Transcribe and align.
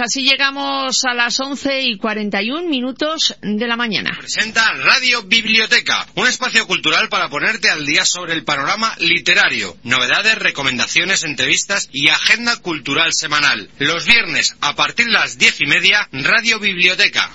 Así 0.00 0.22
llegamos 0.22 1.04
a 1.04 1.12
las 1.12 1.38
11 1.38 1.82
y 1.82 1.98
41 1.98 2.66
minutos 2.66 3.36
de 3.42 3.66
la 3.66 3.76
mañana. 3.76 4.12
Presenta 4.18 4.72
Radio 4.72 5.22
Biblioteca, 5.24 6.06
un 6.14 6.26
espacio 6.26 6.66
cultural 6.66 7.10
para 7.10 7.28
ponerte 7.28 7.68
al 7.68 7.84
día 7.84 8.06
sobre 8.06 8.32
el 8.32 8.42
panorama 8.42 8.94
literario, 9.00 9.76
novedades, 9.84 10.38
recomendaciones, 10.38 11.24
entrevistas 11.24 11.90
y 11.92 12.08
agenda 12.08 12.56
cultural 12.56 13.10
semanal. 13.12 13.68
Los 13.78 14.06
viernes, 14.06 14.56
a 14.62 14.74
partir 14.74 15.04
de 15.06 15.12
las 15.12 15.36
diez 15.36 15.60
y 15.60 15.66
media, 15.66 16.08
Radio 16.10 16.58
Biblioteca. 16.58 17.30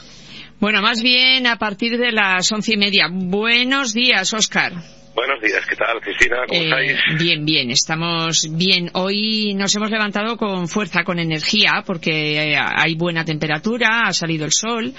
Bueno, 0.59 0.81
más 0.81 1.03
bien 1.03 1.45
a 1.45 1.59
partir 1.59 1.99
de 1.99 2.11
las 2.11 2.51
once 2.51 2.73
y 2.73 2.77
media. 2.77 3.07
Buenos 3.11 3.93
días, 3.93 4.33
Oscar. 4.33 4.96
Buenos 5.17 5.41
días, 5.41 5.65
¿qué 5.67 5.75
tal, 5.75 5.99
Cristina? 5.99 6.37
¿Cómo 6.47 6.61
Eh, 6.61 6.65
estáis? 6.65 7.19
bien, 7.19 7.43
bien, 7.43 7.71
estamos 7.71 8.47
bien. 8.51 8.91
Hoy 8.93 9.55
nos 9.55 9.73
hemos 9.75 9.89
levantado 9.89 10.37
con 10.37 10.67
fuerza, 10.67 11.03
con 11.03 11.17
energía, 11.17 11.81
porque 11.87 12.51
eh, 12.53 12.55
hay 12.55 12.93
buena 12.93 13.25
temperatura, 13.25 14.03
ha 14.03 14.13
salido 14.13 14.45
el 14.45 14.51
sol 14.51 14.93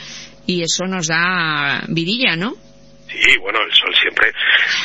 y 0.44 0.62
eso 0.64 0.86
nos 0.86 1.06
da 1.06 1.84
vidilla, 1.86 2.34
¿no? 2.34 2.54
Sí, 3.06 3.38
bueno, 3.40 3.60
el 3.64 3.72
sol 3.72 3.94
siempre. 3.94 4.32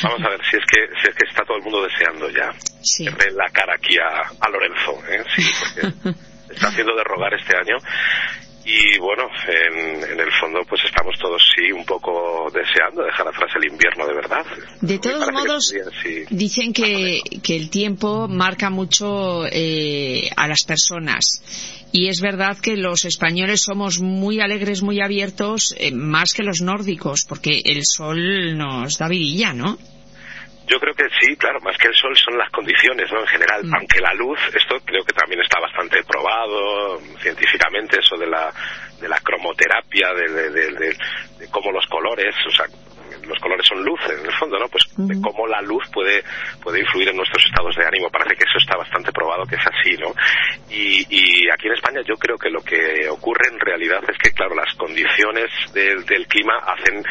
Vamos 0.04 0.22
a 0.24 0.28
ver 0.30 0.40
si 0.48 0.56
es 0.56 0.62
que 0.70 0.86
si 1.02 1.08
es 1.08 1.14
que 1.16 1.26
está 1.28 1.44
todo 1.44 1.56
el 1.56 1.64
mundo 1.64 1.82
deseando 1.82 2.30
ya 2.30 2.52
Sí. 2.82 3.04
verle 3.04 3.32
la 3.36 3.50
cara 3.50 3.74
aquí 3.74 3.96
a, 3.98 4.20
a 4.40 4.50
Lorenzo, 4.50 5.02
¿eh? 5.10 5.24
Sí, 5.34 5.50
porque 5.58 6.14
está 6.54 6.68
haciendo 6.68 6.94
de 6.94 7.02
rogar 7.02 7.34
este 7.34 7.56
año. 7.56 7.76
Y 8.64 8.98
bueno, 8.98 9.24
en, 9.46 10.02
en 10.10 10.20
el 10.20 10.32
fondo 10.40 10.60
pues 10.68 10.80
estamos 10.84 11.14
todos 11.20 11.42
sí 11.54 11.70
un 11.70 11.84
poco 11.84 12.50
deseando 12.52 13.02
dejar 13.02 13.28
atrás 13.28 13.50
el 13.56 13.70
invierno 13.70 14.06
de 14.06 14.14
verdad. 14.14 14.46
De 14.80 14.98
todos 14.98 15.26
que 15.26 15.32
modos, 15.32 15.66
sería. 15.66 16.26
Dicen 16.30 16.72
que, 16.72 17.20
que 17.42 17.56
el 17.56 17.68
tiempo 17.68 18.26
marca 18.26 18.70
mucho 18.70 19.44
eh, 19.46 20.30
a 20.36 20.48
las 20.48 20.62
personas. 20.64 21.42
Y 21.92 22.08
es 22.08 22.20
verdad 22.20 22.58
que 22.58 22.76
los 22.76 23.04
españoles 23.04 23.62
somos 23.62 24.00
muy 24.00 24.40
alegres, 24.40 24.82
muy 24.82 25.00
abiertos, 25.00 25.74
eh, 25.78 25.92
más 25.92 26.32
que 26.32 26.42
los 26.42 26.60
nórdicos, 26.60 27.24
porque 27.28 27.62
el 27.64 27.84
sol 27.84 28.56
nos 28.56 28.98
da 28.98 29.08
vidilla, 29.08 29.52
¿no? 29.52 29.78
Yo 30.66 30.78
creo 30.80 30.94
que 30.94 31.04
sí, 31.20 31.36
claro, 31.36 31.60
más 31.60 31.76
que 31.76 31.88
el 31.88 31.94
sol 31.94 32.16
son 32.16 32.38
las 32.38 32.50
condiciones, 32.50 33.10
¿no? 33.12 33.20
En 33.20 33.26
general, 33.26 33.64
Mm. 33.64 33.74
aunque 33.74 34.00
la 34.00 34.14
luz, 34.14 34.38
esto 34.54 34.76
creo 34.84 35.04
que 35.04 35.12
también 35.12 35.40
está 35.42 35.60
bastante 35.60 36.02
probado 36.04 36.98
científicamente, 37.20 37.98
eso 38.00 38.16
de 38.16 38.26
la, 38.26 38.50
de 39.00 39.08
la 39.08 39.18
cromoterapia, 39.20 40.12
de, 40.14 40.28
de, 40.32 40.50
de- 40.50 40.72
de- 40.72 40.96
de 41.38 41.50
cómo 41.50 41.70
los 41.72 41.86
colores, 41.86 42.34
o 42.46 42.50
sea, 42.50 42.66
los 43.26 43.38
colores 43.38 43.66
son 43.66 43.82
luz 43.84 44.00
en 44.10 44.24
el 44.26 44.32
fondo, 44.32 44.58
¿no? 44.58 44.68
Pues 44.68 44.84
de 44.96 45.14
cómo 45.22 45.46
la 45.46 45.60
luz 45.62 45.82
puede, 45.92 46.22
puede 46.62 46.80
influir 46.80 47.08
en 47.08 47.16
nuestros 47.16 47.44
estados 47.46 47.74
de 47.76 47.86
ánimo. 47.86 48.10
Parece 48.10 48.34
que 48.36 48.44
eso 48.44 48.58
está 48.58 48.76
bastante 48.76 49.12
probado 49.12 49.44
que 49.46 49.54
es 49.56 49.66
así, 49.66 49.96
¿no? 49.96 50.12
Y, 50.70 51.06
y 51.08 51.48
aquí 51.50 51.68
en 51.68 51.72
España 51.74 52.00
yo 52.06 52.16
creo 52.16 52.36
que 52.36 52.50
lo 52.50 52.60
que 52.62 53.08
ocurre 53.08 53.48
en 53.50 53.60
realidad 53.60 54.00
es 54.10 54.18
que, 54.18 54.32
claro, 54.32 54.54
las 54.54 54.74
condiciones 54.76 55.48
del, 55.72 56.04
del 56.04 56.26
clima 56.26 56.58
hacen 56.66 57.02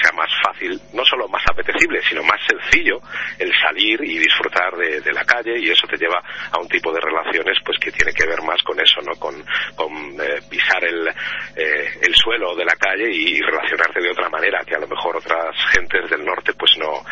sea 0.00 0.12
más 0.12 0.30
fácil, 0.42 0.80
no 0.92 1.04
solo 1.04 1.28
más 1.28 1.42
apetecible, 1.50 2.00
sino 2.08 2.22
más 2.22 2.40
sencillo 2.46 3.00
el 3.38 3.52
salir 3.60 4.00
y 4.02 4.18
disfrutar 4.18 4.76
de, 4.76 5.00
de 5.00 5.12
la 5.12 5.24
calle 5.24 5.58
y 5.58 5.70
eso 5.70 5.86
te 5.86 5.96
lleva 5.96 6.22
a 6.50 6.58
un 6.60 6.68
tipo 6.68 6.92
de 6.92 7.00
relaciones 7.00 7.58
pues 7.64 7.78
que 7.78 7.92
tiene 7.92 8.12
que 8.12 8.26
ver 8.26 8.42
más 8.42 8.62
con 8.62 8.78
eso, 8.80 9.00
¿no? 9.02 9.12
Con, 9.18 9.34
con 9.74 9.92
eh, 10.20 10.40
pisar 10.48 10.84
el, 10.84 11.08
eh, 11.56 11.88
el 12.02 12.14
suelo 12.14 12.54
de 12.54 12.64
la 12.64 12.74
calle 12.76 13.10
y, 13.10 13.40
relacionarte 13.40 14.00
de 14.00 14.10
otra 14.10 14.28
manera 14.28 14.62
que 14.64 14.76
a 14.76 14.78
lo 14.78 14.86
mejor 14.86 15.16
otras 15.16 15.56
gentes 15.72 16.08
del 16.10 16.24
norte 16.24 16.52
pues 16.54 16.72
no, 16.78 17.02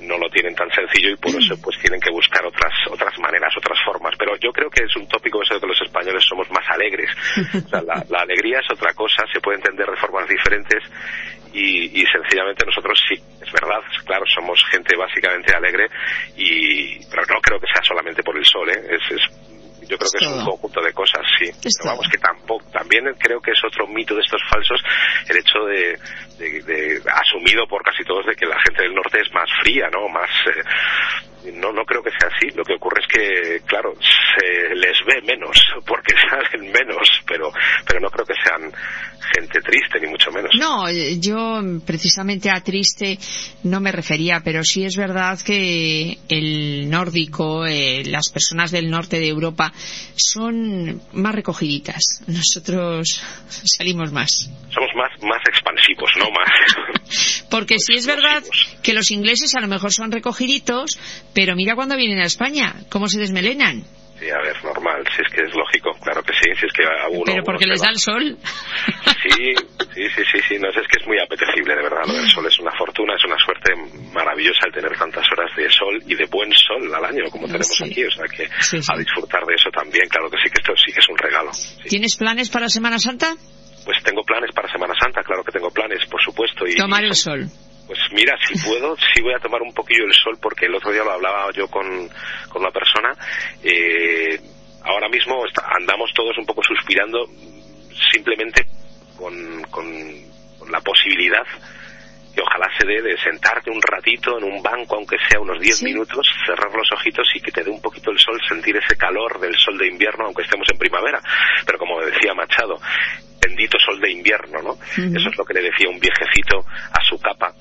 no 0.00 0.18
lo 0.18 0.28
tienen 0.30 0.54
tan 0.54 0.70
sencillo 0.70 1.10
y 1.10 1.16
por 1.16 1.30
eso 1.30 1.54
pues 1.62 1.78
tienen 1.78 2.00
que 2.00 2.10
buscar 2.10 2.44
otras 2.44 2.72
otras 2.90 3.16
maneras, 3.18 3.52
otras 3.56 3.78
formas. 3.84 4.14
Pero 4.18 4.36
yo 4.36 4.52
creo 4.52 4.70
que 4.70 4.84
es 4.84 4.96
un 4.96 5.06
tópico 5.06 5.42
eso 5.42 5.54
de 5.54 5.60
que 5.60 5.66
los 5.66 5.80
españoles 5.80 6.24
somos 6.24 6.50
más 6.50 6.64
alegres. 6.70 7.10
O 7.66 7.68
sea, 7.68 7.82
la, 7.82 8.02
la 8.08 8.20
alegría 8.22 8.60
es 8.60 8.70
otra 8.70 8.92
cosa, 8.94 9.24
se 9.32 9.40
puede 9.40 9.58
entender 9.58 9.86
de 9.86 9.96
formas 9.96 10.28
diferentes 10.28 10.82
y, 11.56 12.02
y 12.02 12.04
sencillamente 12.06 12.66
nosotros 12.66 13.00
sí, 13.08 13.14
es 13.14 13.50
verdad, 13.50 13.80
claro, 14.04 14.24
somos 14.26 14.62
gente 14.70 14.94
básicamente 14.94 15.54
alegre 15.54 15.88
y 16.36 16.98
pero 17.08 17.22
no 17.22 17.40
creo 17.40 17.58
que 17.58 17.66
sea 17.72 17.82
solamente 17.82 18.22
por 18.22 18.36
el 18.36 18.44
sol, 18.44 18.68
¿eh? 18.68 18.82
es, 18.90 19.00
es 19.10 19.22
yo 19.88 19.96
creo 19.96 20.10
que 20.10 20.24
es 20.24 20.32
un 20.32 20.44
conjunto 20.44 20.82
de 20.82 20.92
cosas, 20.92 21.22
sí. 21.38 21.46
Pero 21.62 21.90
vamos, 21.90 22.08
que 22.10 22.18
tampoco, 22.18 22.64
también 22.72 23.04
creo 23.18 23.40
que 23.40 23.52
es 23.52 23.60
otro 23.64 23.86
mito 23.86 24.14
de 24.14 24.20
estos 24.20 24.42
falsos 24.50 24.80
el 25.28 25.36
hecho 25.36 25.60
de, 25.64 25.98
de- 26.38 26.62
de- 26.62 27.02
asumido 27.12 27.66
por 27.66 27.82
casi 27.82 28.04
todos 28.04 28.26
de 28.26 28.34
que 28.34 28.46
la 28.46 28.60
gente 28.60 28.82
del 28.82 28.94
norte 28.94 29.20
es 29.20 29.32
más 29.32 29.48
fría, 29.62 29.88
¿no? 29.92 30.08
Más, 30.08 30.30
eh, 30.46 31.52
no, 31.54 31.72
no 31.72 31.84
creo 31.84 32.02
que 32.02 32.10
sea 32.10 32.28
así. 32.34 32.48
Lo 32.56 32.64
que 32.64 32.74
ocurre 32.74 33.00
es 33.02 33.06
que, 33.06 33.60
claro, 33.66 33.94
se 34.00 34.74
les 34.74 34.98
ve 35.06 35.22
menos, 35.26 35.56
porque 35.86 36.14
salen 36.28 36.72
menos, 36.72 37.08
pero, 37.26 37.52
pero 37.86 38.00
no 38.00 38.10
creo 38.10 38.26
que 38.26 38.34
sean 38.44 38.72
gente 39.34 39.60
triste, 39.60 40.00
ni 40.00 40.06
mucho 40.08 40.30
menos. 40.30 40.50
No, 40.58 40.86
yo 40.90 41.60
precisamente 41.84 42.50
a 42.50 42.60
triste 42.60 43.18
no 43.64 43.80
me 43.80 43.90
refería, 43.92 44.40
pero 44.44 44.62
sí 44.62 44.84
es 44.84 44.96
verdad 44.96 45.38
que 45.44 46.18
el 46.28 46.88
nórdico, 46.90 47.66
eh, 47.66 48.02
las 48.06 48.30
personas 48.30 48.70
del 48.70 48.88
norte 48.90 49.18
de 49.18 49.28
Europa 49.28 49.72
son 50.14 51.00
más 51.12 51.34
recogiditas. 51.34 52.22
Nosotros 52.26 53.20
salimos 53.48 54.12
más. 54.12 54.48
Somos 54.70 54.90
más, 54.94 55.10
más 55.22 55.40
expansivos, 55.48 56.10
¿no? 56.18 56.25
Más. 56.30 57.46
Porque 57.50 57.78
sí 57.78 57.94
es 57.94 58.06
verdad 58.06 58.42
que 58.82 58.92
los 58.92 59.10
ingleses 59.10 59.54
a 59.54 59.60
lo 59.60 59.68
mejor 59.68 59.92
son 59.92 60.10
recogiditos, 60.12 60.98
pero 61.34 61.54
mira 61.56 61.74
cuando 61.74 61.96
vienen 61.96 62.18
a 62.20 62.26
España, 62.26 62.74
cómo 62.90 63.08
se 63.08 63.18
desmelenan. 63.20 63.84
Sí, 64.18 64.30
a 64.30 64.38
ver, 64.40 64.56
normal, 64.64 65.04
si 65.14 65.20
es 65.20 65.28
que 65.30 65.42
es 65.44 65.54
lógico, 65.54 65.92
claro 66.02 66.22
que 66.22 66.32
sí, 66.32 66.48
si 66.58 66.64
es 66.64 66.72
que 66.72 66.84
a 66.84 67.06
uno. 67.10 67.24
pero 67.26 67.44
porque 67.44 67.64
uno 67.66 67.74
les 67.74 67.82
da 67.82 67.90
el 67.90 67.98
sol. 67.98 68.38
Sí, 69.22 69.52
sí, 69.94 70.02
sí, 70.08 70.22
sí, 70.32 70.38
sí, 70.48 70.58
no 70.58 70.72
sé, 70.72 70.80
es 70.80 70.88
que 70.88 71.00
es 71.02 71.06
muy 71.06 71.18
apetecible, 71.20 71.76
de 71.76 71.82
verdad, 71.82 72.00
lo 72.06 72.14
del 72.14 72.30
sol 72.30 72.46
es 72.46 72.58
una 72.58 72.72
fortuna, 72.78 73.12
es 73.14 73.24
una 73.26 73.36
suerte 73.36 73.74
maravillosa 74.14 74.66
el 74.68 74.72
tener 74.72 74.96
tantas 74.96 75.26
horas 75.32 75.50
de 75.54 75.68
sol 75.70 76.02
y 76.06 76.14
de 76.14 76.24
buen 76.32 76.50
sol 76.54 76.88
al 76.94 77.04
año 77.04 77.24
como 77.30 77.44
tenemos 77.46 77.68
Sí. 77.68 77.84
aquí, 77.84 78.04
o 78.04 78.10
sea 78.10 78.24
que 78.24 78.48
Sí, 78.64 78.80
sí. 78.80 78.88
a 78.90 78.96
disfrutar 78.96 79.44
de 79.44 79.54
eso 79.54 79.68
también, 79.70 80.08
claro 80.08 80.30
que 80.30 80.38
sí, 80.42 80.48
que 80.48 80.60
esto 80.64 80.72
sí 80.76 80.92
que 80.92 81.00
es 81.00 81.08
un 81.10 81.18
regalo. 81.18 81.50
¿Tienes 81.86 82.16
planes 82.16 82.48
para 82.48 82.70
Semana 82.70 82.98
Santa? 82.98 83.34
Pues 83.86 84.02
tengo 84.02 84.22
planes 84.22 84.50
para 84.52 84.70
Semana 84.70 84.92
Santa, 85.00 85.22
claro 85.22 85.42
que 85.42 85.52
tengo 85.52 85.70
planes, 85.70 86.04
por 86.10 86.20
supuesto. 86.20 86.66
Y, 86.66 86.74
Tomar 86.76 87.04
el 87.04 87.14
son- 87.14 87.48
sol. 87.48 87.50
Pues 87.86 87.98
mira, 88.12 88.36
si 88.46 88.58
puedo, 88.68 88.96
sí 89.14 89.22
voy 89.22 89.32
a 89.32 89.38
tomar 89.38 89.62
un 89.62 89.72
poquillo 89.72 90.04
el 90.04 90.12
sol 90.12 90.36
porque 90.42 90.66
el 90.66 90.74
otro 90.74 90.90
día 90.92 91.04
lo 91.04 91.12
hablaba 91.12 91.50
yo 91.54 91.68
con, 91.68 91.86
con 92.50 92.62
una 92.62 92.70
persona. 92.72 93.14
Eh, 93.62 94.38
ahora 94.82 95.08
mismo 95.08 95.42
andamos 95.78 96.10
todos 96.14 96.36
un 96.36 96.44
poco 96.44 96.62
suspirando 96.62 97.26
simplemente 98.12 98.66
con, 99.16 99.62
con, 99.70 99.86
con 100.58 100.70
la 100.70 100.80
posibilidad 100.80 101.44
que 102.34 102.42
ojalá 102.42 102.68
se 102.78 102.86
dé 102.86 103.00
de 103.00 103.16
sentarte 103.16 103.70
un 103.70 103.80
ratito 103.80 104.36
en 104.36 104.44
un 104.44 104.62
banco, 104.62 104.96
aunque 104.96 105.16
sea 105.30 105.40
unos 105.40 105.58
10 105.58 105.78
Sí. 105.78 105.84
minutos, 105.86 106.26
cerrar 106.44 106.70
los 106.74 106.86
ojitos 106.92 107.26
y 107.34 107.40
que 107.40 107.50
te 107.50 107.64
dé 107.64 107.70
un 107.70 107.80
poquito 107.80 108.10
el 108.10 108.18
sol, 108.18 108.38
sentir 108.46 108.76
ese 108.76 108.94
calor 108.98 109.40
del 109.40 109.54
sol 109.56 109.78
de 109.78 109.86
invierno, 109.88 110.26
aunque 110.26 110.42
estemos 110.42 110.66
en 110.70 110.76
primavera. 110.76 111.18
Pero 111.64 111.78
como 111.78 111.98
decía 112.04 112.34
Machado, 112.34 112.78
bendito 113.56 113.78
sol 113.78 113.98
de 114.00 114.10
invierno, 114.10 114.60
¿no? 114.62 114.78
Eso 114.92 115.30
es 115.30 115.38
lo 115.38 115.44
que 115.44 115.54
le 115.54 115.62
decía 115.62 115.88
un 115.88 115.98
viejecito 115.98 116.64
a 116.92 117.02
su 117.02 117.18
capa 117.18 117.54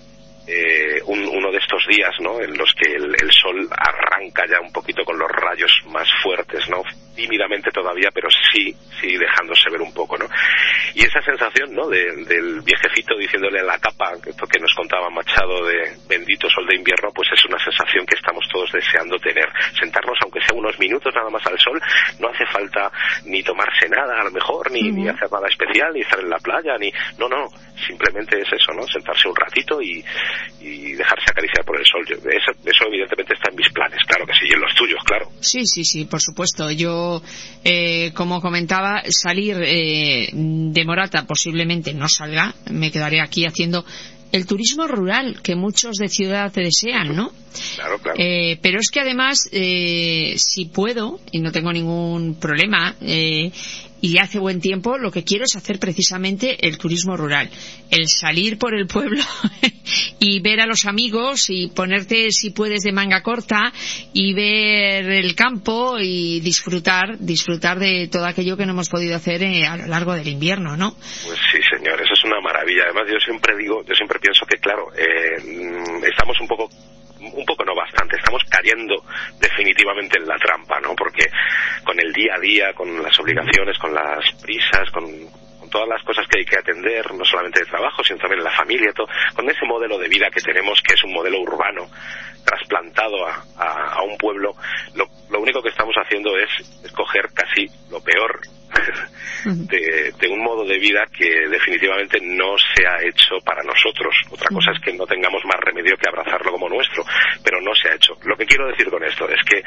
eh, 0.47 1.01
un- 1.05 1.27
uno 1.27 1.51
de 1.51 1.57
estos 1.57 1.85
días, 1.87 2.11
¿no? 2.19 2.39
En 2.41 2.57
los 2.57 2.71
que 2.73 2.91
el, 2.93 3.05
el 3.21 3.31
sol 3.31 3.67
arranca 3.71 4.43
ya 4.49 4.59
un 4.61 4.71
poquito 4.71 5.03
con 5.03 5.17
los 5.17 5.29
rayos 5.31 5.71
más 5.87 6.07
fuertes, 6.23 6.67
¿no? 6.69 6.83
Tímidamente 7.15 7.71
todavía, 7.71 8.09
pero 8.13 8.27
sí, 8.51 8.75
sí 8.99 9.17
dejándose 9.17 9.69
ver 9.71 9.81
un 9.81 9.93
poco, 9.93 10.17
¿no? 10.17 10.27
Y 10.93 11.03
esa 11.05 11.21
sensación, 11.21 11.73
¿no? 11.73 11.87
De- 11.87 12.25
del 12.25 12.61
viejecito 12.61 13.15
diciéndole 13.17 13.59
a 13.61 13.63
la 13.63 13.79
capa, 13.79 14.11
esto 14.25 14.45
que 14.47 14.59
nos 14.59 14.73
contaba 14.75 15.09
Machado 15.09 15.65
de 15.65 15.95
bendito 16.09 16.49
sol 16.49 16.67
de 16.67 16.75
invierno, 16.75 17.09
pues 17.13 17.29
es 17.33 17.43
una 17.45 17.57
sensación 17.63 18.05
que 18.05 18.15
estamos 18.15 18.45
todos 18.51 18.71
deseando 18.71 19.17
tener. 19.19 19.47
Sentarnos, 19.79 20.17
aunque 20.23 20.41
sea 20.41 20.57
unos 20.57 20.77
minutos 20.77 21.13
nada 21.15 21.29
más 21.29 21.45
al 21.47 21.57
sol, 21.59 21.81
no 22.19 22.27
hace 22.29 22.45
falta 22.47 22.91
ni 23.25 23.41
tomarse 23.43 23.87
nada, 23.89 24.19
a 24.19 24.23
lo 24.25 24.31
mejor, 24.31 24.69
ni, 24.71 24.91
ni 24.91 25.07
hacer 25.07 25.31
nada 25.31 25.47
especial, 25.47 25.93
ni 25.93 26.01
estar 26.01 26.19
en 26.19 26.29
la 26.29 26.37
playa, 26.39 26.77
ni... 26.77 26.91
No, 27.17 27.27
no, 27.29 27.47
simplemente 27.87 28.39
es 28.41 28.47
eso, 28.51 28.73
¿no? 28.73 28.85
Sentarse 28.87 29.27
un 29.29 29.35
ratito 29.35 29.81
y, 29.81 30.03
y 30.59 30.93
dejarse 30.93 31.25
acariciar 31.29 31.65
por 31.65 31.77
el 31.79 31.85
sol. 31.85 32.03
eso, 32.09 32.51
eso 32.63 32.85
evidentemente 32.87 33.33
está 33.33 33.49
en 33.49 33.55
mis 33.55 33.69
planes, 33.69 33.99
claro 34.07 34.25
que 34.25 34.33
sí, 34.33 34.45
y 34.49 34.53
en 34.53 34.61
los 34.61 34.73
tuyos, 34.75 34.99
claro. 35.05 35.29
Sí, 35.39 35.65
sí, 35.65 35.83
sí, 35.83 36.05
por 36.05 36.21
supuesto. 36.21 36.71
Yo, 36.71 37.21
eh, 37.63 38.11
como 38.13 38.41
comentaba, 38.41 39.03
salir 39.09 39.57
eh, 39.61 40.29
de 40.33 40.85
Morata 40.85 41.25
posiblemente 41.25 41.93
no 41.93 42.07
salga, 42.07 42.53
me 42.71 42.91
quedaré 42.91 43.21
aquí 43.21 43.45
haciendo 43.45 43.85
el 44.31 44.45
turismo 44.45 44.87
rural 44.87 45.41
que 45.41 45.55
muchos 45.55 45.97
de 45.97 46.09
ciudad 46.09 46.51
desean, 46.51 47.15
¿no? 47.15 47.31
Claro, 47.75 47.99
claro. 47.99 48.17
Eh, 48.19 48.59
pero 48.61 48.79
es 48.79 48.89
que 48.89 48.99
además, 48.99 49.49
eh, 49.51 50.35
si 50.37 50.65
puedo, 50.65 51.19
y 51.31 51.39
no 51.39 51.51
tengo 51.51 51.71
ningún 51.71 52.35
problema, 52.35 52.95
eh, 53.01 53.51
y 54.05 54.19
hace 54.19 54.37
buen 54.37 54.59
tiempo, 54.59 54.99
lo 54.99 55.09
que 55.09 55.23
quiero 55.23 55.45
es 55.45 55.55
hacer 55.55 55.79
precisamente 55.79 56.67
el 56.67 56.77
turismo 56.77 57.17
rural. 57.17 57.49
El 57.89 58.07
salir 58.07 58.59
por 58.59 58.75
el 58.75 58.85
pueblo 58.85 59.23
y 60.19 60.39
ver 60.41 60.59
a 60.59 60.67
los 60.67 60.85
amigos 60.85 61.49
y 61.49 61.69
ponerte, 61.69 62.29
si 62.29 62.51
puedes, 62.51 62.83
de 62.83 62.91
manga 62.91 63.23
corta 63.23 63.73
y 64.13 64.33
ver 64.35 65.09
el 65.09 65.33
campo 65.33 65.97
y 65.99 66.39
disfrutar, 66.41 67.17
disfrutar 67.19 67.79
de 67.79 68.07
todo 68.07 68.25
aquello 68.25 68.57
que 68.57 68.67
no 68.67 68.73
hemos 68.73 68.89
podido 68.89 69.15
hacer 69.15 69.41
eh, 69.41 69.65
a 69.65 69.75
lo 69.75 69.87
largo 69.87 70.13
del 70.13 70.27
invierno, 70.27 70.77
¿no? 70.77 70.95
Pues 71.25 71.39
sí, 71.51 71.57
señor, 71.75 71.99
una 72.25 72.41
maravilla. 72.41 72.83
Además, 72.85 73.05
yo 73.11 73.19
siempre 73.19 73.55
digo, 73.55 73.83
yo 73.83 73.93
siempre 73.95 74.19
pienso 74.19 74.45
que, 74.45 74.57
claro, 74.57 74.87
eh, 74.95 75.37
mm, 75.41 76.03
estamos 76.05 76.39
un 76.39 76.47
poco 76.47 76.69
un 77.33 77.45
poco 77.45 77.65
no 77.65 77.73
bastante, 77.73 78.17
estamos 78.17 78.43
cayendo 78.49 79.03
definitivamente 79.39 80.19
en 80.19 80.27
la 80.27 80.37
trampa, 80.37 80.79
¿no? 80.79 80.95
Porque 80.95 81.25
con 81.83 81.99
el 81.99 82.11
día 82.13 82.35
a 82.35 82.39
día, 82.39 82.73
con 82.73 83.01
las 83.01 83.17
obligaciones, 83.19 83.77
con 83.79 83.93
las 83.93 84.31
prisas, 84.41 84.91
con, 84.91 85.05
todas 85.69 85.89
las 85.89 86.03
cosas 86.03 86.25
que 86.27 86.39
hay 86.39 86.45
que 86.45 86.59
atender, 86.59 87.13
no 87.13 87.25
solamente 87.25 87.59
de 87.59 87.65
trabajo, 87.65 88.03
sino 88.03 88.19
también 88.19 88.43
la 88.43 88.51
familia, 88.51 88.93
todo, 88.93 89.07
con 89.35 89.49
ese 89.49 89.65
modelo 89.65 89.97
de 89.97 90.07
vida 90.07 90.29
que 90.29 90.39
tenemos, 90.39 90.79
que 90.81 90.93
es 90.93 91.03
un 91.03 91.11
modelo 91.11 91.41
urbano, 91.41 91.89
trasplantado 92.45 93.27
a, 93.27 93.43
a, 93.57 94.03
un 94.03 94.17
pueblo, 94.17 94.53
lo, 94.93 95.05
lo, 95.29 95.41
único 95.41 95.61
que 95.61 95.69
estamos 95.69 95.95
haciendo 95.95 96.37
es 96.37 96.49
escoger 96.85 97.27
casi 97.33 97.65
lo 97.89 97.99
peor 98.01 98.39
de, 99.45 100.13
de, 100.19 100.27
un 100.27 100.43
modo 100.43 100.65
de 100.65 100.79
vida 100.79 101.05
que 101.11 101.47
definitivamente 101.49 102.19
no 102.21 102.55
se 102.57 102.85
ha 102.87 103.01
hecho 103.01 103.39
para 103.43 103.63
nosotros. 103.63 104.15
Otra 104.29 104.49
cosa 104.49 104.71
es 104.71 104.79
que 104.81 104.93
no 104.93 105.05
tengamos 105.05 105.43
más 105.45 105.59
remedio 105.61 105.97
que 105.97 106.09
abrazarlo 106.09 106.51
como 106.51 106.69
nuestro, 106.69 107.03
pero 107.43 107.61
no 107.61 107.73
se 107.75 107.89
ha 107.89 107.95
hecho. 107.95 108.13
Lo 108.23 108.35
que 108.35 108.45
quiero 108.45 108.67
decir 108.67 108.89
con 108.89 109.03
esto 109.03 109.27
es 109.29 109.41
que 109.43 109.63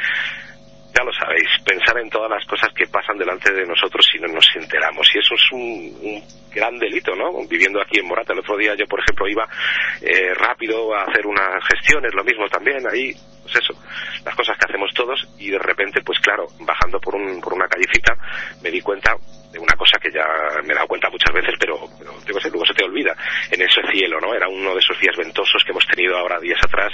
ya 0.98 1.04
lo 1.04 1.12
sabéis, 1.12 1.46
pensar 1.64 1.96
en 1.98 2.10
todas 2.10 2.28
las 2.28 2.44
cosas 2.44 2.70
que 2.74 2.86
pasan 2.88 3.16
delante 3.16 3.52
de 3.52 3.64
nosotros 3.64 4.04
si 4.10 4.18
no 4.18 4.26
nos 4.26 4.46
enteramos. 4.56 5.08
Y 5.14 5.18
eso 5.18 5.34
es 5.34 5.52
un, 5.52 6.22
gran 6.50 6.76
delito, 6.76 7.14
¿no? 7.14 7.30
Viviendo 7.46 7.80
aquí 7.80 8.00
en 8.00 8.06
Morata, 8.06 8.32
el 8.32 8.40
otro 8.40 8.56
día 8.56 8.74
yo, 8.74 8.86
por 8.86 8.98
ejemplo, 8.98 9.28
iba 9.28 9.46
eh, 10.02 10.34
rápido 10.34 10.92
a 10.94 11.04
hacer 11.04 11.24
unas 11.26 11.62
gestiones, 11.70 12.12
lo 12.14 12.24
mismo 12.24 12.48
también, 12.48 12.78
ahí, 12.90 13.12
pues 13.42 13.54
eso, 13.62 13.74
las 14.24 14.34
cosas 14.34 14.56
que 14.58 14.64
hacemos 14.66 14.90
todos, 14.92 15.28
y 15.38 15.50
de 15.50 15.58
repente, 15.58 16.00
pues 16.02 16.18
claro, 16.18 16.46
bajando 16.60 16.98
por, 16.98 17.14
un, 17.14 17.40
por 17.40 17.52
una 17.54 17.68
callecita, 17.68 18.16
me 18.62 18.70
di 18.70 18.80
cuenta 18.80 19.14
de 19.52 19.58
una 19.58 19.74
cosa 19.76 19.98
que 19.98 20.10
ya 20.10 20.24
me 20.62 20.72
he 20.72 20.76
dado 20.76 20.86
cuenta 20.88 21.08
muchas 21.10 21.32
veces, 21.32 21.54
pero, 21.58 21.78
pero 21.98 22.12
digo, 22.26 22.38
luego 22.50 22.66
se 22.66 22.74
te 22.74 22.84
olvida, 22.84 23.14
en 23.50 23.62
ese 23.62 23.80
cielo, 23.92 24.20
¿no? 24.20 24.34
Era 24.34 24.48
uno 24.48 24.72
de 24.74 24.80
esos 24.80 24.98
días 25.00 25.16
ventosos 25.16 25.62
que 25.64 25.72
hemos 25.72 25.86
tenido 25.86 26.16
ahora 26.16 26.40
días 26.40 26.60
atrás, 26.62 26.92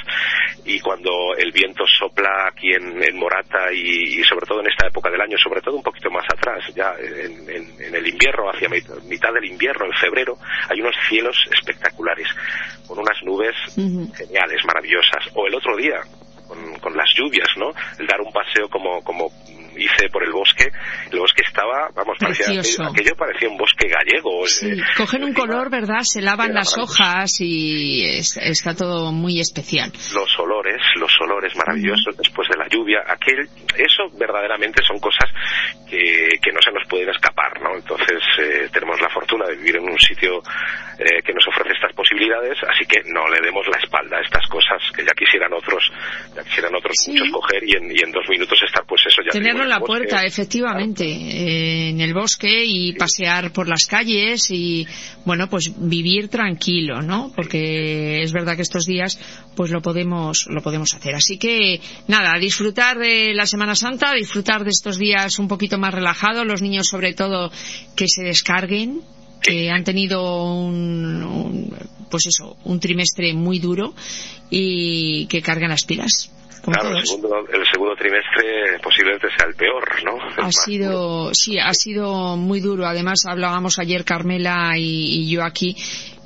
y 0.65 0.79
cuando 0.81 1.11
el 1.37 1.51
viento 1.53 1.85
sopla 1.87 2.49
aquí 2.49 2.73
en, 2.73 3.03
en 3.03 3.17
Morata 3.17 3.73
y, 3.73 4.23
sobre 4.25 4.47
todo 4.47 4.61
en 4.61 4.71
esta 4.71 4.87
época 4.87 5.11
del 5.11 5.21
año, 5.21 5.37
sobre 5.39 5.61
todo 5.61 5.77
un 5.77 5.83
poquito 5.83 6.11
más 6.11 6.25
atrás, 6.33 6.65
ya 6.75 6.95
en, 6.99 7.51
en, 7.51 7.95
el 7.95 8.07
invierno, 8.07 8.51
hacia 8.51 8.69
mitad 8.69 9.33
del 9.33 9.45
invierno, 9.45 9.87
en 9.87 9.93
febrero, 9.93 10.37
hay 10.69 10.81
unos 10.81 10.95
cielos 11.09 11.37
espectaculares, 11.53 12.29
con 12.87 12.99
unas 12.99 13.23
nubes 13.23 13.55
geniales, 13.75 14.65
maravillosas. 14.65 15.29
O 15.35 15.47
el 15.47 15.55
otro 15.55 15.77
día, 15.77 16.01
con, 16.47 16.79
con, 16.79 16.97
las 16.97 17.09
lluvias, 17.15 17.49
¿no? 17.57 17.71
El 17.99 18.07
dar 18.07 18.21
un 18.21 18.33
paseo 18.33 18.69
como, 18.69 19.03
como 19.03 19.31
hice 19.77 20.09
por 20.11 20.25
el 20.25 20.33
bosque, 20.33 20.71
el 21.11 21.19
bosque 21.19 21.43
estaba, 21.47 21.89
vamos, 21.95 22.17
parecía, 22.19 22.61
aquello 22.61 23.15
parecía 23.17 23.49
un 23.49 23.57
bosque 23.57 23.89
gallego. 23.89 24.47
Sí, 24.47 24.71
cogen 24.97 25.25
un 25.25 25.35
color, 25.35 25.71
¿verdad? 25.71 26.01
Se 26.03 26.21
lavan 26.21 26.55
las 26.55 26.77
hojas 26.79 27.41
y 27.41 28.05
está 28.05 28.75
todo 28.75 29.13
muy 29.13 29.41
especial. 29.41 29.93
Los 30.15 30.39
olores, 30.39 30.81
los 30.97 31.13
olores 31.21 31.55
maravillosos 31.57 32.17
después 32.17 32.49
de 32.49 32.57
la 32.57 32.69
lluvia, 32.69 33.03
aquel, 33.07 33.49
eso 33.77 34.05
verdaderamente 34.19 34.83
son 34.87 34.99
cosas 34.99 35.31
que, 35.89 36.29
que 36.41 36.53
no 36.53 36.61
se 36.63 36.73
nos 36.73 36.87
pueden 36.89 37.09
escapar, 37.09 37.61
¿no? 37.61 37.75
Entonces 37.77 38.21
eh, 38.41 38.69
tenemos 38.73 39.01
la 39.01 39.09
fortuna 39.11 39.47
de 39.47 39.57
vivir 39.57 39.77
en 39.77 39.89
un 39.89 39.99
sitio 39.99 40.43
eh, 40.99 41.23
que 41.25 41.33
nos 41.33 41.47
ofrece 41.49 41.75
estas 41.75 41.93
posibilidades, 41.95 42.59
así 42.69 42.85
que 42.87 43.03
no 43.11 43.29
le 43.29 43.41
demos 43.41 43.67
la 43.69 43.79
espalda 43.79 44.19
a 44.19 44.21
estas 44.21 44.47
cosas 44.49 44.81
que 44.95 45.05
ya 45.05 45.13
quisieran 45.13 45.53
otros, 45.53 45.91
ya 46.35 46.43
quisieran 46.43 46.75
otros 46.75 46.95
muchos 47.09 47.29
coger 47.31 47.63
y 47.65 47.77
en, 47.77 47.91
y 47.91 48.03
en 48.03 48.13
dos 48.13 48.29
minutos 48.29 48.59
estar, 48.63 48.85
pues 48.87 49.03
eso 49.07 49.23
ya 49.23 49.33
en 49.65 49.71
la 49.71 49.81
puerta, 49.81 50.23
efectivamente, 50.23 51.05
eh, 51.05 51.89
en 51.89 52.01
el 52.01 52.15
bosque 52.15 52.65
y 52.65 52.93
pasear 52.93 53.53
por 53.53 53.69
las 53.69 53.87
calles 53.87 54.51
y, 54.51 54.87
bueno, 55.25 55.49
pues 55.49 55.73
vivir 55.77 56.29
tranquilo, 56.29 57.03
¿no? 57.03 57.33
Porque 57.35 58.23
es 58.23 58.33
verdad 58.33 58.57
que 58.57 58.63
estos 58.63 58.87
días, 58.87 59.19
pues 59.57 59.71
lo 59.71 59.83
podemos, 59.83 60.47
lo 60.49 60.63
podemos 60.63 60.95
hacer. 60.95 61.15
Así 61.15 61.39
que, 61.39 61.81
nada, 62.09 62.39
disfrutar 62.39 62.99
de 62.99 63.35
la 63.35 63.47
Semana 63.47 63.75
Santa, 63.75 64.15
disfrutar 64.15 64.65
de 64.65 64.71
estos 64.71 64.99
días 64.99 65.39
un 65.39 65.49
poquito 65.49 65.79
más 65.79 65.93
relajados, 65.93 66.47
los 66.47 66.63
niños 66.63 66.87
sobre 66.89 67.13
todo 67.15 67.51
que 67.97 68.07
se 68.09 68.23
descarguen, 68.23 69.01
que 69.43 69.71
han 69.71 69.85
tenido 69.85 70.55
un, 70.55 71.71
pues 72.11 72.27
eso, 72.27 72.57
un 72.65 72.81
trimestre 72.81 73.35
muy 73.35 73.59
duro 73.59 73.95
y 74.49 75.27
que 75.27 75.43
carguen 75.43 75.69
las 75.71 75.85
pilas. 75.85 76.31
Claro, 76.65 76.97
el 76.97 77.07
segundo, 77.07 77.47
el 77.53 77.67
segundo, 77.71 77.95
trimestre 77.97 78.79
posiblemente 78.83 79.29
sea 79.37 79.47
el 79.49 79.55
peor, 79.55 79.85
¿no? 80.05 80.45
ha 80.45 80.51
sido, 80.51 81.35
sí, 81.35 81.59
ha 81.59 81.75
sido 81.75 82.37
muy 82.37 82.61
duro. 82.61 82.87
Además, 82.87 83.25
hablábamos 83.27 83.79
ayer 83.79 84.05
Carmela 84.05 84.73
y, 84.77 85.29
yo 85.29 85.43
aquí 85.43 85.77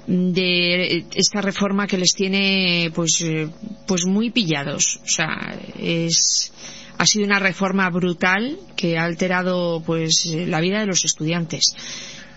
de 0.06 1.04
esta 1.14 1.40
reforma 1.42 1.86
que 1.86 1.98
les 1.98 2.14
tiene 2.14 2.90
pues 2.94 3.20
eh, 3.20 3.48
pues 3.86 4.06
muy 4.06 4.30
pillados 4.30 5.00
o 5.04 5.06
sea 5.06 5.36
es 5.78 6.50
ha 6.96 7.04
sido 7.04 7.26
una 7.26 7.38
reforma 7.38 7.90
brutal 7.90 8.58
que 8.74 8.96
ha 8.96 9.04
alterado 9.04 9.82
pues 9.84 10.24
la 10.24 10.60
vida 10.60 10.80
de 10.80 10.86
los 10.86 11.04
estudiantes 11.04 11.74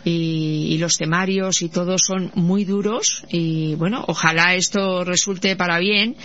y, 0.03 0.67
y, 0.73 0.77
los 0.77 0.97
temarios 0.97 1.61
y 1.61 1.69
todo 1.69 1.97
son 1.97 2.31
muy 2.35 2.65
duros 2.65 3.25
y 3.29 3.75
bueno 3.75 4.03
ojalá 4.07 4.55
esto 4.55 5.03
resulte 5.03 5.55
para 5.55 5.79
bien 5.79 6.15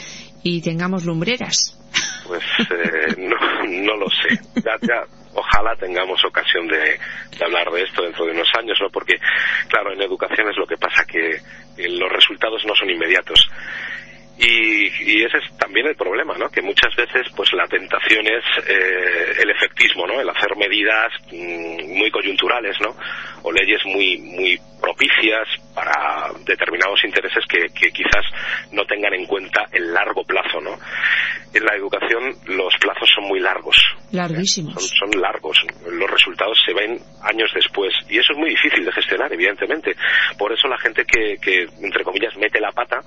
y 0.43 0.62
tengamos 0.62 1.05
lumbreras. 1.05 1.76
Pues 2.26 2.43
eh, 2.70 3.14
no, 3.19 3.37
no 3.67 3.96
lo 3.96 4.06
sé. 4.08 4.38
Ya, 4.55 5.05
ojalá 5.34 5.75
tengamos 5.76 6.25
ocasión 6.25 6.67
de, 6.69 6.99
hablar 7.44 7.70
de 7.70 7.82
esto 7.82 8.02
dentro 8.02 8.25
de 8.26 8.32
unos 8.32 8.49
años, 8.58 8.78
¿no? 8.81 8.88
Porque, 8.90 9.14
claro, 9.69 9.93
en 9.93 10.02
educación 10.02 10.49
es 10.49 10.56
lo 10.56 10.66
que 10.66 10.76
pasa, 10.76 11.04
que 11.04 11.40
los 11.88 12.12
resultados 12.12 12.64
no 12.64 12.75
son 12.75 12.90
inmediatos. 12.90 13.49
Y, 14.38 14.87
y, 14.87 15.25
ese 15.25 15.38
es 15.38 15.57
también 15.57 15.87
el 15.87 15.97
problema, 15.97 16.37
¿no? 16.37 16.50
Que 16.50 16.61
muchas 16.61 16.95
veces, 16.95 17.26
pues 17.35 17.52
la 17.55 17.66
tentación 17.69 18.26
es 18.26 18.45
eh, 18.69 19.33
el 19.40 19.50
efectismo, 19.50 20.07
¿no? 20.07 20.21
El 20.21 20.28
hacer 20.28 20.55
medidas 20.57 21.11
mm, 21.33 21.97
muy 21.97 22.11
coyunturales, 22.11 22.76
¿no? 22.81 22.95
O 23.43 23.50
leyes 23.50 23.81
muy 23.87 24.19
muy 24.19 24.61
propicias 24.81 25.49
para 25.76 26.33
determinados 26.47 27.04
intereses 27.04 27.45
que, 27.47 27.66
que, 27.78 27.92
quizás 27.92 28.25
no 28.73 28.83
tengan 28.87 29.12
en 29.12 29.26
cuenta 29.26 29.66
el 29.71 29.92
largo 29.92 30.25
plazo, 30.25 30.59
¿no? 30.62 30.78
En 31.52 31.64
la 31.64 31.76
educación 31.76 32.33
los 32.47 32.75
plazos 32.80 33.11
son 33.14 33.25
muy 33.28 33.40
largos. 33.40 33.76
Larguísimos. 34.11 34.75
Son, 34.75 35.12
son 35.12 35.21
largos. 35.21 35.59
Los 35.87 36.11
resultados 36.11 36.56
se 36.64 36.73
ven 36.73 36.99
años 37.23 37.50
después 37.54 37.92
y 38.09 38.18
eso 38.18 38.33
es 38.33 38.38
muy 38.38 38.50
difícil 38.50 38.87
de 38.87 38.92
gestionar, 38.92 39.30
evidentemente. 39.33 39.95
Por 40.38 40.52
eso 40.52 40.66
la 40.66 40.78
gente 40.78 41.04
que, 41.04 41.37
que 41.37 41.66
entre 41.83 42.04
comillas, 42.04 42.35
mete 42.37 42.59
la 42.59 42.73
pata, 42.73 43.00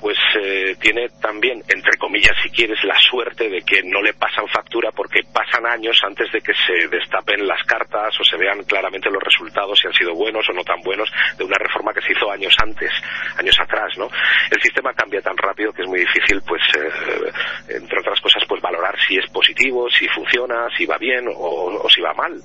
pues 0.00 0.16
eh, 0.40 0.76
tiene 0.80 1.08
también, 1.20 1.62
entre 1.68 1.96
comillas, 1.98 2.36
si 2.42 2.50
quieres, 2.50 2.78
la 2.84 2.96
suerte 3.00 3.48
de 3.48 3.62
que 3.62 3.82
no 3.82 4.00
le 4.00 4.14
pasan 4.14 4.46
factura 4.48 4.92
porque 4.92 5.22
pasan 5.32 5.66
años 5.66 5.98
antes 6.04 6.30
de 6.32 6.40
que 6.40 6.52
se 6.54 6.88
destapen 6.88 7.46
las 7.46 7.62
cartas 7.64 8.14
o 8.20 8.24
se 8.24 8.36
vean 8.36 8.62
claramente 8.64 9.10
los 9.10 9.22
resultados, 9.22 9.78
si 9.80 9.88
han 9.88 9.94
sido 9.94 10.14
buenos 10.14 10.46
o 10.48 10.52
no 10.52 10.62
tan 10.62 10.80
buenos, 10.82 11.10
de 11.36 11.44
una 11.44 11.56
reforma 11.58 11.92
que 11.96 12.06
se 12.06 12.12
hizo 12.12 12.30
años 12.30 12.54
antes, 12.62 12.90
años 13.38 13.56
atrás, 13.58 13.92
¿no? 13.96 14.08
El 14.50 14.60
sistema 14.60 14.92
cambia 14.92 15.22
tan 15.22 15.36
rápido 15.36 15.72
que 15.72 15.82
es 15.82 15.88
muy 15.88 16.00
difícil, 16.00 16.42
pues, 16.46 16.62
eh, 16.76 17.32
entre 17.68 18.00
otras 18.00 18.20
cosas, 18.20 18.42
pues 18.46 18.60
valorar 18.60 18.94
si 19.08 19.16
es 19.16 19.28
positivo, 19.30 19.88
si 19.88 20.06
funciona, 20.08 20.68
si 20.76 20.84
va 20.84 20.98
bien 20.98 21.24
o, 21.34 21.88
si 21.88 22.02
va 22.02 22.12
mal. 22.12 22.38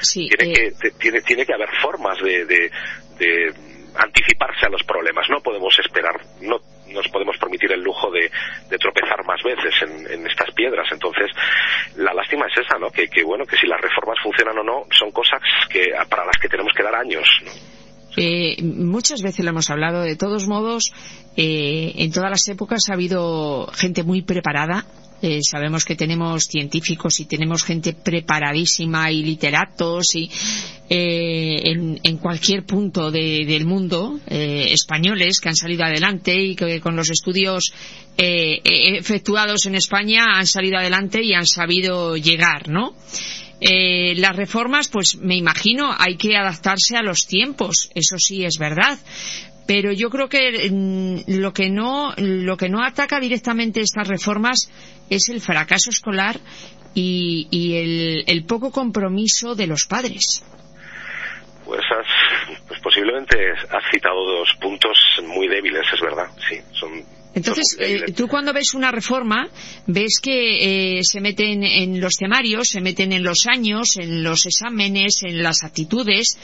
Sí, 0.00 0.28
tiene, 0.28 0.52
eh, 0.52 0.72
que, 0.80 0.90
tiene, 0.92 1.20
tiene 1.22 1.46
que 1.46 1.54
haber 1.54 1.70
formas 1.80 2.18
de, 2.18 2.44
de, 2.44 2.70
de 3.18 3.54
anticiparse 3.96 4.66
a 4.66 4.68
los 4.68 4.82
problemas. 4.82 5.26
No 5.30 5.40
podemos 5.40 5.78
esperar, 5.78 6.20
no 6.40 6.58
nos 6.88 7.08
podemos 7.08 7.36
permitir 7.38 7.72
el 7.72 7.82
lujo 7.82 8.10
de, 8.10 8.30
de 8.68 8.78
tropezar 8.78 9.24
más 9.24 9.42
veces 9.42 9.74
en, 9.82 10.12
en, 10.12 10.26
estas 10.26 10.50
piedras. 10.52 10.86
Entonces, 10.92 11.30
la 11.96 12.14
lástima 12.14 12.46
es 12.46 12.58
esa, 12.58 12.78
¿no? 12.78 12.90
Que, 12.90 13.08
que, 13.08 13.22
bueno, 13.22 13.44
que 13.44 13.56
si 13.56 13.66
las 13.66 13.80
reformas 13.80 14.18
funcionan 14.22 14.58
o 14.58 14.62
no, 14.62 14.86
son 14.90 15.10
cosas 15.10 15.40
que 15.68 15.92
para 16.08 16.24
las 16.24 16.36
que 16.40 16.48
tenemos 16.48 16.72
que 16.74 16.82
dar 16.82 16.94
años. 16.94 17.28
¿no? 17.44 17.75
Eh, 18.16 18.62
muchas 18.62 19.20
veces 19.22 19.44
lo 19.44 19.50
hemos 19.50 19.70
hablado. 19.70 20.02
De 20.02 20.16
todos 20.16 20.46
modos, 20.46 20.92
eh, 21.36 21.92
en 21.96 22.10
todas 22.10 22.30
las 22.30 22.48
épocas 22.48 22.88
ha 22.88 22.94
habido 22.94 23.68
gente 23.74 24.02
muy 24.02 24.22
preparada. 24.22 24.86
Eh, 25.22 25.40
sabemos 25.42 25.84
que 25.84 25.96
tenemos 25.96 26.44
científicos 26.44 27.20
y 27.20 27.24
tenemos 27.24 27.64
gente 27.64 27.94
preparadísima 27.94 29.10
y 29.10 29.22
literatos 29.22 30.14
y 30.14 30.30
en, 30.88 31.98
en, 32.02 32.16
cualquier 32.18 32.64
punto 32.64 33.10
del 33.10 33.64
mundo 33.64 34.20
españoles 34.28 35.40
que 35.40 35.48
han 35.48 35.56
salido 35.56 35.84
adelante 35.84 36.40
y 36.40 36.54
que 36.54 36.80
con 36.80 36.94
los 36.94 37.10
estudios 37.10 37.72
efectuados 38.16 39.66
en 39.66 39.74
España 39.74 40.26
han 40.34 40.46
salido 40.46 40.78
adelante 40.78 41.24
y 41.24 41.32
han 41.32 41.46
sabido 41.46 42.16
llegar, 42.16 42.68
¿no? 42.68 42.94
Eh, 43.60 44.14
las 44.16 44.36
reformas, 44.36 44.88
pues 44.88 45.16
me 45.16 45.36
imagino, 45.36 45.94
hay 45.96 46.16
que 46.16 46.36
adaptarse 46.36 46.96
a 46.96 47.02
los 47.02 47.26
tiempos, 47.26 47.90
eso 47.94 48.16
sí 48.18 48.44
es 48.44 48.58
verdad. 48.58 48.98
Pero 49.66 49.92
yo 49.92 50.10
creo 50.10 50.28
que 50.28 50.70
mm, 50.70 51.38
lo 51.40 51.52
que 51.52 51.70
no 51.70 52.12
lo 52.16 52.56
que 52.56 52.68
no 52.68 52.84
ataca 52.84 53.18
directamente 53.18 53.80
estas 53.80 54.06
reformas 54.06 54.70
es 55.10 55.28
el 55.28 55.40
fracaso 55.40 55.90
escolar 55.90 56.38
y, 56.94 58.24
el, 58.26 58.44
poco 58.46 58.70
compromiso 58.70 59.54
de 59.54 59.66
los 59.66 59.84
padres. 59.86 60.42
Pues, 61.64 61.82
pues 62.68 62.80
posiblemente 62.80 63.36
has 63.52 63.90
citado 63.90 64.24
dos 64.24 64.48
puntos 64.60 64.96
muy 65.26 65.46
débiles, 65.48 65.82
es 65.92 66.00
verdad. 66.00 66.30
Sí, 66.48 66.58
son 66.72 67.04
entonces, 67.36 67.76
eh, 67.78 68.12
tú 68.16 68.28
cuando 68.28 68.54
ves 68.54 68.72
una 68.72 68.90
reforma, 68.90 69.50
ves 69.86 70.20
que 70.22 70.96
eh, 70.98 71.04
se 71.04 71.20
meten 71.20 71.62
en 71.64 72.00
los 72.00 72.14
temarios, 72.14 72.70
se 72.70 72.80
meten 72.80 73.12
en 73.12 73.22
los 73.22 73.46
años, 73.46 73.98
en 73.98 74.22
los 74.22 74.46
exámenes, 74.46 75.20
en 75.22 75.42
las 75.42 75.62
actitudes, 75.62 76.38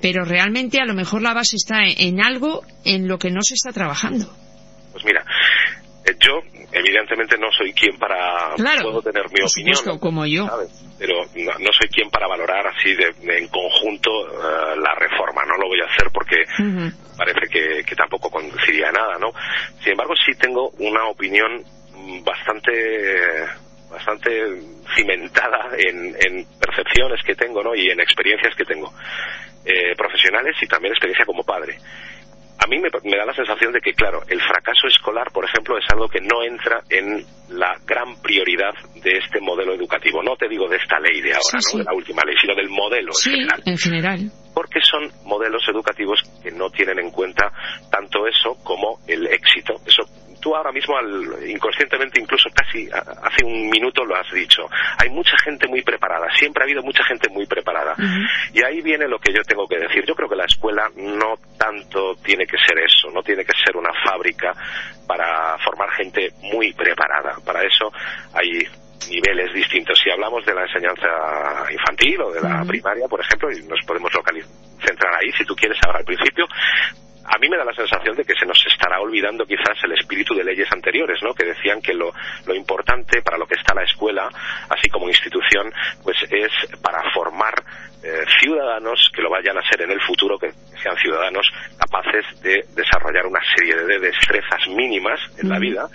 pero 0.00 0.24
realmente 0.24 0.78
a 0.80 0.84
lo 0.86 0.94
mejor 0.94 1.22
la 1.22 1.34
base 1.34 1.56
está 1.56 1.78
en 1.84 2.24
algo 2.24 2.62
en 2.84 3.08
lo 3.08 3.18
que 3.18 3.32
no 3.32 3.40
se 3.42 3.54
está 3.54 3.72
trabajando. 3.72 4.32
Pues 4.92 5.04
mira, 5.04 5.24
yo 6.18 6.40
evidentemente 6.72 7.36
no 7.38 7.48
soy 7.56 7.72
quien 7.72 7.98
para 7.98 8.54
puedo 8.82 9.02
tener 9.02 9.24
mi 9.30 9.42
opinión 9.42 9.98
como 9.98 10.26
yo. 10.26 10.46
pero 10.98 11.24
no, 11.34 11.72
soy 11.72 11.88
quien 11.88 12.10
para 12.10 12.28
valorar 12.28 12.66
así 12.68 12.94
de, 12.94 13.12
en 13.36 13.48
conjunto 13.48 14.10
eh, 14.10 14.76
la 14.76 14.94
reforma. 14.94 15.42
No 15.46 15.56
lo 15.56 15.68
voy 15.68 15.80
a 15.80 15.92
hacer 15.92 16.08
porque 16.12 16.36
parece 17.16 17.48
que, 17.50 17.84
que, 17.84 17.96
tampoco 17.96 18.30
conduciría 18.30 18.88
a 18.88 18.92
nada 18.92 19.18
no 19.18 19.32
sin 19.80 19.92
embargo 19.92 20.14
sí 20.24 20.32
tengo 20.38 20.70
una 20.78 21.06
opinión 21.08 21.64
bastante 22.22 23.46
bastante 23.90 24.30
cimentada 24.94 25.70
en, 25.78 26.14
en 26.20 26.46
percepciones 26.60 27.22
que 27.24 27.34
tengo 27.34 27.62
no 27.62 27.74
y 27.74 27.88
en 27.90 28.00
experiencias 28.00 28.54
que 28.54 28.64
tengo 28.64 28.92
eh, 29.64 29.94
profesionales 29.96 30.56
y 30.60 30.66
también 30.66 30.92
experiencia 30.92 31.24
como 31.24 31.42
padre 31.42 31.78
a 32.58 32.66
mí 32.66 32.78
me, 32.78 32.88
da 32.90 33.26
la 33.26 33.34
sensación 33.34 33.72
de 33.72 33.80
que, 33.80 33.92
claro, 33.92 34.22
el 34.28 34.40
fracaso 34.40 34.86
escolar, 34.88 35.30
por 35.32 35.44
ejemplo, 35.44 35.76
es 35.78 35.84
algo 35.92 36.08
que 36.08 36.20
no 36.20 36.42
entra 36.42 36.80
en 36.88 37.24
la 37.50 37.74
gran 37.84 38.20
prioridad 38.22 38.72
de 39.02 39.18
este 39.18 39.40
modelo 39.40 39.74
educativo. 39.74 40.22
No 40.22 40.36
te 40.36 40.48
digo 40.48 40.68
de 40.68 40.76
esta 40.76 40.98
ley 40.98 41.20
de 41.20 41.34
ahora, 41.34 41.58
¿no? 41.72 41.78
de 41.78 41.84
la 41.84 41.94
última 41.94 42.22
ley, 42.24 42.34
sino 42.40 42.54
del 42.54 42.68
modelo 42.68 43.12
en 43.12 43.32
general. 43.32 43.62
en 43.64 43.78
general. 43.78 44.30
Porque 44.54 44.80
son 44.80 45.10
modelos 45.24 45.62
educativos 45.68 46.22
que 46.42 46.50
no 46.50 46.70
tienen 46.70 46.98
en 46.98 47.10
cuenta 47.10 47.52
tanto 47.90 48.26
eso 48.26 48.56
como 48.64 48.98
el 49.06 49.26
éxito. 49.26 49.74
Eso 49.86 50.02
tú 50.46 50.54
ahora 50.54 50.70
mismo, 50.70 50.96
al, 50.96 51.50
inconscientemente, 51.50 52.20
incluso 52.20 52.48
casi 52.54 52.88
hace 52.88 53.44
un 53.44 53.68
minuto 53.68 54.04
lo 54.04 54.14
has 54.14 54.30
dicho. 54.30 54.62
Hay 54.96 55.10
mucha 55.10 55.36
gente 55.42 55.66
muy 55.66 55.82
preparada, 55.82 56.28
siempre 56.38 56.62
ha 56.62 56.66
habido 56.66 56.84
mucha 56.84 57.02
gente 57.02 57.28
muy 57.30 57.46
preparada. 57.46 57.96
Y 58.52 58.62
ahí 58.62 58.80
viene 58.80 59.08
lo 59.08 59.18
que 59.18 59.32
yo 59.32 59.42
tengo 59.42 59.66
que 59.66 59.76
decir. 59.76 60.04
Yo 60.06 60.14
creo 60.14 60.28
que 60.28 60.36
la 60.36 60.44
escuela 60.44 60.88
no 60.94 61.34
tanto 61.58 62.14
tiene 62.22 62.46
que 62.46 62.58
ser 62.64 62.78
eso, 62.78 63.10
no 63.10 63.24
tiene 63.24 63.44
que 63.44 63.54
ser 63.64 63.76
una 63.76 63.90
fábrica 64.04 64.52
para 65.08 65.58
formar 65.64 65.90
gente 65.96 66.30
muy 66.42 66.72
preparada. 66.74 67.38
Para 67.44 67.64
eso 67.64 67.90
hay 68.32 68.68
niveles 69.10 69.52
distintos. 69.52 69.98
Si 69.98 70.12
hablamos 70.12 70.46
de 70.46 70.54
la 70.54 70.62
enseñanza 70.62 71.08
infantil 71.72 72.22
o 72.22 72.30
de 72.30 72.40
la 72.40 72.62
primaria, 72.64 73.08
por 73.08 73.20
ejemplo, 73.20 73.50
y 73.50 73.66
nos 73.66 73.80
podemos 73.84 74.12
centrar 74.78 75.12
ahí, 75.16 75.32
si 75.36 75.44
tú 75.44 75.56
quieres, 75.56 75.78
ahora 75.84 75.98
al 75.98 76.04
principio, 76.04 76.46
a 77.28 77.38
mí 77.38 77.48
me 77.48 77.56
da 77.56 77.64
la 77.64 77.74
sensación 77.74 78.16
de 78.16 78.24
que 78.24 78.34
se 78.34 78.46
nos 78.46 78.58
estará 78.66 79.00
olvidando 79.00 79.44
quizás 79.44 79.78
el 79.84 79.92
espíritu 79.92 80.34
de 80.34 80.44
leyes 80.44 80.70
anteriores, 80.72 81.22
¿no? 81.22 81.34
Que 81.34 81.46
decían 81.46 81.80
que 81.80 81.92
lo, 81.92 82.12
lo 82.46 82.54
importante 82.54 83.22
para 83.22 83.38
lo 83.38 83.46
que 83.46 83.54
está 83.54 83.74
la 83.74 83.84
escuela, 83.84 84.28
así 84.68 84.88
como 84.88 85.08
institución, 85.08 85.72
pues 86.02 86.16
es 86.30 86.50
para 86.80 87.02
formar 87.12 87.54
eh, 88.06 88.24
ciudadanos 88.40 89.10
que 89.12 89.20
lo 89.20 89.30
vayan 89.30 89.58
a 89.58 89.68
ser 89.68 89.82
en 89.82 89.90
el 89.90 90.00
futuro, 90.00 90.38
que 90.38 90.52
sean 90.80 90.96
ciudadanos 90.96 91.50
capaces 91.76 92.40
de 92.40 92.64
desarrollar 92.76 93.26
una 93.26 93.40
serie 93.56 93.74
de 93.74 93.98
destrezas 93.98 94.68
mínimas 94.68 95.18
en 95.38 95.48
la 95.48 95.58
vida 95.58 95.88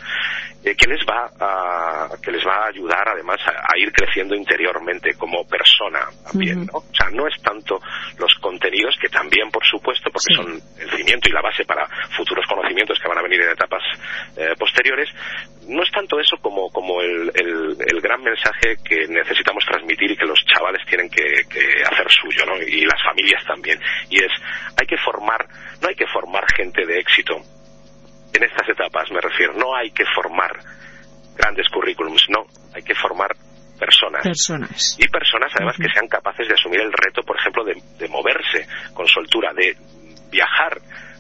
eh, 0.64 0.76
que 0.76 0.88
les 0.88 1.00
va 1.08 1.32
a 1.40 2.10
que 2.22 2.32
les 2.32 2.46
va 2.46 2.66
a 2.66 2.68
ayudar 2.68 3.08
además 3.08 3.40
a, 3.48 3.78
ir 3.78 3.92
creciendo 3.92 4.36
interiormente 4.36 5.16
como 5.16 5.44
persona 5.48 6.02
también 6.24 6.66
¿no? 6.66 6.80
o 6.80 6.94
sea 6.94 7.10
no 7.10 7.28
es 7.28 7.42
tanto 7.42 7.80
los 8.20 8.36
contenidos 8.36 8.96
que 9.02 9.10
también 9.10 9.50
por 9.50 9.66
supuesto 9.66 10.12
porque 10.12 10.36
son 10.36 10.62
el 10.78 10.90
cimiento 10.92 11.30
y 11.30 11.32
la 11.32 11.42
base 11.42 11.66
para 11.66 11.88
futuros 12.16 12.46
conocimientos 12.46 13.00
que 13.00 13.08
van 13.08 13.18
a 13.18 13.24
venir 13.24 13.42
en 13.42 13.50
etapas 13.50 13.82
eh, 14.38 14.54
posteriores 14.60 15.10
no 15.68 15.84
es 15.84 15.92
tanto 15.92 16.20
eso 16.20 16.38
como 16.38 16.70
como 16.70 17.02
el, 17.02 17.32
el, 17.36 18.02
gran 18.02 18.22
mensaje 18.22 18.78
que 18.84 19.08
necesitamos 19.08 19.64
transmitir 19.66 20.12
y 20.12 20.18
que 20.18 20.26
los 20.26 20.44
chavales 20.46 20.86
tienen 20.88 21.10
que, 21.10 21.24
que 21.50 21.84
hacer 21.84 22.10
suyo 22.10 22.46
¿no? 22.46 22.58
y 22.58 22.82
las 22.82 23.02
familias 23.04 23.44
también 23.46 23.80
y 24.10 24.18
es 24.18 24.32
hay 24.80 24.88
que 24.88 24.98
formar 24.98 25.48
no 25.82 25.88
hay 25.88 25.96
que 25.96 26.08
formar 26.08 26.44
gente 26.56 26.86
de 26.86 26.98
éxito 26.98 27.42
en 28.34 28.44
estas 28.44 28.68
etapas 28.70 29.12
me 29.12 29.22
refiero. 29.22 29.54
No 29.54 29.76
hay 29.76 29.92
que 29.92 30.06
formar 30.06 30.52
grandes 31.36 31.68
currículums, 31.70 32.26
no, 32.30 32.46
hay 32.74 32.84
que 32.84 32.96
formar 32.96 33.32
personas. 33.80 34.24
Personas. 34.24 34.98
Y 35.00 35.08
personas 35.08 35.52
además 35.56 35.76
que 35.78 35.90
sean 35.94 36.08
capaces 36.08 36.48
de 36.48 36.54
asumir 36.54 36.82
el 36.82 36.94
reto, 36.94 37.24
por 37.24 37.38
ejemplo, 37.38 37.64
de, 37.64 38.08
moverse 38.08 38.68
con 38.94 39.08
soltura, 39.08 39.54
de 39.54 39.76
viajar, 40.30 40.80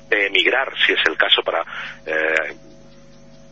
de 0.09 0.27
emigrar, 0.27 0.73
si 0.85 0.93
es 0.93 0.99
el 1.05 1.17
caso, 1.17 1.41
para 1.43 1.61
eh, 2.05 2.53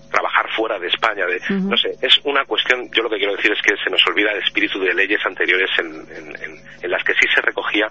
trabajar 0.10 0.50
fuera 0.56 0.80
de 0.80 0.88
España, 0.88 1.26
de, 1.26 1.40
no 1.50 1.78
sé, 1.78 1.92
es 2.02 2.20
una 2.24 2.46
cuestión, 2.46 2.90
yo 2.92 3.04
lo 3.04 3.10
que 3.10 3.18
quiero 3.18 3.36
decir 3.36 3.52
es 3.52 3.62
que 3.62 3.76
se 3.84 3.90
nos 3.90 4.02
olvida 4.08 4.32
el 4.32 4.44
espíritu 4.44 4.80
de 4.80 4.94
leyes 4.94 5.20
anteriores 5.26 5.70
en, 5.80 6.90
las 6.90 7.04
que 7.04 7.14
sí 7.14 7.28
se 7.34 7.42
recogía, 7.42 7.88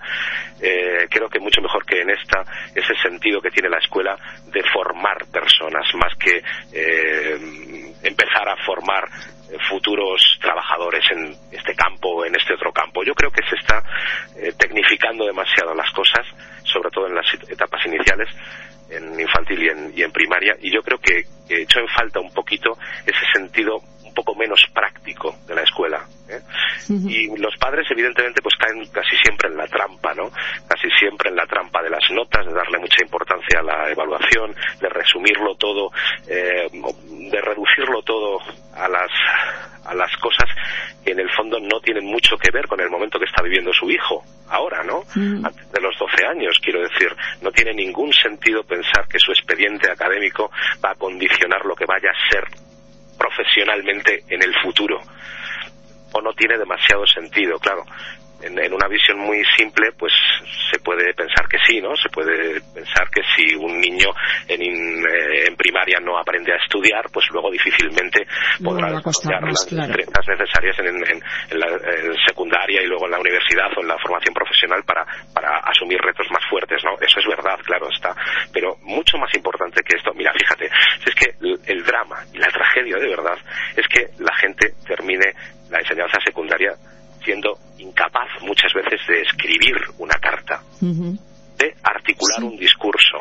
eh, 0.61 1.07
creo 1.09 1.29
que 1.29 1.39
mucho 1.39 1.61
mejor 1.63 1.85
que 1.85 2.01
en 2.01 2.11
esta, 2.11 2.43
ese 2.75 2.95
sentido 3.01 3.41
que 3.41 3.51
tiene 3.51 3.69
la 3.69 3.79
escuela 3.79 4.17
de 4.47 4.63
formar 4.73 5.27
personas, 5.33 5.87
más 5.95 6.15
que 6.17 6.43
eh, 6.73 7.39
empezar 8.03 8.49
a 8.49 8.57
formar 8.65 9.09
futuros 9.69 10.21
trabajadores 10.41 11.05
en 11.11 11.35
este 11.51 11.75
campo 11.75 12.09
o 12.09 12.25
en 12.25 12.35
este 12.35 12.55
otro 12.55 12.73
campo. 12.73 13.03
Yo 13.05 13.15
creo 13.15 13.31
que 13.31 13.43
se 13.49 13.57
está 13.57 13.83
eh, 14.37 14.53
tecnificando 14.59 15.25
demasiado 15.25 15.75
las 15.75 15.91
cosas, 15.93 16.27
sobre 16.65 16.91
todo 16.91 17.07
en 17.07 17.15
las 17.15 17.27
etapas 17.49 17.85
iniciales, 17.87 18.29
en 18.91 19.21
infantil 19.21 19.63
y 19.63 19.69
en, 19.69 19.93
y 19.95 20.03
en 20.03 20.13
primaria, 20.13 20.57
y 20.61 20.73
yo 20.73 20.83
creo 20.83 20.99
que, 20.99 21.23
que 21.47 21.63
hecho 21.63 21.81
en 21.81 21.89
falta 21.89 22.21
un 22.21 22.33
poquito 22.33 22.77
ese 23.05 23.25
sentido 23.33 23.83
poco 24.19 24.35
menos 24.35 24.61
práctico 24.75 25.37
de 25.47 25.55
la 25.55 25.63
escuela. 25.63 26.05
¿eh? 26.29 26.41
Y 26.89 27.37
los 27.39 27.57
padres, 27.57 27.87
evidentemente, 27.89 28.43
pues 28.43 28.57
caen 28.57 28.85
casi 28.87 29.17
siempre 29.23 29.49
en 29.49 29.57
la 29.57 29.69
trampa, 29.69 30.13
¿no? 30.15 30.33
Casi 30.67 30.91
siempre 30.99 31.31
en 31.31 31.37
la 31.37 31.47
trampa 31.47 31.81
de 31.83 31.91
las 31.91 32.03
notas, 32.11 32.45
de 32.45 32.53
darle 32.53 32.79
mucha 32.79 33.01
importancia 33.01 33.61
a 33.61 33.63
la 33.63 33.91
evaluación, 33.91 34.57
de 34.81 34.89
resumirlo 34.89 35.55
todo, 35.55 35.93
eh, 36.27 36.67
de 37.31 37.41
reducirlo 37.41 38.03
todo 38.03 38.41
a 38.75 38.89
las, 38.89 39.11
a 39.85 39.95
las 39.95 40.11
cosas 40.17 40.51
que 41.05 41.13
en 41.13 41.21
el 41.21 41.31
fondo 41.31 41.61
no 41.61 41.79
tienen 41.81 42.05
mucho 42.05 42.37
que 42.37 42.51
ver 42.51 42.67
con 42.67 42.81
el 42.81 42.91
momento 42.91 43.21
que 43.21 43.27
está 43.27 43.43
viviendo 43.43 43.73
su 43.73 43.89
hijo 43.89 44.25
ahora, 44.49 44.83
¿no? 44.83 45.05
Antes 45.15 45.71
de 45.71 45.81
los 45.81 45.97
12 45.97 46.27
años, 46.27 46.59
quiero 46.61 46.81
decir, 46.81 47.15
no 47.41 47.53
tiene 47.53 47.73
ningún 47.73 48.13
sentido 48.13 48.65
pensar 48.65 49.07
que 49.07 49.21
su 49.21 49.31
expediente 49.31 49.91
académico 49.91 50.51
va 50.85 50.91
a 50.91 50.95
condicionar 50.97 51.65
lo 51.65 51.77
que 51.77 51.87
vaya 51.87 52.11
a 52.11 52.31
ser 52.31 52.68
profesionalmente 53.19 54.25
en 54.29 54.43
el 54.43 54.55
futuro. 54.63 55.01
O 56.13 56.21
no 56.23 56.33
tiene 56.33 56.57
demasiado 56.57 57.07
sentido, 57.07 57.59
claro 57.59 57.85
en, 58.43 58.73
una 58.73 58.89
visión 58.89 59.19
muy 59.19 59.43
simple, 59.57 59.91
pues 59.99 60.13
se 60.71 60.79
puede 60.81 61.13
pensar 61.15 61.49
que 61.49 61.59
sí, 61.67 61.81
¿no? 61.81 61.97
Se 61.97 62.09
puede 62.09 62.61
pensar 62.75 63.09
que 63.11 63.23
si 63.35 63.55
un 63.57 63.81
niño 63.81 64.11
en, 64.47 64.63
eh, 64.63 65.47
en 65.49 65.57
primaria 65.57 65.99
no 66.01 66.19
aprende 66.19 66.53
a 66.53 66.57
estudiar, 66.57 67.07
pues 67.13 67.27
luego 67.33 67.51
difícilmente 67.51 68.27
podrá 68.63 68.93
desarrollar 68.93 69.43
las 69.43 69.67
destrezas 69.67 70.29
necesarias 70.29 70.79
en, 70.79 70.87
en, 70.89 71.21
la 71.59 71.67
secundaria 72.27 72.83
y 72.83 72.87
luego 72.87 73.07
en 73.07 73.13
la 73.13 73.21
universidad 73.21 73.71
o 73.77 73.81
en 73.81 73.89
la 73.89 73.99
formación 73.99 74.35
profesional 74.35 74.83
para, 74.85 75.05
para 75.35 75.59
asumir 75.65 75.99
retos 76.01 76.27
más 76.31 76.45
fuertes, 76.49 76.83
¿no? 76.85 76.95
Eso 77.01 77.21
es 77.21 77.27
verdad, 77.27 77.59
claro 77.65 77.89
está. 77.91 78.15
Pero 78.53 78.77
mucho 78.83 79.19
más 79.19 79.35
importante 79.35 79.83
que 79.83 79.97
esto, 79.97 80.13
mira, 80.15 80.33
fíjate, 80.33 80.69
si 81.03 81.11
es 81.11 81.15
que 81.15 81.29
el 81.41 81.85
drama 81.85 82.25
y 82.33 82.39
la 82.39 82.49
tragedia 82.49 82.97
de 82.99 83.09
verdad 83.09 83.39
es 83.77 83.87
que 83.89 84.07
la 84.23 84.35
gente 84.37 84.75
termine 84.87 85.33
la 85.71 85.79
enseñanza 85.79 86.19
secundaria 86.25 86.75
siendo 87.29 87.59
incapaz 87.77 88.41
muchas 88.41 88.73
veces 88.73 88.99
de 89.07 89.21
escribir 89.21 89.77
una 89.99 90.15
carta, 90.15 90.63
de 90.81 91.75
articular 91.83 92.43
un 92.43 92.57
discurso, 92.57 93.19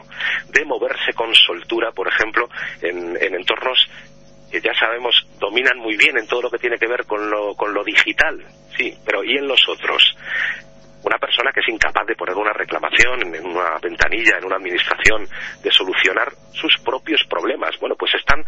de 0.48 0.64
moverse 0.64 1.12
con 1.14 1.36
soltura, 1.36 1.92
por 1.92 2.08
ejemplo, 2.08 2.48
en, 2.82 3.18
en 3.22 3.36
entornos 3.36 3.78
que 4.50 4.62
ya 4.62 4.72
sabemos 4.80 5.28
dominan 5.40 5.78
muy 5.78 5.98
bien 5.98 6.18
en 6.18 6.26
todo 6.26 6.44
lo 6.44 6.50
que 6.50 6.58
tiene 6.58 6.78
que 6.78 6.88
ver 6.88 7.04
con 7.06 7.30
lo, 7.30 7.54
con 7.56 7.74
lo 7.74 7.84
digital, 7.84 8.46
sí, 8.78 8.94
pero 9.06 9.26
¿y 9.26 9.38
en 9.38 9.46
los 9.46 9.60
otros? 9.68 10.02
Una 11.04 11.18
persona 11.18 11.52
que 11.52 11.60
es 11.60 11.68
incapaz 11.68 12.08
de 12.08 12.16
poner 12.16 12.36
una 12.36 12.54
reclamación 12.54 13.36
en 13.36 13.46
una 13.46 13.78
ventanilla, 13.82 14.38
en 14.38 14.46
una 14.46 14.56
administración, 14.56 15.28
de 15.62 15.72
solucionar 15.72 16.32
sus 16.54 16.78
propios 16.80 17.24
problemas. 17.30 17.78
Bueno, 17.80 17.96
pues 17.98 18.14
están 18.16 18.40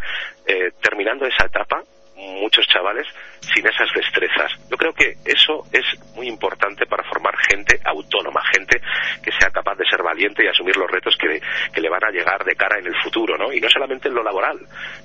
eh, 0.46 0.72
terminando 0.80 1.26
esa 1.26 1.46
etapa 1.46 1.82
muchos 2.20 2.66
chavales 2.66 3.06
sin 3.40 3.66
esas 3.66 3.88
destrezas. 3.94 4.52
Yo 4.70 4.76
creo 4.76 4.92
que 4.92 5.14
eso 5.24 5.64
es 5.72 5.84
muy 6.14 6.28
importante 6.28 6.86
para 6.86 7.04
formar 7.04 7.34
gente 7.48 7.80
autónoma, 7.84 8.42
gente 8.52 8.80
que 9.22 9.32
sea 9.32 9.50
capaz 9.50 9.76
de 9.76 9.84
ser 9.88 10.02
valiente 10.02 10.44
y 10.44 10.48
asumir 10.48 10.76
los 10.76 10.90
retos 10.90 11.16
que, 11.16 11.40
que, 11.72 11.80
le 11.80 11.88
van 11.88 12.04
a 12.04 12.10
llegar 12.10 12.44
de 12.44 12.54
cara 12.54 12.78
en 12.78 12.86
el 12.86 12.94
futuro, 13.02 13.36
¿no? 13.36 13.52
Y 13.52 13.60
no 13.60 13.68
solamente 13.68 14.08
en 14.08 14.14
lo 14.14 14.22
laboral. 14.22 14.58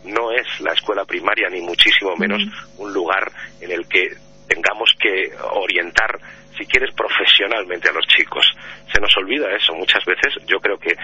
No 0.03 0.31
es 0.31 0.59
la 0.61 0.73
escuela 0.73 1.05
primaria 1.05 1.49
ni 1.49 1.61
muchísimo 1.61 2.15
menos 2.15 2.41
un 2.77 2.93
lugar 2.93 3.31
en 3.61 3.71
el 3.71 3.87
que 3.87 4.09
tengamos 4.47 4.93
que 4.99 5.31
orientar 5.53 6.19
si 6.57 6.65
quieres 6.65 6.93
profesionalmente 6.93 7.89
a 7.89 7.93
los 7.93 8.05
chicos. 8.07 8.45
Se 8.91 8.99
nos 8.99 9.15
olvida 9.17 9.55
eso 9.55 9.73
muchas 9.73 10.03
veces. 10.05 10.35
Yo 10.45 10.59
creo 10.59 10.77
que, 10.77 10.95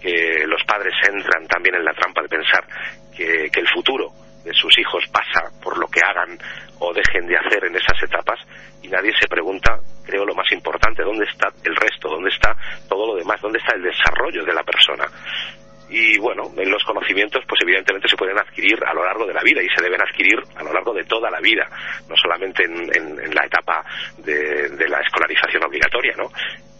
que 0.00 0.46
los 0.46 0.62
padres 0.64 0.94
entran 1.08 1.46
también 1.46 1.76
en 1.76 1.84
la 1.84 1.94
trampa 1.94 2.22
de 2.22 2.28
pensar 2.28 2.64
que, 3.16 3.50
que 3.50 3.60
el 3.60 3.68
futuro 3.68 4.12
de 4.44 4.52
sus 4.54 4.76
hijos 4.78 5.04
pasa 5.12 5.50
por 5.62 5.78
lo 5.78 5.86
que 5.86 6.00
hagan 6.00 6.38
o 6.78 6.92
dejen 6.92 7.26
de 7.26 7.36
hacer 7.36 7.64
en 7.64 7.76
esas 7.76 8.02
etapas 8.02 8.40
y 8.82 8.88
nadie 8.88 9.12
se 9.20 9.28
pregunta, 9.28 9.78
creo 10.04 10.24
lo 10.24 10.34
más 10.34 10.50
importante, 10.52 11.02
dónde 11.02 11.24
está 11.24 11.48
el 11.64 11.76
resto, 11.76 12.08
dónde 12.08 12.30
está 12.30 12.56
todo 12.88 13.08
lo 13.08 13.14
demás, 13.16 13.40
dónde 13.40 13.58
está 13.58 13.76
el 13.76 13.82
desarrollo 13.82 14.44
de 14.44 14.54
la 14.54 14.62
persona. 14.62 15.06
Y 15.90 16.18
bueno, 16.18 16.44
en 16.56 16.70
los 16.70 16.84
conocimientos, 16.84 17.42
pues 17.48 17.60
evidentemente 17.62 18.08
se 18.08 18.16
pueden 18.16 18.38
adquirir 18.38 18.78
a 18.86 18.94
lo 18.94 19.04
largo 19.04 19.26
de 19.26 19.34
la 19.34 19.42
vida 19.42 19.60
y 19.60 19.68
se 19.74 19.82
deben 19.82 20.00
adquirir 20.00 20.38
a 20.54 20.62
lo 20.62 20.72
largo 20.72 20.94
de 20.94 21.02
toda 21.04 21.28
la 21.30 21.40
vida, 21.40 21.68
no 22.08 22.16
solamente 22.16 22.64
en, 22.64 23.34
la 23.34 23.44
etapa 23.44 23.84
de, 24.18 24.88
la 24.88 25.00
escolarización 25.00 25.64
obligatoria, 25.64 26.14
¿no? 26.16 26.30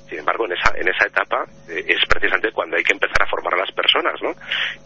Sin 0.09 0.21
embargo, 0.21 0.47
en 0.47 0.53
esa, 0.53 0.73
en 0.77 0.89
esa 0.89 1.07
etapa 1.07 1.45
eh, 1.69 1.85
es 1.87 2.01
precisamente 2.09 2.53
cuando 2.53 2.77
hay 2.77 2.85
que 2.85 2.95
empezar 2.95 3.23
a 3.23 3.27
formar 3.27 3.55
a 3.55 3.59
las 3.59 3.73
personas, 3.73 4.15
¿no? 4.23 4.33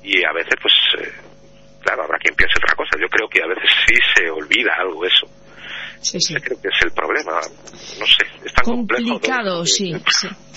Y 0.02 0.24
a 0.24 0.32
veces, 0.32 0.54
pues, 0.60 0.74
eh, 0.98 1.12
claro, 1.84 2.04
habrá 2.04 2.18
quien 2.18 2.34
piense 2.34 2.54
otra 2.58 2.74
cosa. 2.74 2.98
Yo 3.00 3.08
creo 3.08 3.28
que 3.28 3.42
a 3.42 3.46
veces 3.46 3.70
sí 3.86 3.94
se 4.16 4.30
olvida 4.30 4.72
algo 4.80 5.04
eso. 5.04 5.26
Sí, 6.00 6.20
sí. 6.20 6.34
Creo 6.34 6.60
que 6.60 6.68
es 6.68 6.82
el 6.82 6.92
problema. 6.92 7.40
No 7.98 8.06
sé, 8.06 8.26
es 8.44 8.52
tan 8.52 8.64
complicado, 8.64 9.64
sí, 9.64 9.94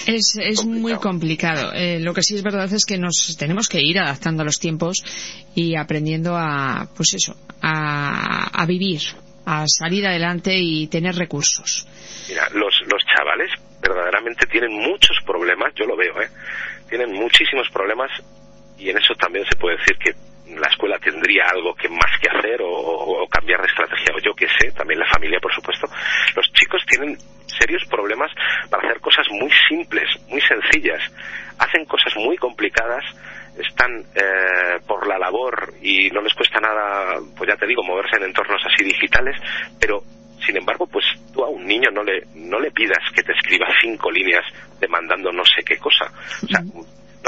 Es, 0.05 0.38
es 0.41 0.65
muy 0.65 0.96
complicado. 0.96 1.72
Eh, 1.74 2.00
lo 2.00 2.13
que 2.13 2.22
sí 2.22 2.36
es 2.36 2.43
verdad 2.43 2.72
es 2.74 2.86
que 2.86 2.98
nos 2.98 3.38
tenemos 3.38 3.69
que 3.69 3.79
ir 3.81 4.00
adaptando 4.00 4.41
a 4.41 4.46
los 4.46 4.60
tiempos 4.60 4.98
y 5.55 5.77
aprendiendo 5.77 6.36
a, 6.36 6.89
pues 6.96 7.13
eso, 7.13 7.36
a, 7.62 8.62
a 8.62 8.65
vivir, 8.65 9.01
a 9.46 9.63
salir 9.67 10.05
adelante 10.05 10.53
y 10.57 10.88
tener 10.88 11.15
recursos. 11.15 11.88
Mira, 12.27 12.50
los, 12.51 12.81
los 12.91 13.01
chavales 13.05 13.50
verdaderamente 13.81 14.46
tienen 14.48 14.74
muchos 14.74 15.17
problemas, 15.25 15.74
yo 15.75 15.86
lo 15.86 15.96
veo, 15.96 16.22
¿eh? 16.22 16.29
Tienen 16.89 17.13
muchísimos 17.13 17.69
problemas 17.72 18.12
y 18.77 18.89
en 18.89 18.98
eso 18.98 19.13
también 19.15 19.46
se 19.46 19.55
puede 19.55 19.77
decir 19.77 19.98
que 19.98 20.12
la 20.55 20.67
escuela 20.67 20.97
tendría 20.99 21.45
algo 21.49 21.73
que 21.75 21.89
más 21.89 22.11
que 22.21 22.29
hacer 22.29 22.61
o, 22.63 23.27
cambiar 23.29 23.61
de 23.61 23.67
estrategia 23.67 24.15
o 24.15 24.19
yo 24.19 24.33
qué 24.33 24.47
sé, 24.59 24.71
también 24.71 24.99
la 24.99 25.07
familia 25.07 25.39
por 25.39 25.53
supuesto, 25.53 25.87
los 26.35 26.51
chicos 26.53 26.81
tienen 26.87 27.17
serios 27.45 27.83
problemas 27.89 28.31
para 28.69 28.87
hacer 28.87 29.01
cosas 29.01 29.25
muy 29.31 29.51
simples, 29.67 30.07
muy 30.29 30.41
sencillas, 30.41 31.01
hacen 31.59 31.85
cosas 31.85 32.15
muy 32.15 32.37
complicadas, 32.37 33.03
están 33.57 33.91
eh, 34.15 34.79
por 34.87 35.07
la 35.07 35.17
labor 35.17 35.73
y 35.81 36.09
no 36.11 36.21
les 36.21 36.33
cuesta 36.33 36.59
nada, 36.59 37.19
pues 37.35 37.49
ya 37.49 37.57
te 37.57 37.67
digo, 37.67 37.83
moverse 37.83 38.17
en 38.17 38.23
entornos 38.23 38.61
así 38.65 38.83
digitales, 38.83 39.35
pero 39.79 40.03
sin 40.45 40.57
embargo, 40.57 40.87
pues 40.87 41.05
tú 41.33 41.43
a 41.43 41.49
un 41.49 41.65
niño 41.65 41.89
no 41.91 42.03
le, 42.03 42.23
no 42.35 42.59
le 42.59 42.71
pidas 42.71 43.03
que 43.13 43.23
te 43.23 43.33
escriba 43.33 43.67
cinco 43.81 44.11
líneas 44.11 44.45
demandando 44.79 45.31
no 45.31 45.43
sé 45.43 45.63
qué 45.63 45.77
cosa. 45.77 46.05
O 46.43 46.47
sea, 46.47 46.61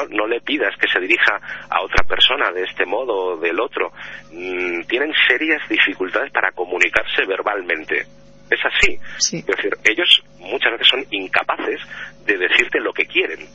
no, 0.10 0.28
le 0.28 0.42
pidas 0.42 0.76
que 0.78 0.88
se 0.88 1.00
dirija 1.00 1.40
a 1.70 1.82
otra 1.82 2.04
persona 2.06 2.52
de 2.52 2.64
este 2.64 2.86
modo 2.86 3.14
o 3.14 3.38
del 3.38 3.60
otro. 3.60 3.92
Mm, 4.32 4.82
tienen 4.88 5.14
serias 5.28 5.62
dificultades 5.70 6.32
para 6.32 6.52
comunicarse 6.52 7.26
verbalmente. 7.26 8.06
Es 8.50 8.60
así. 8.66 8.98
Es 9.38 9.46
decir, 9.46 9.74
ellos 9.84 10.24
muchas 10.40 10.72
veces 10.72 10.88
son 10.88 11.06
incapaces 11.12 11.80
de 12.26 12.38
decirte 12.38 12.80
lo 12.80 12.94
que 12.94 13.06
quieren. 13.06 13.48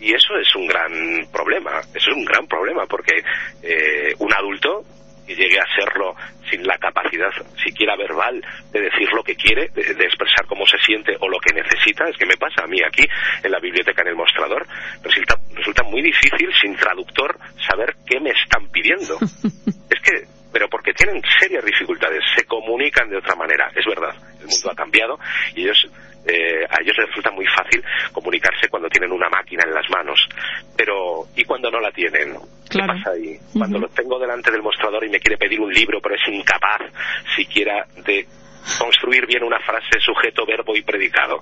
Y 0.00 0.14
eso 0.14 0.36
es 0.40 0.54
un 0.54 0.66
gran 0.66 0.92
problema, 1.32 1.80
eso 1.80 2.10
es 2.10 2.16
un 2.16 2.24
gran 2.24 2.46
problema, 2.46 2.86
porque 2.86 3.22
eh, 3.62 4.14
un 4.18 4.32
adulto 4.32 4.84
que 5.28 5.36
llegue 5.36 5.60
a 5.60 5.66
serlo 5.76 6.16
sin 6.50 6.66
la 6.66 6.78
capacidad 6.78 7.28
siquiera 7.62 7.94
verbal 7.96 8.42
de 8.72 8.80
decir 8.80 9.08
lo 9.12 9.22
que 9.22 9.36
quiere, 9.36 9.68
de, 9.68 10.04
expresar 10.04 10.46
cómo 10.46 10.66
se 10.66 10.78
siente 10.78 11.14
o 11.20 11.28
lo 11.28 11.38
que 11.38 11.52
necesita. 11.52 12.08
Es 12.08 12.16
que 12.16 12.24
me 12.24 12.38
pasa 12.38 12.64
a 12.64 12.66
mí 12.66 12.78
aquí 12.82 13.04
en 13.42 13.50
la 13.52 13.60
biblioteca 13.60 14.02
en 14.02 14.08
el 14.08 14.16
mostrador. 14.16 14.66
Resulta, 15.02 15.36
resulta 15.52 15.82
muy 15.82 16.00
difícil 16.00 16.48
sin 16.60 16.74
traductor 16.76 17.38
saber 17.68 17.96
qué 18.06 18.18
me 18.20 18.30
están 18.30 18.68
pidiendo. 18.70 19.18
es 19.90 20.00
que, 20.00 20.26
pero 20.50 20.68
porque 20.68 20.94
tienen 20.94 21.22
serias 21.38 21.64
dificultades, 21.64 22.24
se 22.34 22.46
comunican 22.46 23.10
de 23.10 23.18
otra 23.18 23.34
manera. 23.36 23.70
Es 23.76 23.84
verdad, 23.84 24.16
el 24.40 24.46
mundo 24.46 24.70
ha 24.72 24.74
cambiado 24.74 25.18
y 25.54 25.64
ellos 25.64 25.86
eh, 26.26 26.64
a 26.68 26.82
ellos 26.82 26.96
les 26.98 27.08
resulta 27.08 27.30
muy 27.30 27.46
fácil 27.46 27.82
comunicarse 28.12 28.68
cuando 28.68 28.88
tienen 28.88 29.12
una 29.12 29.28
máquina 29.28 29.62
en 29.66 29.74
las 29.74 29.88
manos, 29.90 30.28
pero 30.76 31.26
¿y 31.36 31.44
cuando 31.44 31.70
no 31.70 31.80
la 31.80 31.90
tienen? 31.90 32.36
¿Qué 32.68 32.80
pasa 32.80 33.10
ahí? 33.10 33.38
Cuando 33.52 33.78
lo 33.78 33.88
tengo 33.88 34.18
delante 34.18 34.50
del 34.50 34.62
mostrador 34.62 35.04
y 35.04 35.10
me 35.10 35.20
quiere 35.20 35.38
pedir 35.38 35.60
un 35.60 35.72
libro, 35.72 36.00
pero 36.00 36.14
es 36.14 36.28
incapaz 36.28 36.82
siquiera 37.34 37.86
de 38.04 38.26
construir 38.78 39.26
bien 39.26 39.42
una 39.42 39.60
frase, 39.60 40.00
sujeto, 40.00 40.44
verbo 40.44 40.76
y 40.76 40.82
predicado. 40.82 41.40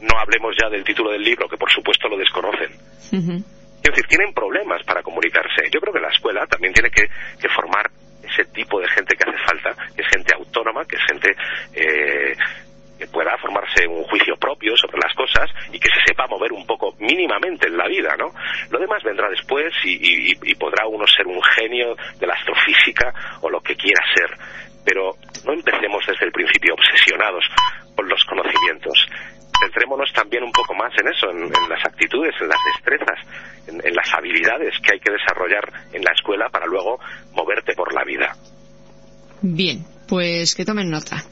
No 0.00 0.18
hablemos 0.18 0.54
ya 0.60 0.68
del 0.68 0.84
título 0.84 1.10
del 1.10 1.22
libro, 1.22 1.48
que 1.48 1.56
por 1.56 1.70
supuesto 1.70 2.08
lo 2.08 2.16
desconocen. 2.16 2.70
Es 3.10 3.90
decir, 3.90 4.06
tienen 4.08 4.32
problemas 4.32 4.82
para 4.84 5.02
comunicarse. 5.02 5.68
Yo 5.72 5.80
creo 5.80 5.92
que 5.92 6.00
la 6.00 6.08
escuela 6.08 6.46
también 6.46 6.72
tiene 6.72 6.90
que, 6.90 7.08
formar 7.48 7.90
ese 8.22 8.44
tipo 8.52 8.80
de 8.80 8.88
gente 8.88 9.16
que 9.16 9.28
hace 9.28 9.38
falta, 9.44 9.74
que 9.94 10.02
es 10.02 10.08
gente 10.08 10.34
autónoma, 10.34 10.84
que 10.84 10.96
es 10.96 11.02
gente 11.04 11.34
eh, 11.74 12.36
que 13.00 13.06
pueda 13.08 13.36
formarse 13.38 13.88
un 13.88 14.04
juicio 14.04 14.36
propio 14.36 14.76
sobre 14.76 15.00
las 15.00 15.14
cosas 15.14 15.48
y 15.72 15.80
que 15.80 15.88
se 15.88 16.04
sepa 16.06 16.26
mover 16.28 16.52
un 16.52 16.66
poco 16.66 16.92
mínimamente 17.00 17.66
en 17.66 17.78
la 17.78 17.88
vida, 17.88 18.14
¿no? 18.18 18.28
Lo 18.68 18.78
demás 18.78 19.02
vendrá 19.02 19.30
después 19.30 19.72
y, 19.84 20.34
podrá 20.60 20.86
uno 20.86 21.06
ser 21.06 21.26
un 21.26 21.40
genio 21.56 21.96
de 22.18 22.26
la 22.26 22.34
astrofísica 22.34 23.14
o 23.40 23.48
lo 23.48 23.60
que 23.62 23.74
quiera 23.74 24.04
ser, 24.14 24.36
pero 24.84 25.16
no 25.46 25.54
empecemos 25.54 26.04
desde 26.06 26.26
el 26.26 26.32
principio 26.32 26.74
obsesionados 26.74 27.44
con 27.96 28.06
los 28.06 28.22
conocimientos. 28.24 28.92
Centrémonos 29.64 30.12
también 30.12 30.44
un 30.44 30.52
poco 30.52 30.74
más 30.74 30.92
en 31.00 31.08
eso, 31.08 31.30
en, 31.30 31.48
las 31.68 31.84
actitudes, 31.84 32.34
en 32.42 32.48
las 32.48 32.60
destrezas, 32.74 33.18
en 33.68 33.94
las 33.94 34.12
habilidades 34.12 34.74
que 34.84 34.92
hay 34.92 35.00
que 35.00 35.12
desarrollar 35.12 35.64
en 35.94 36.02
la 36.04 36.12
escuela 36.12 36.50
para 36.50 36.66
luego 36.66 37.00
moverte 37.32 37.72
por 37.74 37.94
la 37.94 38.04
vida. 38.04 38.36
Bien, 39.42 39.78
pues 40.10 40.56
que 40.56 40.64
tomen 40.64 40.90
nota. 40.90 41.24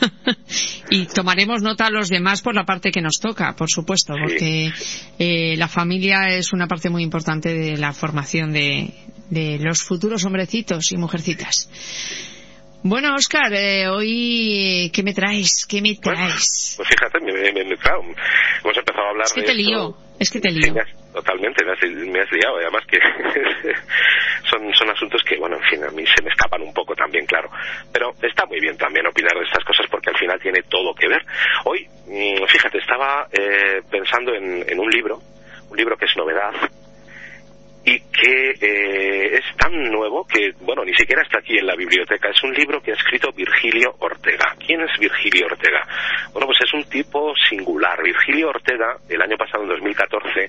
y 0.90 1.04
tomaremos 1.04 1.60
nota 1.60 1.86
a 1.86 1.90
los 1.90 2.08
demás 2.08 2.40
por 2.40 2.54
la 2.54 2.64
parte 2.64 2.90
que 2.90 3.02
nos 3.02 3.20
toca, 3.20 3.54
por 3.54 3.70
supuesto, 3.70 4.14
porque 4.18 4.72
eh, 5.18 5.56
la 5.58 5.68
familia 5.68 6.30
es 6.30 6.54
una 6.54 6.66
parte 6.66 6.88
muy 6.88 7.02
importante 7.02 7.52
de 7.52 7.76
la 7.76 7.92
formación 7.92 8.50
de, 8.54 8.94
de 9.28 9.58
los 9.58 9.82
futuros 9.82 10.24
hombrecitos 10.24 10.90
y 10.90 10.96
mujercitas. 10.96 11.68
Bueno, 12.84 13.14
Oscar, 13.14 13.52
eh, 13.52 13.86
hoy, 13.86 14.90
¿qué 14.92 15.04
me 15.04 15.14
traes? 15.14 15.64
¿Qué 15.68 15.80
me 15.80 15.94
traes? 15.94 16.74
pues 16.76 16.88
fíjate, 16.88 17.20
me, 17.20 17.32
me, 17.32 17.52
me, 17.52 17.60
hemos 17.62 18.76
empezado 18.76 19.06
a 19.06 19.10
hablar 19.10 19.26
es 19.26 19.32
que 19.32 19.42
te 19.42 19.54
lío, 19.54 19.94
es 20.18 20.30
que 20.30 20.40
te 20.40 20.50
lío. 20.50 20.74
totalmente, 21.14 21.64
me 21.64 21.72
has, 21.72 21.82
me 21.84 22.20
has 22.20 22.32
liado, 22.32 22.56
además 22.56 22.82
que 22.88 22.98
son, 24.50 24.74
son 24.74 24.90
asuntos 24.90 25.22
que, 25.22 25.36
bueno, 25.36 25.58
en 25.58 25.62
fin, 25.62 25.84
a 25.84 25.90
mí 25.92 26.04
se 26.06 26.24
me 26.24 26.30
escapan 26.30 26.60
un 26.62 26.74
poco 26.74 26.96
también, 26.96 27.24
claro. 27.24 27.50
Pero 27.92 28.14
está 28.20 28.46
muy 28.46 28.58
bien 28.58 28.76
también 28.76 29.06
opinar 29.06 29.38
de 29.38 29.44
estas 29.44 29.64
cosas 29.64 29.86
porque 29.88 30.10
al 30.10 30.18
final 30.18 30.40
tiene 30.40 30.62
todo 30.68 30.92
que 30.92 31.06
ver. 31.06 31.24
Hoy, 31.66 31.86
mm, 32.08 32.44
fíjate, 32.48 32.78
estaba 32.78 33.28
eh, 33.30 33.82
pensando 33.88 34.34
en, 34.34 34.68
en 34.68 34.80
un 34.80 34.90
libro, 34.90 35.20
un 35.70 35.76
libro 35.76 35.96
que 35.96 36.06
es 36.06 36.16
novedad, 36.16 36.50
y 37.84 37.98
que 37.98 38.50
eh, 38.60 39.38
es 39.38 39.56
tan 39.56 39.72
nuevo 39.90 40.24
que, 40.24 40.52
bueno, 40.60 40.84
ni 40.84 40.94
siquiera 40.94 41.22
está 41.22 41.40
aquí 41.40 41.58
en 41.58 41.66
la 41.66 41.74
biblioteca. 41.74 42.30
Es 42.30 42.42
un 42.44 42.52
libro 42.52 42.80
que 42.80 42.92
ha 42.92 42.94
escrito 42.94 43.32
Virgilio 43.32 43.96
Ortega. 43.98 44.54
¿Quién 44.64 44.82
es 44.82 44.90
Virgilio 45.00 45.46
Ortega? 45.46 45.86
Bueno, 46.32 46.46
pues 46.46 46.58
es 46.64 46.72
un 46.74 46.84
tipo 46.84 47.34
singular. 47.48 48.00
Virgilio 48.02 48.50
Ortega, 48.50 48.96
el 49.08 49.20
año 49.20 49.36
pasado, 49.36 49.64
en 49.64 49.70
2014, 49.70 50.48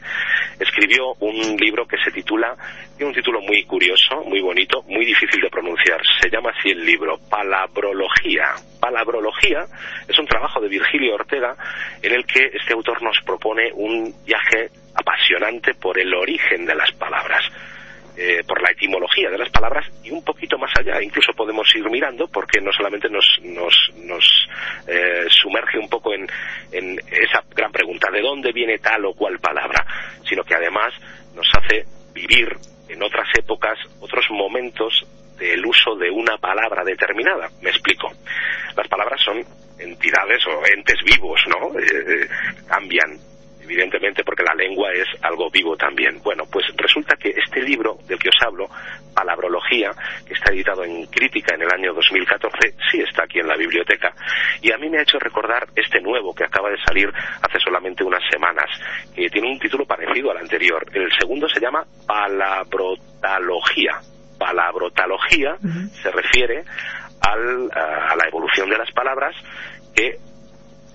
escribió 0.59 1.13
un 1.21 1.55
libro 1.57 1.87
que 1.87 1.97
se 2.03 2.11
titula, 2.11 2.55
tiene 2.95 3.09
un 3.09 3.15
título 3.15 3.41
muy 3.41 3.63
curioso, 3.63 4.23
muy 4.25 4.41
bonito, 4.41 4.83
muy 4.83 5.05
difícil 5.05 5.41
de 5.41 5.49
pronunciar. 5.49 6.01
Se 6.21 6.29
llama 6.29 6.51
así 6.51 6.69
el 6.69 6.85
libro, 6.85 7.17
Palabrología. 7.29 8.53
Palabrología 8.79 9.65
es 10.07 10.19
un 10.19 10.27
trabajo 10.27 10.61
de 10.61 10.67
Virgilio 10.67 11.15
Ortega 11.15 11.55
en 12.01 12.13
el 12.13 12.25
que 12.25 12.51
este 12.53 12.73
autor 12.73 13.01
nos 13.01 13.17
propone 13.25 13.71
un 13.73 14.13
viaje 14.25 14.69
apasionante 15.03 15.73
por 15.75 15.99
el 15.99 16.13
origen 16.13 16.65
de 16.65 16.75
las 16.75 16.91
palabras. 16.93 17.43
Eh, 18.15 18.43
por 18.47 18.61
la 18.61 18.69
etimología 18.69 19.31
de 19.31 19.39
las 19.39 19.49
palabras 19.49 19.87
y 20.03 20.11
un 20.11 20.23
poquito 20.23 20.55
más 20.59 20.71
allá. 20.77 21.01
Incluso 21.01 21.33
podemos 21.33 21.67
ir 21.75 21.89
mirando 21.89 22.27
porque 22.27 22.61
no 22.61 22.71
solamente 22.71 23.09
nos, 23.09 23.25
nos, 23.41 24.47
eh, 24.87 25.25
sumerge 25.29 25.79
un 25.79 25.89
poco 25.89 26.13
en, 26.13 26.27
en, 26.71 26.99
esa 27.09 27.43
gran 27.55 27.71
pregunta 27.71 28.11
de 28.11 28.21
dónde 28.21 28.51
viene 28.51 28.77
tal 28.77 29.05
o 29.05 29.15
cual 29.15 29.39
palabra, 29.39 29.83
sino 30.29 30.43
que 30.43 30.53
además 30.53 30.93
nos 31.33 31.47
hace 31.55 31.85
vivir 32.13 32.55
en 32.87 33.01
otras 33.01 33.27
épocas 33.35 33.79
otros 33.99 34.27
momentos 34.29 35.07
del 35.39 35.65
uso 35.65 35.95
de 35.95 36.11
una 36.11 36.37
palabra 36.37 36.83
determinada. 36.83 37.49
Me 37.63 37.71
explico. 37.71 38.11
Las 38.77 38.87
palabras 38.87 39.19
son 39.25 39.43
entidades 39.79 40.45
o 40.45 40.61
entes 40.67 40.99
vivos, 41.03 41.41
¿no? 41.47 41.79
Eh, 41.79 42.27
cambian 42.67 43.32
evidentemente 43.63 44.23
porque 44.23 44.43
la 44.43 44.53
lengua 44.53 44.91
es 44.91 45.07
algo 45.21 45.49
vivo 45.49 45.75
también. 45.75 46.19
Bueno, 46.23 46.43
pues 46.51 46.65
resulta 46.75 47.15
que 47.15 47.29
este 47.29 47.61
libro 47.61 47.97
del 48.07 48.19
que 48.19 48.29
os 48.29 48.35
hablo, 48.45 48.69
Palabrología, 49.13 49.91
que 50.25 50.33
está 50.33 50.51
editado 50.51 50.83
en 50.83 51.05
Crítica 51.07 51.55
en 51.55 51.61
el 51.63 51.71
año 51.71 51.93
2014, 51.93 52.75
sí 52.91 52.99
está 53.01 53.23
aquí 53.23 53.39
en 53.39 53.47
la 53.47 53.55
biblioteca. 53.55 54.13
Y 54.61 54.71
a 54.71 54.77
mí 54.77 54.89
me 54.89 54.99
ha 54.99 55.03
hecho 55.03 55.19
recordar 55.19 55.67
este 55.75 56.01
nuevo 56.01 56.33
que 56.33 56.43
acaba 56.43 56.69
de 56.69 56.77
salir 56.83 57.11
hace 57.41 57.59
solamente 57.59 58.03
unas 58.03 58.23
semanas, 58.29 58.69
que 59.15 59.29
tiene 59.29 59.49
un 59.49 59.59
título 59.59 59.85
parecido 59.85 60.31
al 60.31 60.37
anterior. 60.37 60.85
El 60.93 61.11
segundo 61.17 61.47
se 61.47 61.59
llama 61.59 61.85
Palabrotalogía. 62.07 63.99
Palabrotalogía 64.37 65.57
se 66.01 66.11
refiere 66.11 66.63
al, 67.21 67.69
a 67.71 68.15
la 68.15 68.27
evolución 68.27 68.69
de 68.69 68.77
las 68.77 68.91
palabras 68.91 69.35
que 69.95 70.17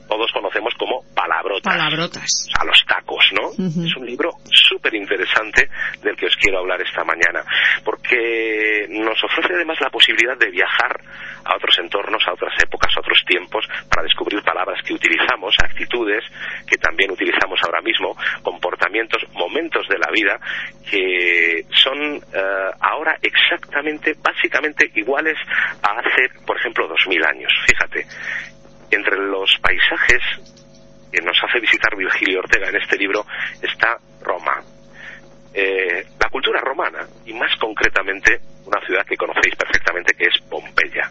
todos 0.08 0.32
conocemos 0.32 0.74
como 0.78 1.02
palabrotas. 1.14 1.74
Palabrotas. 1.74 2.48
A 2.58 2.64
los 2.64 2.84
tacos, 2.86 3.30
¿no? 3.32 3.50
Es 3.52 3.96
un 3.96 4.06
libro 4.06 4.30
súper 4.50 4.94
interesante 4.94 5.68
del 6.02 6.16
que 6.16 6.26
os 6.26 6.36
quiero 6.36 6.58
hablar 6.58 6.80
esta 6.80 7.04
mañana, 7.04 7.44
porque 7.84 8.86
nos 8.88 9.22
ofrece 9.22 9.54
además 9.54 9.78
la 9.80 9.90
posibilidad 9.90 10.36
de 10.36 10.50
viajar 10.50 11.00
a 11.44 11.56
otros 11.56 11.78
entornos, 11.78 12.22
a 12.26 12.32
otras 12.32 12.54
épocas, 12.62 12.92
a 12.96 13.00
otros 13.00 13.22
tiempos, 13.26 13.66
para 13.88 14.02
descubrir 14.02 14.42
palabras 14.42 14.80
que 14.82 14.94
utilizamos, 14.94 15.54
actitudes 15.62 16.24
que 16.66 16.76
también 16.76 17.10
utilizamos 17.10 17.60
ahora 17.64 17.80
mismo, 17.80 18.16
comportamientos, 18.42 19.22
momentos 19.34 19.86
de 19.88 19.98
la 19.98 20.10
vida 20.12 20.40
que 20.90 21.64
son 21.70 22.16
eh, 22.16 22.70
ahora 22.80 23.16
exactamente, 23.22 24.14
básicamente 24.22 24.90
iguales 24.94 25.36
a 25.82 25.98
hace, 25.98 26.28
por 26.46 26.56
ejemplo, 26.56 26.86
dos 26.88 27.06
mil 27.08 27.22
años. 27.24 27.52
Fíjate, 27.66 28.06
entre 28.90 29.16
los 29.16 29.56
paisajes 29.60 30.22
que 31.10 31.20
nos 31.20 31.36
hace 31.42 31.60
visitar 31.60 31.96
Virgilio 31.96 32.40
Ortega 32.40 32.68
en 32.68 32.76
este 32.76 32.96
libro 32.96 33.24
está 33.62 33.98
Roma. 34.20 34.62
Eh, 35.54 36.06
la 36.20 36.28
cultura 36.28 36.60
romana 36.60 37.06
y 37.24 37.32
más 37.32 37.56
concretamente 37.56 38.40
una 38.68 38.84
ciudad 38.86 39.04
que 39.06 39.16
conocéis 39.16 39.56
perfectamente 39.56 40.14
que 40.14 40.26
es 40.26 40.40
Pompeya. 40.48 41.10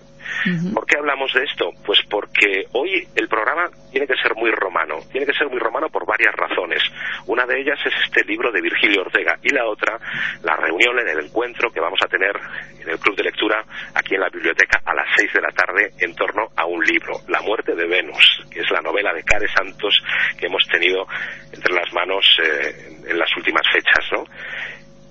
¿Por 0.73 0.85
qué 0.85 0.97
hablamos 0.97 1.33
de 1.33 1.43
esto? 1.43 1.71
Pues 1.85 1.99
porque 2.09 2.65
hoy 2.73 3.07
el 3.15 3.27
programa 3.27 3.69
tiene 3.91 4.07
que 4.07 4.15
ser 4.21 4.35
muy 4.35 4.51
romano. 4.51 4.99
Tiene 5.11 5.25
que 5.25 5.33
ser 5.33 5.47
muy 5.49 5.59
romano 5.59 5.89
por 5.89 6.05
varias 6.05 6.33
razones. 6.35 6.81
Una 7.25 7.45
de 7.45 7.59
ellas 7.59 7.79
es 7.85 7.93
este 8.05 8.23
libro 8.23 8.51
de 8.51 8.61
Virgilio 8.61 9.01
Ortega 9.01 9.37
y 9.41 9.49
la 9.49 9.65
otra, 9.65 9.97
la 10.43 10.55
reunión 10.55 10.99
en 10.99 11.09
el 11.09 11.25
encuentro 11.25 11.71
que 11.71 11.79
vamos 11.79 11.99
a 12.03 12.07
tener 12.07 12.35
en 12.79 12.89
el 12.89 12.99
Club 12.99 13.15
de 13.15 13.23
Lectura 13.23 13.63
aquí 13.93 14.15
en 14.15 14.21
la 14.21 14.29
biblioteca 14.29 14.81
a 14.85 14.93
las 14.93 15.07
seis 15.17 15.31
de 15.33 15.41
la 15.41 15.49
tarde 15.49 15.91
en 15.99 16.13
torno 16.13 16.47
a 16.55 16.65
un 16.65 16.83
libro, 16.83 17.13
La 17.27 17.41
muerte 17.41 17.75
de 17.75 17.87
Venus, 17.87 18.45
que 18.51 18.59
es 18.59 18.71
la 18.71 18.81
novela 18.81 19.13
de 19.13 19.23
Care 19.23 19.47
Santos 19.47 19.97
que 20.37 20.45
hemos 20.45 20.65
tenido 20.67 21.07
entre 21.51 21.73
las 21.73 21.91
manos 21.93 22.25
eh, 22.43 22.97
en 23.07 23.17
las 23.17 23.35
últimas 23.35 23.63
fechas, 23.71 24.05
¿no? 24.11 24.23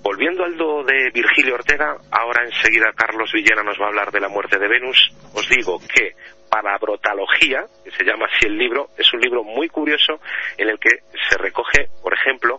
Volviendo 0.07 0.45
al 0.45 0.55
do 0.55 0.85
de 0.85 1.11
Virgilio 1.11 1.55
Ortega, 1.55 1.97
ahora 2.11 2.45
enseguida 2.45 2.93
Carlos 2.95 3.29
Villena 3.33 3.61
nos 3.61 3.77
va 3.77 3.87
a 3.87 3.87
hablar 3.89 4.09
de 4.09 4.21
la 4.21 4.29
muerte 4.29 4.57
de 4.57 4.65
Venus. 4.65 4.97
Os 5.33 5.49
digo 5.49 5.81
que 5.81 6.13
Palabrotalogía, 6.49 7.65
que 7.83 7.91
se 7.91 8.05
llama 8.05 8.25
así 8.31 8.47
el 8.47 8.57
libro, 8.57 8.87
es 8.97 9.11
un 9.11 9.19
libro 9.19 9.43
muy 9.43 9.67
curioso 9.67 10.21
en 10.57 10.69
el 10.69 10.79
que 10.79 11.03
se 11.29 11.37
recoge, 11.37 11.89
por 12.01 12.13
ejemplo, 12.13 12.57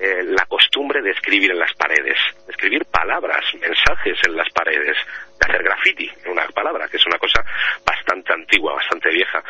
eh, 0.00 0.24
la 0.24 0.46
costumbre 0.46 1.00
de 1.00 1.12
escribir 1.12 1.52
en 1.52 1.60
las 1.60 1.72
paredes, 1.74 2.18
de 2.44 2.50
escribir 2.50 2.84
palabras, 2.86 3.44
mensajes 3.54 4.18
en 4.26 4.36
las 4.36 4.50
paredes, 4.50 4.96
de 5.38 5.46
hacer 5.48 5.62
graffiti, 5.62 6.10
una 6.26 6.48
palabra, 6.48 6.88
que 6.88 6.96
es 6.96 7.06
una 7.06 7.18
cosa 7.18 7.40
bastante 7.86 8.32
antigua, 8.32 8.74
bastante 8.74 9.10
vieja. 9.10 9.44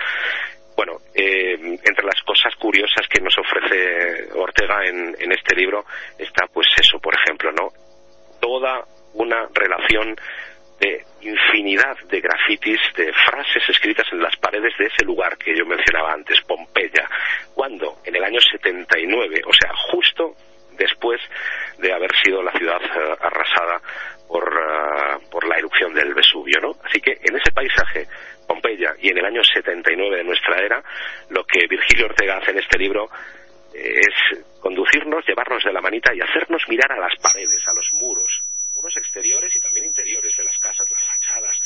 Bueno, 0.80 0.96
eh, 1.14 1.58
entre 1.60 2.06
las 2.06 2.22
cosas 2.22 2.56
curiosas 2.56 3.06
que 3.06 3.20
nos 3.20 3.36
ofrece 3.36 4.32
Ortega 4.32 4.86
en, 4.86 5.14
en 5.18 5.30
este 5.30 5.54
libro 5.54 5.84
está 6.16 6.46
pues 6.46 6.68
eso, 6.80 6.98
por 6.98 7.14
ejemplo, 7.14 7.52
¿no? 7.52 7.68
Toda 8.40 8.82
una 9.12 9.46
relación 9.52 10.16
de 10.80 11.04
infinidad 11.20 11.98
de 12.08 12.22
grafitis, 12.22 12.80
de 12.96 13.12
frases 13.12 13.62
escritas 13.68 14.06
en 14.10 14.22
las 14.22 14.34
paredes 14.38 14.72
de 14.78 14.86
ese 14.86 15.04
lugar 15.04 15.36
que 15.36 15.54
yo 15.54 15.66
mencionaba 15.66 16.14
antes, 16.14 16.40
Pompeya, 16.48 17.06
cuando 17.52 17.98
en 18.02 18.16
el 18.16 18.24
año 18.24 18.40
79, 18.40 19.42
o 19.44 19.52
sea, 19.52 19.74
justo 19.92 20.34
después 20.80 21.20
de 21.78 21.92
haber 21.92 22.10
sido 22.24 22.42
la 22.42 22.52
ciudad 22.52 22.80
eh, 22.80 23.16
arrasada 23.20 23.80
por, 24.26 24.44
eh, 24.48 25.26
por 25.30 25.46
la 25.46 25.58
erupción 25.58 25.92
del 25.92 26.14
Vesubio, 26.14 26.58
¿no? 26.60 26.72
Así 26.82 27.00
que 27.00 27.12
en 27.12 27.36
ese 27.36 27.52
paisaje 27.52 28.08
Pompeya 28.48 28.94
y 28.98 29.10
en 29.10 29.18
el 29.18 29.26
año 29.26 29.42
79 29.44 30.16
de 30.16 30.24
nuestra 30.24 30.58
era, 30.58 30.82
lo 31.28 31.44
que 31.44 31.66
Virgilio 31.68 32.06
Ortega 32.06 32.38
hace 32.38 32.50
en 32.52 32.58
este 32.58 32.78
libro 32.78 33.08
eh, 33.74 34.00
es 34.00 34.40
conducirnos, 34.60 35.24
llevarnos 35.26 35.62
de 35.62 35.72
la 35.72 35.80
manita 35.80 36.14
y 36.14 36.20
hacernos 36.20 36.62
mirar 36.68 36.90
a 36.92 37.00
las 37.00 37.14
paredes, 37.20 37.62
a 37.68 37.74
los 37.74 37.86
muros, 37.92 38.30
muros 38.74 38.96
exteriores 38.96 39.54
y 39.54 39.60
también 39.60 39.86
interiores 39.86 40.34
de 40.36 40.44
las 40.44 40.58
casas, 40.58 40.90
las 40.90 41.04
fachadas, 41.04 41.56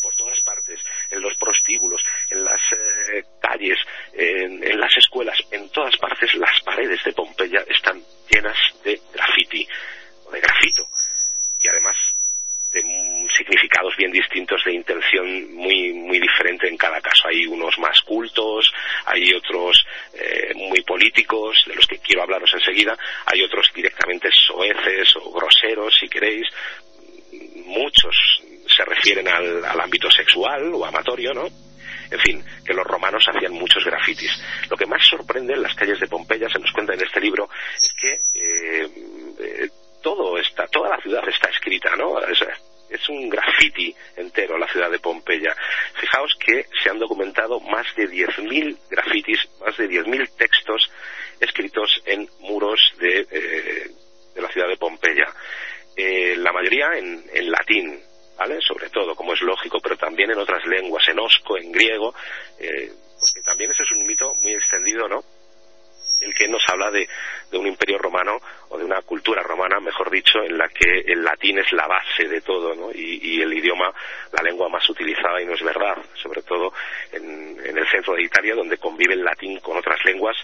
por 0.00 0.14
todas 0.14 0.40
partes, 0.42 0.80
en 1.10 1.20
los 1.20 1.36
prostíbulos, 1.36 2.00
en 2.30 2.44
las 2.44 2.60
eh, 2.72 3.24
calles, 3.40 3.78
en, 4.12 4.78
las 4.78 4.96
escuelas, 4.96 5.38
en 5.50 5.68
todas 5.70 5.96
partes 5.96 6.34
las 6.34 6.60
paredes 6.60 7.02
de 7.04 7.12
Pompeya 7.12 7.64
están 7.68 8.00
llenas 8.28 8.56
de 8.84 9.00
graffiti 9.12 9.66
o 10.26 10.30
de 10.30 10.40
grafito. 10.40 10.86
Y 11.60 11.68
además 11.68 11.96
de 12.72 12.82
significados 13.36 13.96
bien 13.96 14.12
distintos 14.12 14.62
de 14.64 14.72
intención 14.72 15.54
muy 15.54 15.92
muy 15.92 16.20
diferente 16.20 16.68
en 16.68 16.76
cada 16.76 17.00
caso. 17.00 17.26
Hay 17.26 17.46
unos 17.46 17.76
más 17.78 18.00
cultos 18.02 18.72
hay 19.06 19.32
otros 19.34 19.84
eh, 20.14 20.52
muy 20.54 20.82
políticos 20.82 21.64
de 21.66 21.74
los 21.74 21.86
que 21.86 21.98
quiero 21.98 22.22
hablaros 22.22 22.52
enseguida. 22.54 22.96
Hay 23.26 23.42
otros 23.42 23.70
directamente 23.74 24.28
soeces 24.32 25.16
o 25.16 25.32
groseros 25.32 25.96
si 25.98 26.08
queréis. 26.08 26.46
Muchos 27.66 28.16
se 28.68 28.84
refieren 28.84 29.26
al 29.28 29.80
ámbito 29.80 30.10
sexual 30.10 30.72
o 30.74 30.84
amatorio 30.84 31.32
no 31.32 31.48
en 32.10 32.18
fin, 32.18 32.44
que 32.64 32.74
los 32.74 32.86
romanos 32.86 33.24
hacían 33.28 33.52
muchos 33.52 33.84
grafitis. 33.84 34.32
Lo 34.68 34.76
que 34.76 34.86
más 34.86 35.04
sorprende 35.06 35.54
en 35.54 35.62
las 35.62 35.74
calles 35.74 36.00
de 36.00 36.08
Pompeya, 36.08 36.48
se 36.48 36.58
nos 36.58 36.72
cuenta 36.72 36.94
en 36.94 37.02
este 37.02 37.20
libro, 37.20 37.48
es 37.76 37.94
que 37.94 38.12
eh, 38.12 38.88
eh, 39.40 39.68
todo 40.02 40.38
está, 40.38 40.66
toda 40.66 40.90
la 40.90 41.00
ciudad 41.00 41.26
está 41.28 41.48
escrita, 41.50 41.94
¿no? 41.96 42.18
Es, 42.20 42.40
un 43.08 43.28
graffiti 43.28 43.94
entero 44.16 44.58
la 44.58 44.68
ciudad 44.68 44.90
de 44.90 44.98
Pompeya. 45.00 45.56
Fijaos 45.94 46.36
que 46.38 46.66
se 46.82 46.90
han 46.90 46.98
documentado 46.98 47.58
más 47.58 47.86
de 47.96 48.08
10.000 48.08 48.78
grafitis, 48.88 49.48
más 49.60 49.76
de 49.76 49.88
10.000 49.88 50.36
textos 50.36 50.90
escritos 51.40 52.02
en 52.04 52.28
muros 52.40 52.92
de, 52.98 53.26
eh, 53.30 53.90
la 54.36 54.48
ciudad 54.48 54.68
de 54.68 54.76
Pompeya. 54.76 55.26
Eh, 55.96 56.36
la 56.36 56.52
mayoría 56.52 56.90
en 56.98 57.50
latín, 57.50 58.00
¿vale? 58.40 58.58
Sobre 58.62 58.88
todo, 58.88 59.14
como 59.14 59.34
es 59.34 59.42
lógico, 59.42 59.80
pero 59.82 59.98
también 59.98 60.30
en 60.30 60.38
otras 60.38 60.64
lenguas, 60.64 61.06
en 61.08 61.18
osco, 61.18 61.58
en 61.58 61.70
griego, 61.70 62.14
eh, 62.58 62.90
porque 63.20 63.42
también 63.44 63.70
ese 63.70 63.82
es 63.82 63.92
un 63.92 64.06
mito 64.06 64.32
muy 64.36 64.54
extendido, 64.54 65.06
¿no? 65.06 65.22
el 66.22 66.34
que 66.34 66.48
nos 66.48 66.62
habla 66.68 66.90
de, 66.90 67.06
un 67.52 67.66
imperio 67.66 67.98
romano 67.98 68.40
o 68.70 68.78
de 68.78 68.84
una 68.84 69.02
cultura 69.02 69.42
romana, 69.42 69.78
mejor 69.80 70.10
dicho, 70.10 70.42
en 70.42 70.56
la 70.56 70.68
que 70.68 71.00
el 71.06 71.22
latín 71.22 71.58
es 71.58 71.70
la 71.72 71.86
base 71.86 72.26
de 72.28 72.40
todo, 72.40 72.74
¿no? 72.74 72.90
Y, 72.92 73.40
el 73.42 73.52
idioma, 73.52 73.92
la 74.32 74.42
lengua 74.42 74.68
más 74.68 74.88
utilizada, 74.88 75.40
y 75.40 75.46
no 75.46 75.54
es 75.54 75.62
verdad, 75.62 75.96
sobre 76.14 76.42
todo 76.42 76.72
en 77.12 77.76
el 77.76 77.88
centro 77.88 78.14
de 78.14 78.22
Italia, 78.22 78.54
donde 78.54 78.78
convive 78.78 79.14
el 79.14 79.24
latín 79.24 79.60
con 79.60 79.76
otras 79.76 80.02
lenguas, 80.04 80.36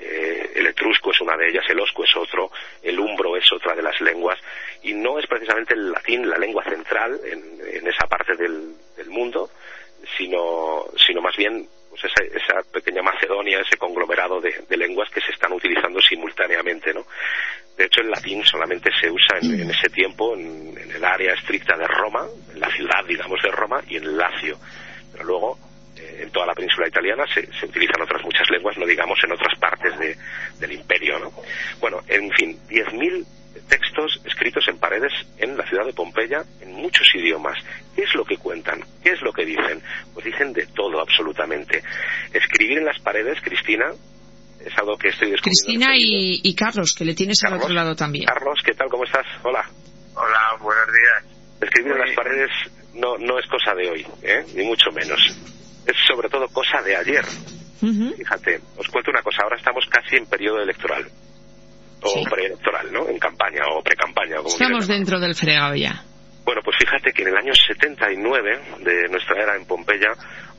eh, 0.00 0.52
el 0.54 0.66
etrusco 0.66 1.10
es 1.10 1.20
una 1.20 1.36
de 1.36 1.48
ellas, 1.48 1.64
el 1.68 1.80
osco 1.80 2.04
es 2.04 2.16
otro, 2.16 2.50
el 2.82 2.98
umbro 2.98 3.36
es 3.36 3.52
otra 3.52 3.74
de 3.74 3.82
las 3.82 4.00
lenguas, 4.00 4.38
y 4.82 4.94
no 4.94 5.18
es 5.18 5.26
precisamente 5.26 5.74
el 5.74 5.90
latín 5.90 6.28
la 6.28 6.38
lengua 6.38 6.62
central 6.64 7.18
en, 7.24 7.86
esa 7.86 8.06
parte 8.06 8.36
del, 8.36 8.74
mundo, 9.08 9.50
sino, 10.16 10.84
sino 11.06 11.22
más 11.22 11.34
bien 11.36 11.66
pues 11.88 12.04
esa, 12.04 12.22
esa, 12.24 12.62
pequeña 12.70 13.02
Macedonia, 13.02 13.60
ese 13.60 13.78
conglomerado 13.78 14.40
de, 14.40 14.76
lenguas 14.76 15.08
que 15.10 15.20
se 15.22 15.32
están 15.32 15.52
utilizando 15.52 16.00
simultáneamente, 16.00 16.92
¿no? 16.92 17.06
De 17.76 17.86
hecho, 17.86 18.02
el 18.02 18.10
latín 18.10 18.44
solamente 18.44 18.90
se 19.00 19.10
usa 19.10 19.38
en, 19.40 19.60
en 19.60 19.70
ese 19.70 19.88
tiempo 19.88 20.34
en, 20.34 20.76
en, 20.76 20.90
el 20.90 21.04
área 21.04 21.32
estricta 21.32 21.76
de 21.76 21.86
Roma, 21.86 22.26
en 22.52 22.60
la 22.60 22.70
ciudad, 22.70 23.04
digamos, 23.06 23.40
de 23.42 23.50
Roma 23.50 23.82
y 23.88 23.96
en 23.96 24.04
el 24.04 24.16
Lacio. 24.18 24.58
Pero 25.12 25.24
luego, 25.24 25.58
en 26.18 26.30
toda 26.30 26.46
la 26.46 26.54
península 26.54 26.88
italiana, 26.88 27.24
se, 27.32 27.40
utilizan 27.64 28.02
otras 28.02 28.22
muchas 28.24 28.48
lenguas, 28.50 28.76
no 28.78 28.86
digamos 28.86 29.18
en 29.24 29.32
otras 29.32 29.58
partes 29.58 29.92
del 30.58 30.72
imperio, 30.72 31.18
¿no? 31.18 31.32
Bueno, 31.80 32.00
en 32.08 32.30
fin, 32.32 32.58
10.000 32.68 33.24
textos 33.68 34.20
escritos 34.24 34.66
en 34.68 34.78
paredes 34.78 35.12
en 35.38 35.56
la 35.56 35.66
ciudad 35.66 35.84
de 35.84 35.92
Pompeya 35.92 36.42
en 36.60 36.72
muchos 36.72 37.06
idiomas. 37.14 37.56
¿Qué 37.94 38.02
es 38.02 38.14
lo 38.14 38.24
que 38.24 38.36
cuentan? 38.36 38.80
¿Qué 39.02 39.10
es 39.10 39.22
lo 39.22 39.32
que 39.32 39.44
dicen? 39.44 39.82
Pues 40.14 40.24
dicen 40.24 40.52
de 40.52 40.66
todo 40.66 41.00
absolutamente. 41.00 41.82
Escribir 42.32 42.78
en 42.78 42.84
las 42.84 42.98
paredes, 43.00 43.38
Cristina, 43.42 43.86
es 44.64 44.76
algo 44.78 44.96
que 44.96 45.08
estoy 45.08 45.30
descubriendo. 45.30 45.86
Cristina 45.86 45.92
y, 45.96 46.54
Carlos, 46.54 46.94
que 46.96 47.04
le 47.04 47.14
tienes 47.14 47.38
al 47.44 47.54
otro 47.54 47.70
lado 47.70 47.94
también. 47.94 48.26
Carlos, 48.26 48.60
¿qué 48.64 48.74
tal? 48.74 48.88
¿Cómo 48.88 49.04
estás? 49.04 49.26
Hola. 49.42 49.64
Hola, 50.14 50.56
buenos 50.60 50.86
días. 50.86 51.38
Escribir 51.60 51.92
en 51.92 51.98
las 51.98 52.14
paredes 52.14 52.50
no, 52.94 53.16
no 53.18 53.38
es 53.38 53.46
cosa 53.46 53.74
de 53.74 53.90
hoy, 53.90 54.06
¿eh? 54.22 54.44
ni 54.54 54.64
mucho 54.64 54.90
menos. 54.92 55.20
Es 55.88 55.96
sobre 56.06 56.28
todo 56.28 56.46
cosa 56.48 56.82
de 56.82 56.94
ayer. 56.94 57.24
Fíjate, 57.80 58.60
os 58.76 58.88
cuento 58.88 59.10
una 59.10 59.22
cosa, 59.22 59.42
ahora 59.42 59.56
estamos 59.56 59.86
casi 59.88 60.16
en 60.16 60.26
periodo 60.26 60.60
electoral. 60.60 61.06
O 62.02 62.22
preelectoral, 62.24 62.92
¿no? 62.92 63.08
En 63.08 63.18
campaña 63.18 63.62
o 63.72 63.82
pre-campaña. 63.82 64.36
Estamos 64.46 64.86
dentro 64.86 65.18
del 65.18 65.34
fregado 65.34 65.74
ya. 65.74 66.04
Bueno, 66.44 66.60
pues 66.62 66.76
fíjate 66.78 67.12
que 67.12 67.22
en 67.22 67.28
el 67.28 67.36
año 67.36 67.54
79 67.54 68.60
de 68.80 69.08
nuestra 69.08 69.42
era 69.42 69.56
en 69.56 69.64
Pompeya 69.64 70.12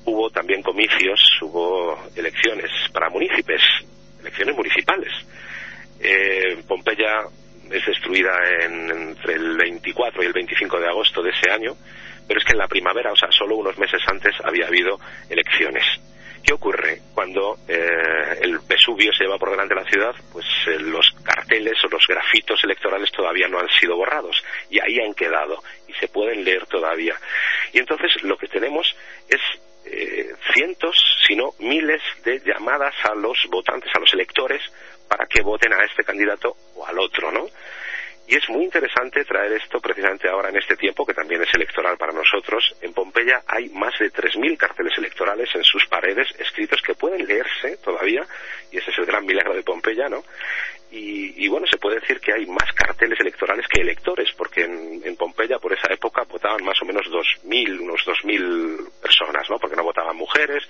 hubo 0.05 0.29
también 0.29 0.61
comicios, 0.61 1.19
hubo 1.41 1.97
elecciones 2.15 2.71
para 2.91 3.09
municipios, 3.09 3.61
elecciones 4.19 4.55
municipales. 4.55 5.11
Eh, 5.99 6.61
Pompeya 6.67 7.23
es 7.71 7.85
destruida 7.85 8.31
entre 8.63 9.35
el 9.35 9.57
24 9.57 10.23
y 10.23 10.25
el 10.25 10.33
25 10.33 10.79
de 10.79 10.87
agosto 10.87 11.21
de 11.21 11.29
ese 11.29 11.51
año, 11.51 11.75
pero 12.29 12.39
es 12.39 12.45
que 12.45 12.53
en 12.53 12.59
la 12.59 12.67
primavera, 12.67 13.11
o 13.11 13.15
sea, 13.15 13.31
solo 13.31 13.55
unos 13.55 13.75
meses 13.79 14.03
antes 14.05 14.35
había 14.43 14.67
habido 14.67 14.99
elecciones. 15.31 15.83
¿Qué 16.43 16.53
ocurre? 16.53 17.01
Cuando 17.11 17.57
eh, 17.67 18.37
el 18.41 18.59
Vesubio 18.59 19.11
se 19.13 19.23
lleva 19.23 19.39
por 19.39 19.49
delante 19.49 19.73
de 19.73 19.81
la 19.81 19.89
ciudad, 19.89 20.15
pues 20.31 20.45
eh, 20.67 20.77
los 20.77 21.09
carteles 21.23 21.83
o 21.83 21.87
los 21.87 22.05
grafitos 22.07 22.63
electorales 22.63 23.11
todavía 23.11 23.47
no 23.47 23.59
han 23.59 23.67
sido 23.69 23.97
borrados 23.97 24.43
y 24.69 24.79
ahí 24.79 24.99
han 24.99 25.15
quedado 25.15 25.63
y 25.87 25.93
se 25.93 26.07
pueden 26.07 26.43
leer 26.45 26.67
todavía. 26.67 27.15
Y 27.73 27.79
entonces 27.79 28.21
lo 28.21 28.37
que 28.37 28.47
tenemos 28.47 28.95
es 29.27 29.41
eh, 29.85 30.31
cientos, 30.53 30.95
si 31.27 31.35
no 31.35 31.53
miles 31.57 32.03
de 32.23 32.39
llamadas 32.45 32.93
a 33.05 33.15
los 33.15 33.39
votantes, 33.49 33.89
a 33.95 33.99
los 33.99 34.13
electores, 34.13 34.61
para 35.07 35.25
que 35.25 35.41
voten 35.41 35.73
a 35.73 35.83
este 35.83 36.03
candidato 36.03 36.55
o 36.75 36.85
al 36.85 36.99
otro, 36.99 37.31
¿no? 37.31 37.47
Y 38.29 38.35
es 38.35 38.47
muy 38.47 38.63
interesante 38.63 39.25
traer 39.25 39.53
esto 39.53 39.79
precisamente 39.79 40.29
ahora 40.29 40.49
en 40.49 40.57
este 40.57 40.75
tiempo, 40.75 41.03
que 41.03 41.15
también 41.15 41.41
es 41.41 41.51
electoral 41.51 41.97
para 41.97 42.13
nosotros. 42.13 42.75
En 42.79 42.93
Pompeya 42.93 43.41
hay 43.47 43.69
más 43.69 43.97
de 43.97 44.13
3.000 44.13 44.55
carteles 44.55 44.95
electorales 44.99 45.49
en 45.55 45.63
sus 45.63 45.87
paredes, 45.87 46.27
escritos 46.37 46.79
que 46.83 46.93
pueden 46.93 47.25
leerse 47.25 47.77
todavía, 47.77 48.21
y 48.71 48.77
ese 48.77 48.91
es 48.91 48.99
el 48.99 49.07
gran 49.07 49.25
milagro 49.25 49.55
de 49.55 49.63
Pompeya, 49.63 50.09
¿no? 50.09 50.23
Y, 50.91 51.47
bueno, 51.47 51.67
se 51.67 51.77
puede 51.77 51.99
decir 51.99 52.19
que 52.19 52.33
hay 52.33 52.47
más 52.47 52.71
carteles 52.73 53.19
electorales 53.19 53.67
que 53.67 53.81
electores, 53.81 54.31
porque 54.35 54.63
en, 54.63 55.01
en 55.03 55.15
Pompeya 55.15 55.59
por 55.59 55.73
esa 55.73 55.91
época 55.91 56.23
votaban 56.23 56.63
más 56.63 56.79
o 56.81 56.85
menos 56.85 57.05
2.000, 57.07 57.79
unos 57.79 58.01
2.000 58.05 58.91
personas, 58.99 59.47
¿no? 59.49 59.59
Porque 59.59 59.75
no 59.75 59.83
votaban 59.83 60.15
mujeres, 60.15 60.63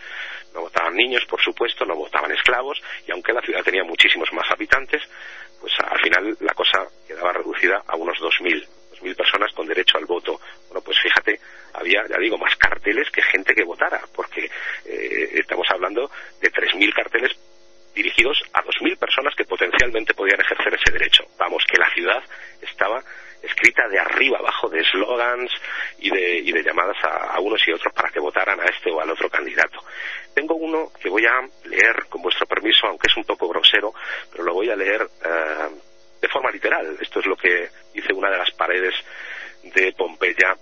no 0.54 0.62
votaban 0.62 0.94
niños, 0.94 1.26
por 1.26 1.42
supuesto, 1.42 1.86
no 1.86 1.96
votaban 1.96 2.32
esclavos, 2.32 2.82
y 3.08 3.12
aunque 3.12 3.34
la 3.34 3.42
ciudad 3.42 3.64
tenía 3.64 3.84
muchísimos 3.86 4.32
más 4.34 4.50
habitantes, 4.52 5.02
pues 5.60 5.74
al 5.80 6.00
final 6.00 6.38
la 6.40 6.54
cosa 6.54 6.86
quedaba 7.08 7.34
reducida 7.34 7.84
a 7.88 7.96
unos 7.96 8.18
2.000, 8.20 8.68
2.000 9.02 9.16
personas 9.16 9.54
con 9.54 9.68
derecho 9.68 9.98
al 9.98 10.06
voto. 10.06 10.40
Bueno, 10.68 10.82
pues 10.82 10.98
fíjate, 11.02 11.40
había, 11.74 12.06
ya 12.08 12.18
digo, 12.18 12.38
más 12.38 12.56
carteles 12.56 13.10
que 13.12 13.22
gente 13.22 13.54
que 13.54 13.64
votara, 13.64 14.02
porque 14.16 14.46
eh, 14.86 15.30
estamos 15.34 15.68
hablando 15.70 16.10
de 16.42 16.52
3.000 16.52 16.94
carteles 16.94 17.32
dirigidos 17.94 18.42
a 18.54 18.64
2.000 18.64 18.98
personas 18.98 19.36
que 19.36 19.46
potencialmente 19.46 20.14
podían 20.14 20.40
ejercer 20.40 20.74
ese 20.74 20.92
derecho. 20.92 21.24
Vamos, 21.38 21.64
que 21.70 21.78
la 21.78 21.90
ciudad 21.94 22.24
estaba 22.62 23.04
escrita 23.42 23.88
de 23.88 24.00
arriba 24.00 24.40
abajo 24.40 24.70
de 24.70 24.82
eslogans 24.82 25.52
y 26.00 26.10
de, 26.10 26.38
y 26.40 26.52
de 26.52 26.64
llamadas 26.64 26.98
a, 27.04 27.40
unos 27.40 27.66
y 27.68 27.72
otros 27.72 27.94
para 27.94 28.10
que 28.10 28.20
votaran 28.20 28.60
a 28.60 28.66
este 28.66 28.92
o 28.92 29.00
al 29.00 29.10
otro 29.10 29.30
candidato. 29.30 29.84
Tengo 30.34 30.56
uno 30.56 30.92
que 31.02 31.10
voy 31.10 31.26
a 31.26 31.42
leer 31.66 32.06
con 32.10 32.22
vuestro 32.22 32.46
permiso, 32.46 32.88
aunque 32.88 33.08
es 33.08 33.18
un 33.18 33.24
poco 33.24 33.48
grosero, 33.48 33.94
pero 34.32 34.44
lo 34.44 34.54
voy 34.54 34.70
a 34.70 34.76
leer 34.76 35.02
eh, 35.02 35.70
de 36.22 36.28
forma 36.28 36.52
literal. 36.52 36.98
Esto 37.00 37.20
es 37.20 37.26
lo 37.26 37.36
que 37.36 37.70
dice 37.94 38.14
una 38.14 38.30
de 38.30 38.38
las 38.38 38.52
paredes 38.52 38.94
de 39.64 39.94
Pompeya. 39.94 40.56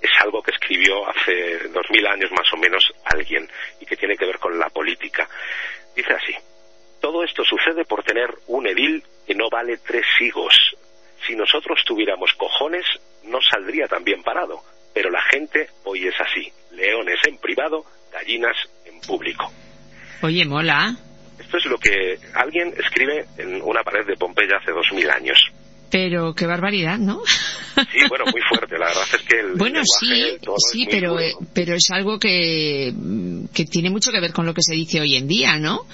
Es 0.00 0.10
algo 0.20 0.42
que 0.42 0.52
escribió 0.52 1.06
hace 1.08 1.68
dos 1.68 1.88
mil 1.90 2.06
años 2.06 2.30
más 2.32 2.50
o 2.52 2.56
menos 2.56 2.82
alguien 3.04 3.48
y 3.80 3.86
que 3.86 3.96
tiene 3.96 4.16
que 4.16 4.26
ver 4.26 4.38
con 4.38 4.58
la 4.58 4.70
política. 4.70 5.28
Dice 5.94 6.14
así. 6.14 6.34
Todo 7.00 7.24
esto 7.24 7.44
sucede 7.44 7.84
por 7.84 8.02
tener 8.02 8.28
un 8.48 8.66
edil 8.66 9.02
que 9.26 9.34
no 9.34 9.48
vale 9.48 9.78
tres 9.78 10.04
higos, 10.20 10.54
si 11.26 11.34
nosotros 11.34 11.82
tuviéramos 11.84 12.32
cojones, 12.34 12.86
no 13.24 13.40
saldría 13.42 13.86
tan 13.86 14.04
bien 14.04 14.22
parado. 14.22 14.62
Pero 14.94 15.10
la 15.10 15.22
gente 15.22 15.68
hoy 15.84 16.06
es 16.06 16.14
así. 16.20 16.50
Leones 16.72 17.20
en 17.26 17.38
privado, 17.38 17.84
gallinas 18.12 18.56
en 18.84 19.00
público. 19.00 19.52
Oye, 20.40 20.48
mola. 20.48 20.96
Esto 21.38 21.58
es 21.58 21.66
lo 21.66 21.76
que 21.76 22.18
alguien 22.34 22.72
escribe 22.78 23.26
en 23.36 23.60
una 23.60 23.82
pared 23.82 24.06
de 24.06 24.16
Pompeya 24.16 24.56
hace 24.56 24.72
dos 24.72 24.90
mil 24.94 25.10
años. 25.10 25.38
Pero 25.90 26.32
qué 26.34 26.46
barbaridad, 26.46 26.96
¿no? 26.98 27.20
Sí, 27.92 27.98
bueno, 28.08 28.24
muy 28.32 28.40
fuerte. 28.48 28.78
La 28.78 28.86
verdad 28.86 29.04
es 29.12 29.22
que 29.22 29.38
el 29.38 29.52
bueno, 29.56 29.82
sí, 29.84 30.38
sí, 30.72 30.88
pero 30.90 31.20
eh, 31.20 31.34
pero 31.52 31.74
es 31.74 31.90
algo 31.90 32.18
que 32.18 32.92
que 33.52 33.64
tiene 33.66 33.90
mucho 33.90 34.10
que 34.12 34.20
ver 34.20 34.32
con 34.32 34.46
lo 34.46 34.54
que 34.54 34.62
se 34.62 34.74
dice 34.74 35.00
hoy 35.00 35.16
en 35.16 35.28
día, 35.28 35.58
¿no? 35.58 35.86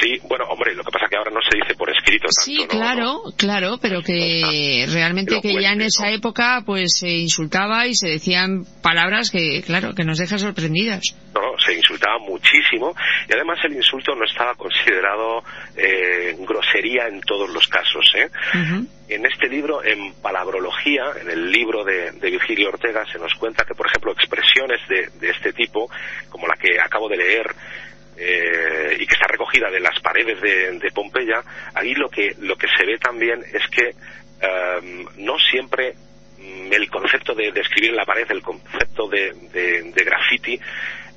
Sí, 0.00 0.18
bueno, 0.28 0.46
hombre, 0.48 0.74
lo 0.74 0.82
que 0.82 0.90
pasa 0.90 1.04
es 1.04 1.10
que 1.10 1.16
ahora 1.16 1.30
no 1.30 1.40
se 1.48 1.56
dice 1.56 1.74
por 1.74 1.90
escrito. 1.90 2.26
Tanto, 2.28 2.42
sí, 2.42 2.66
claro, 2.68 3.22
claro, 3.36 3.78
pero 3.80 4.02
que 4.02 4.86
realmente 4.90 5.40
que 5.40 5.60
ya 5.60 5.72
en 5.72 5.82
esa 5.82 6.10
época 6.10 6.62
pues 6.64 6.96
se 6.98 7.08
insultaba 7.08 7.86
y 7.86 7.94
se 7.94 8.08
decían 8.08 8.64
palabras 8.82 9.30
que, 9.30 9.62
claro, 9.62 9.94
que 9.94 10.04
nos 10.04 10.18
dejan 10.18 10.38
sorprendidas. 10.38 11.02
No, 11.34 11.58
se 11.64 11.74
insultaba 11.74 12.18
muchísimo 12.18 12.94
y 13.28 13.32
además 13.32 13.49
el 13.64 13.74
insulto 13.74 14.14
no 14.14 14.24
estaba 14.24 14.54
considerado 14.54 15.42
eh, 15.76 16.36
grosería 16.38 17.06
en 17.08 17.20
todos 17.20 17.48
los 17.50 17.66
casos. 17.68 18.04
¿eh? 18.16 18.30
En 19.08 19.26
este 19.26 19.48
libro, 19.48 19.82
en 19.84 20.14
Palabrología, 20.14 21.12
en 21.20 21.30
el 21.30 21.50
libro 21.50 21.84
de, 21.84 22.12
Virgilio 22.20 22.68
Ortega, 22.68 23.04
se 23.10 23.18
nos 23.18 23.34
cuenta 23.34 23.64
que, 23.64 23.74
por 23.74 23.86
ejemplo, 23.86 24.12
expresiones 24.12 24.80
de, 24.88 25.08
de 25.18 25.30
este 25.30 25.52
tipo, 25.52 25.90
como 26.28 26.46
la 26.46 26.54
que 26.54 26.80
acabo 26.80 27.08
de 27.08 27.16
leer, 27.16 27.54
eh, 28.22 28.98
y 29.00 29.06
que 29.06 29.14
está 29.14 29.26
recogida 29.28 29.70
de 29.70 29.80
las 29.80 29.98
paredes 30.00 30.38
de, 30.42 30.90
Pompeya, 30.92 31.42
ahí 31.74 31.94
lo 31.94 32.10
que, 32.10 32.34
lo 32.40 32.54
que 32.54 32.66
se 32.68 32.84
ve 32.84 32.98
también 32.98 33.42
es 33.50 33.66
que 33.70 33.94
em, 34.40 35.06
no 35.16 35.38
siempre 35.38 35.94
mm, 36.38 36.70
el 36.70 36.90
concepto 36.90 37.34
de, 37.34 37.48
escribir 37.48 37.90
en 37.90 37.96
la 37.96 38.04
pared, 38.04 38.26
el 38.30 38.42
concepto 38.42 39.08
de, 39.08 39.32
de, 39.52 40.04
graffiti, 40.04 40.60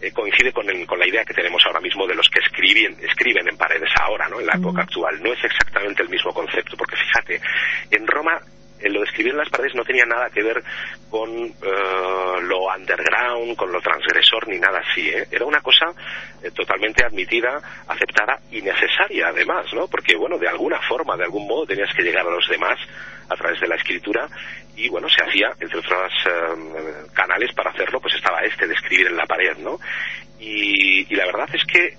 eh, 0.03 0.11
coincide 0.11 0.51
con, 0.51 0.65
con, 0.85 0.99
la 0.99 1.07
idea 1.07 1.23
que 1.23 1.33
tenemos 1.33 1.61
ahora 1.65 1.79
mismo 1.79 2.05
de 2.05 2.15
los 2.15 2.29
que 2.29 2.39
escriben, 2.39 2.97
escriben 3.01 3.47
en 3.47 3.55
paredes 3.55 3.89
ahora, 4.01 4.27
¿no? 4.27 4.39
en 4.39 4.47
la 4.47 4.55
época 4.55 4.81
actual. 4.81 5.21
No 5.23 5.31
es 5.31 5.43
exactamente 5.43 6.03
el 6.03 6.09
mismo 6.09 6.33
concepto, 6.33 6.75
porque 6.75 6.97
fíjate, 6.97 7.39
en 7.89 8.05
Roma 8.05 8.39
lo 8.89 8.99
de 8.99 9.05
escribir 9.05 9.31
en 9.31 9.37
las 9.37 9.49
paredes 9.49 9.75
no 9.75 9.85
tenía 9.85 10.05
nada 10.05 10.29
que 10.29 10.43
ver 10.43 10.61
con 11.09 11.29
eh, 11.29 12.41
underground, 12.75 13.55
con 13.55 13.71
lo 13.71 13.81
transgresor, 13.81 14.47
ni 14.47 14.59
nada 14.59 14.79
así. 14.79 15.09
¿eh? 15.09 15.27
Era 15.31 15.45
una 15.45 15.61
cosa 15.61 15.93
eh, 16.41 16.51
totalmente 16.51 17.05
admitida, 17.05 17.61
aceptada 17.87 18.39
y 18.51 18.61
necesaria, 18.61 19.27
además, 19.27 19.65
¿no? 19.73 19.87
Porque, 19.87 20.15
bueno, 20.15 20.37
de 20.37 20.47
alguna 20.47 20.79
forma, 20.81 21.17
de 21.17 21.23
algún 21.23 21.47
modo, 21.47 21.65
tenías 21.65 21.93
que 21.95 22.03
llegar 22.03 22.25
a 22.25 22.31
los 22.31 22.47
demás 22.47 22.79
a 23.29 23.35
través 23.35 23.59
de 23.59 23.67
la 23.67 23.75
escritura 23.75 24.27
y, 24.75 24.89
bueno, 24.89 25.07
se 25.09 25.23
hacía, 25.23 25.51
entre 25.59 25.79
otros 25.79 26.11
canales 27.13 27.53
para 27.53 27.71
hacerlo, 27.71 27.99
pues 28.01 28.15
estaba 28.15 28.39
este 28.41 28.67
de 28.67 28.73
escribir 28.73 29.07
en 29.07 29.17
la 29.17 29.25
pared, 29.25 29.57
¿no? 29.57 29.79
Y, 30.39 31.13
la 31.15 31.25
verdad 31.25 31.47
es 31.53 31.63
que 31.65 31.97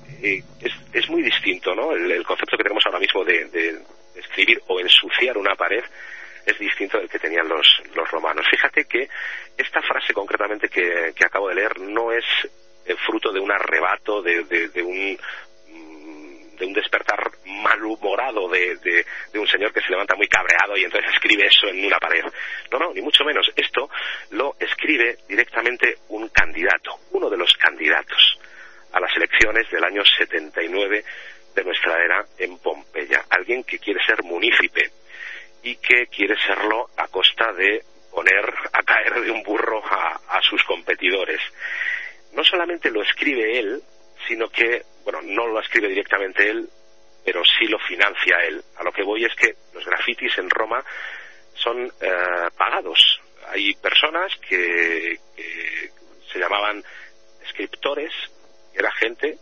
es, 0.60 0.72
es, 0.92 1.08
muy 1.08 1.22
distinto, 1.22 1.74
¿no? 1.74 1.92
El, 1.92 2.24
concepto 2.24 2.56
que 2.56 2.64
tenemos 2.64 2.84
ahora 2.86 2.98
mismo 2.98 3.24
de 3.24 3.48
escribir 4.16 4.60
o 4.66 4.80
ensuciar 4.80 5.36
una 5.38 5.54
pared 5.54 5.82
es 6.46 6.58
distinto 6.58 6.98
del 6.98 7.08
que 7.08 7.18
tenían 7.18 7.48
los, 7.48 7.66
los 7.94 8.10
romanos. 8.10 8.46
Fíjate 8.50 8.84
que 8.84 9.08
esta 9.56 9.80
frase 9.82 10.12
concretamente 10.12 10.68
que, 10.68 11.12
acabo 11.24 11.48
de 11.48 11.54
leer 11.56 11.80
no 11.80 12.12
es 12.12 12.24
el 12.86 12.98
fruto 12.98 13.32
de 13.32 13.40
un 13.40 13.50
arrebato, 13.50 14.22
de, 14.22 14.40
un 14.82 15.18
mm, 15.68 16.56
de 16.56 16.66
un 16.66 16.72
despertar 16.72 17.18
malhumorado 17.46 18.48
de, 18.48 18.76
de, 18.76 19.06
de, 19.32 19.38
un 19.38 19.46
señor 19.46 19.72
que 19.72 19.80
se 19.80 19.90
levanta 19.90 20.14
muy 20.14 20.28
cabreado 20.28 20.76
y 20.76 20.84
entonces 20.84 21.10
escribe 21.14 21.46
eso 21.46 21.66
en 21.68 21.84
una 21.84 21.98
pared. 21.98 22.24
No, 22.70 22.78
no, 22.78 22.92
ni 22.92 23.00
mucho 23.00 23.24
menos. 23.24 23.50
Esto 23.56 23.88
lo 24.30 24.54
escribe 24.60 25.18
directamente 25.28 25.98
un 26.08 26.28
candidato, 26.28 26.98
uno 27.12 27.30
de 27.30 27.38
los 27.38 27.52
candidatos 27.54 28.38
a 28.92 29.00
las 29.00 29.14
elecciones 29.16 29.68
del 29.70 29.82
año 29.82 30.02
79 30.04 31.04
de 31.54 31.64
nuestra 31.64 32.04
era 32.04 32.24
en 32.38 32.58
Pompeya. 32.58 33.24
Alguien 33.30 33.64
que 33.64 33.78
quiere 33.78 34.00
ser 34.04 34.22
munícipe, 34.22 34.90
y 35.64 35.76
que 35.76 36.06
quiere 36.08 36.36
serlo 36.36 36.90
a 36.96 37.08
costa 37.08 37.52
de 37.54 37.82
poner 38.12 38.54
a 38.72 38.82
caer 38.82 39.22
de 39.22 39.30
un 39.30 39.42
burro 39.42 39.82
a, 39.84 40.40
sus 40.42 40.62
competidores. 40.64 41.40
No 42.34 42.44
solamente 42.44 42.90
lo 42.90 43.02
escribe 43.02 43.58
él, 43.58 43.82
sino 44.28 44.48
que, 44.50 44.82
bueno, 45.04 45.20
no 45.22 45.46
lo 45.46 45.58
escribe 45.60 45.88
directamente 45.88 46.48
él, 46.48 46.68
pero 47.24 47.42
sí 47.44 47.66
lo 47.66 47.78
financia 47.78 48.36
él. 48.46 48.62
A 48.76 48.84
lo 48.84 48.92
que 48.92 49.02
voy 49.02 49.24
es 49.24 49.34
que 49.34 49.54
los 49.72 49.84
grafitis 49.86 50.36
en 50.36 50.50
Roma 50.50 50.84
son 51.54 51.86
eh, 51.86 52.50
pagados. 52.56 53.20
Hay 53.48 53.74
personas 53.76 54.36
que, 54.46 55.18
se 56.30 56.38
llamaban 56.38 56.84
escriptores, 57.42 58.12
era 58.74 58.92
gente, 58.92 59.38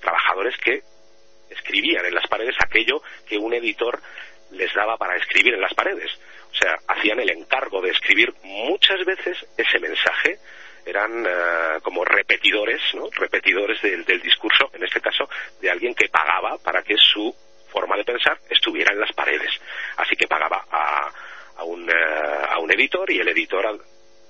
trabajadores 0.00 0.56
que 0.56 0.82
escribían 1.50 2.06
en 2.06 2.14
las 2.14 2.26
paredes 2.26 2.56
aquello 2.58 3.02
que 3.28 3.36
un 3.36 3.52
editor 3.52 4.00
les 4.52 4.72
daba 4.74 4.96
para 4.96 5.16
escribir 5.16 5.54
en 5.54 5.60
las 5.60 5.74
paredes. 5.74 6.10
O 6.50 6.54
sea, 6.54 6.76
hacían 6.88 7.20
el 7.20 7.30
encargo 7.30 7.80
de 7.80 7.90
escribir 7.90 8.32
muchas 8.42 9.04
veces 9.04 9.46
ese 9.56 9.78
mensaje 9.78 10.38
eran 10.84 11.24
eh, 11.26 11.80
como 11.82 12.04
repetidores, 12.04 12.80
¿no? 12.94 13.08
repetidores 13.12 13.80
del, 13.82 14.04
discurso, 14.22 14.70
en 14.72 14.82
este 14.82 15.00
caso, 15.00 15.28
de 15.60 15.70
alguien 15.70 15.94
que 15.94 16.08
pagaba 16.08 16.58
para 16.58 16.82
que 16.82 16.96
su 16.96 17.34
forma 17.68 17.96
de 17.96 18.04
pensar 18.04 18.38
estuviera 18.48 18.92
en 18.92 19.00
las 19.00 19.12
paredes. 19.12 19.50
Así 19.96 20.16
que 20.16 20.26
pagaba 20.26 20.64
a, 20.70 21.10
a, 21.56 21.64
un, 21.64 21.88
eh, 21.88 22.46
a 22.48 22.58
un 22.58 22.72
editor 22.72 23.10
y 23.10 23.20
el 23.20 23.28
editor 23.28 23.80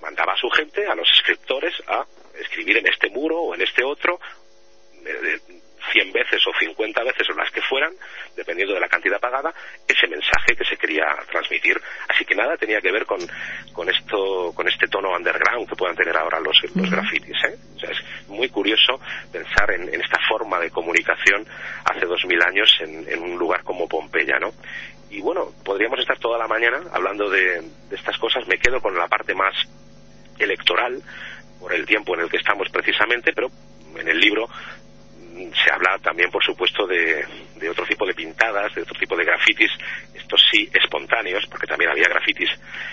mandaba 0.02 0.35
a 0.35 0.37
su 0.37 0.50
gente, 0.50 0.87
a 0.87 0.94
los 0.94 1.09
escritores, 1.11 1.74
a 1.87 2.04
escribir 2.38 2.78
en 2.78 2.88
este 2.88 3.09
muro 3.11 3.38
o 3.38 3.54
en 3.54 3.62
este 3.62 3.85
otro, 3.85 4.18
100 5.93 6.12
veces 6.12 6.40
o 6.47 6.53
50 6.59 7.03
veces 7.05 7.29
o 7.31 7.35
las 7.35 7.51
que 7.51 7.62
fueran, 7.62 7.93
dependiendo 8.37 8.75
de 8.75 8.81
la 8.81 8.88
cantidad 8.88 9.21
pagada, 9.21 9.53
ese 9.87 10.07
mensaje 10.07 10.57
que 10.57 10.64
se 10.64 10.77
quería 10.77 11.07
transmitir. 11.31 11.81
Así 12.09 12.25
que 12.25 12.35
nada 12.35 12.57
tenía 12.57 12.81
que 12.81 12.93
ver 12.93 13.07
con, 13.07 13.21
con 13.73 13.88
esto, 13.88 14.53
con 14.55 14.69
este 14.69 14.87
tono 14.88 15.14
underground 15.14 15.69
que 15.69 15.77
puedan 15.77 15.97
tener 15.97 16.16
ahora 16.16 16.40
los, 16.40 16.57
los 16.75 16.90
grafitis. 16.90 17.37
¿eh? 17.45 17.59
es 17.83 18.29
muy 18.29 18.49
curioso 18.49 19.01
pensar 19.33 19.71
en, 19.73 19.88
esta 20.01 20.19
forma 20.29 20.59
de 20.59 20.71
comunicación 20.71 21.47
hace 21.85 22.07
dos 22.07 22.25
mil 22.27 22.40
años 22.43 22.69
en, 22.81 23.23
un 23.23 23.38
lugar 23.38 23.62
como 23.62 23.88
Pompeya, 23.88 24.38
¿no? 24.38 24.53
Y 25.11 25.21
bueno, 25.21 25.49
podríamos 25.64 25.99
estar 25.99 26.19
toda 26.19 26.38
la 26.38 26.47
mañana 26.47 26.83
hablando 26.93 27.29
de, 27.29 27.61
de 27.61 27.97
estas 27.97 28.16
cosas. 28.19 28.47
Me 28.47 28.59
quedo 28.59 28.81
con 28.81 28.97
la 28.97 29.09
parte 29.09 29.35
más 29.35 29.55
electoral 30.38 31.03
por 31.59 31.75
el 31.75 31.85
tiempo 31.85 32.14
en 32.14 32.23
el 32.23 32.31
que 32.31 32.38
estamos 32.38 32.69
precisamente, 32.71 33.33
pero 33.33 33.51
en 33.99 34.09
el 34.09 34.19
libro 34.19 34.49
se 35.55 35.72
habla 35.72 35.98
también, 35.98 36.31
por 36.31 36.42
supuesto, 36.44 36.87
de, 36.87 37.24
otro 37.70 37.85
tipo 37.87 38.07
de 38.07 38.14
pintadas, 38.14 38.74
de 38.74 38.83
otro 38.83 38.98
tipo 38.98 39.16
de 39.16 39.24
grafitis, 39.24 39.70
estos 40.14 40.40
sí 40.50 40.68
espontáneos, 40.72 41.46
porque 41.50 41.66
también 41.66 41.90
había 41.90 42.09
grafitis 42.09 42.50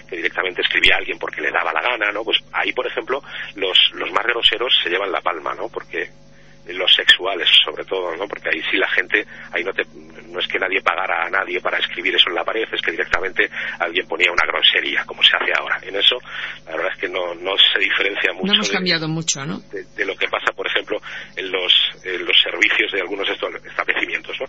que 0.07 0.17
directamente 0.17 0.61
escribía 0.61 0.97
alguien 0.97 1.17
porque 1.19 1.41
le 1.41 1.51
daba 1.51 1.73
la 1.73 1.81
gana, 1.81 2.11
¿no? 2.11 2.23
Pues 2.23 2.37
ahí, 2.51 2.71
por 2.73 2.87
ejemplo, 2.87 3.21
los, 3.55 3.77
los 3.93 4.11
más 4.11 4.25
groseros 4.25 4.73
se 4.83 4.89
llevan 4.89 5.11
la 5.11 5.21
palma, 5.21 5.53
¿no? 5.53 5.69
Porque 5.69 6.09
los 6.73 6.93
sexuales 6.93 7.47
sobre 7.63 7.83
todo, 7.85 8.15
¿no? 8.15 8.27
Porque 8.27 8.49
ahí 8.49 8.61
sí 8.69 8.77
la 8.77 8.89
gente, 8.89 9.25
ahí 9.51 9.63
no, 9.63 9.73
te, 9.73 9.83
no 10.27 10.39
es 10.39 10.47
que 10.47 10.59
nadie 10.59 10.81
pagara 10.81 11.25
a 11.25 11.29
nadie 11.29 11.61
para 11.61 11.77
escribir 11.77 12.15
eso 12.15 12.29
en 12.29 12.35
la 12.35 12.43
pared, 12.43 12.67
es 12.71 12.81
que 12.81 12.91
directamente 12.91 13.49
alguien 13.79 14.07
ponía 14.07 14.31
una 14.31 14.45
grosería, 14.45 15.03
como 15.05 15.23
se 15.23 15.35
hace 15.35 15.51
ahora. 15.57 15.79
En 15.81 15.95
eso, 15.95 16.17
la 16.65 16.75
verdad 16.75 16.91
es 16.93 16.99
que 16.99 17.09
no, 17.09 17.33
no 17.35 17.51
se 17.57 17.79
diferencia 17.79 18.33
mucho. 18.33 18.47
No 18.47 18.53
hemos 18.53 18.69
cambiado 18.69 19.07
mucho, 19.07 19.45
¿no? 19.45 19.59
De, 19.71 20.05
lo 20.05 20.15
que 20.15 20.27
pasa, 20.27 20.51
por 20.53 20.67
ejemplo, 20.67 21.01
en 21.35 21.51
los, 21.51 21.73
los 22.03 22.41
servicios 22.41 22.91
de 22.91 23.01
algunos 23.01 23.27
establecimientos, 23.29 24.35
¿no? 24.39 24.45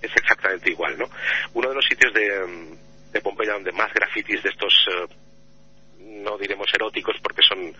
Es 0.00 0.10
exactamente 0.14 0.70
igual, 0.70 0.98
¿no? 0.98 1.06
Uno 1.54 1.68
de 1.70 1.74
los 1.74 1.84
sitios 1.84 2.12
de, 2.12 2.78
de 3.12 3.20
Pompeya 3.20 3.54
donde 3.54 3.72
más 3.72 3.92
grafitis 3.92 4.42
de 4.42 4.50
estos, 4.50 4.72
eh, 4.90 5.14
no 6.22 6.36
diremos 6.38 6.66
eróticos 6.74 7.16
porque 7.22 7.42
son 7.48 7.74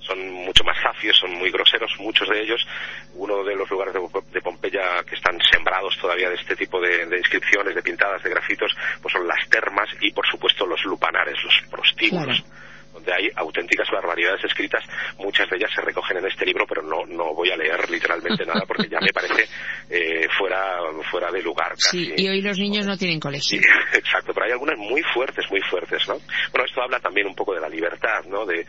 son 0.00 0.30
mucho 0.30 0.64
más 0.64 0.76
zafios, 0.80 1.16
son 1.16 1.32
muy 1.32 1.50
groseros, 1.50 1.92
muchos 1.98 2.28
de 2.28 2.40
ellos. 2.40 2.66
Uno 3.14 3.42
de 3.42 3.56
los 3.56 3.68
lugares 3.70 3.94
de, 3.94 4.40
Pompeya 4.40 5.02
que 5.04 5.16
están 5.16 5.38
sembrados 5.50 5.96
todavía 6.00 6.28
de 6.28 6.36
este 6.36 6.54
tipo 6.54 6.80
de, 6.80 7.02
inscripciones, 7.16 7.74
de 7.74 7.82
pintadas, 7.82 8.22
de 8.22 8.30
grafitos, 8.30 8.72
pues 9.02 9.12
son 9.12 9.26
las 9.26 9.48
termas 9.48 9.88
y, 10.00 10.12
por 10.12 10.26
supuesto, 10.26 10.66
los 10.66 10.82
lupanares, 10.84 11.36
los 11.42 11.54
prostíbulos. 11.70 12.44
donde 12.92 13.12
hay 13.12 13.28
auténticas 13.36 13.90
barbaridades 13.90 14.42
escritas. 14.44 14.82
Muchas 15.18 15.50
de 15.50 15.56
ellas 15.58 15.70
se 15.74 15.82
recogen 15.82 16.16
en 16.16 16.26
este 16.26 16.46
libro, 16.46 16.64
pero 16.66 16.82
no, 16.82 17.04
no 17.06 17.34
voy 17.34 17.50
a 17.50 17.56
leer 17.56 17.90
literalmente 17.90 18.46
nada 18.46 18.64
porque 18.66 18.88
ya 18.88 18.98
me 19.00 19.12
parece 19.12 19.46
eh, 19.90 20.26
fuera, 20.38 20.78
fuera 21.10 21.30
de 21.30 21.42
lugar. 21.42 21.74
Sí, 21.76 22.14
y 22.16 22.26
hoy 22.26 22.40
los 22.40 22.58
niños 22.58 22.86
no 22.86 22.96
tienen 22.96 23.20
colegio. 23.20 23.60
exacto, 23.92 24.32
pero 24.32 24.46
hay 24.46 24.52
algunas 24.52 24.78
muy 24.78 25.02
fuertes, 25.12 25.44
muy 25.50 25.60
fuertes, 25.68 26.08
¿no? 26.08 26.14
Bueno, 26.52 26.64
esto 26.64 26.80
habla 26.80 26.98
también 26.98 27.26
un 27.26 27.34
poco 27.34 27.52
de 27.52 27.60
la 27.60 27.68
libertad, 27.68 28.24
¿no? 28.28 28.46
De, 28.46 28.64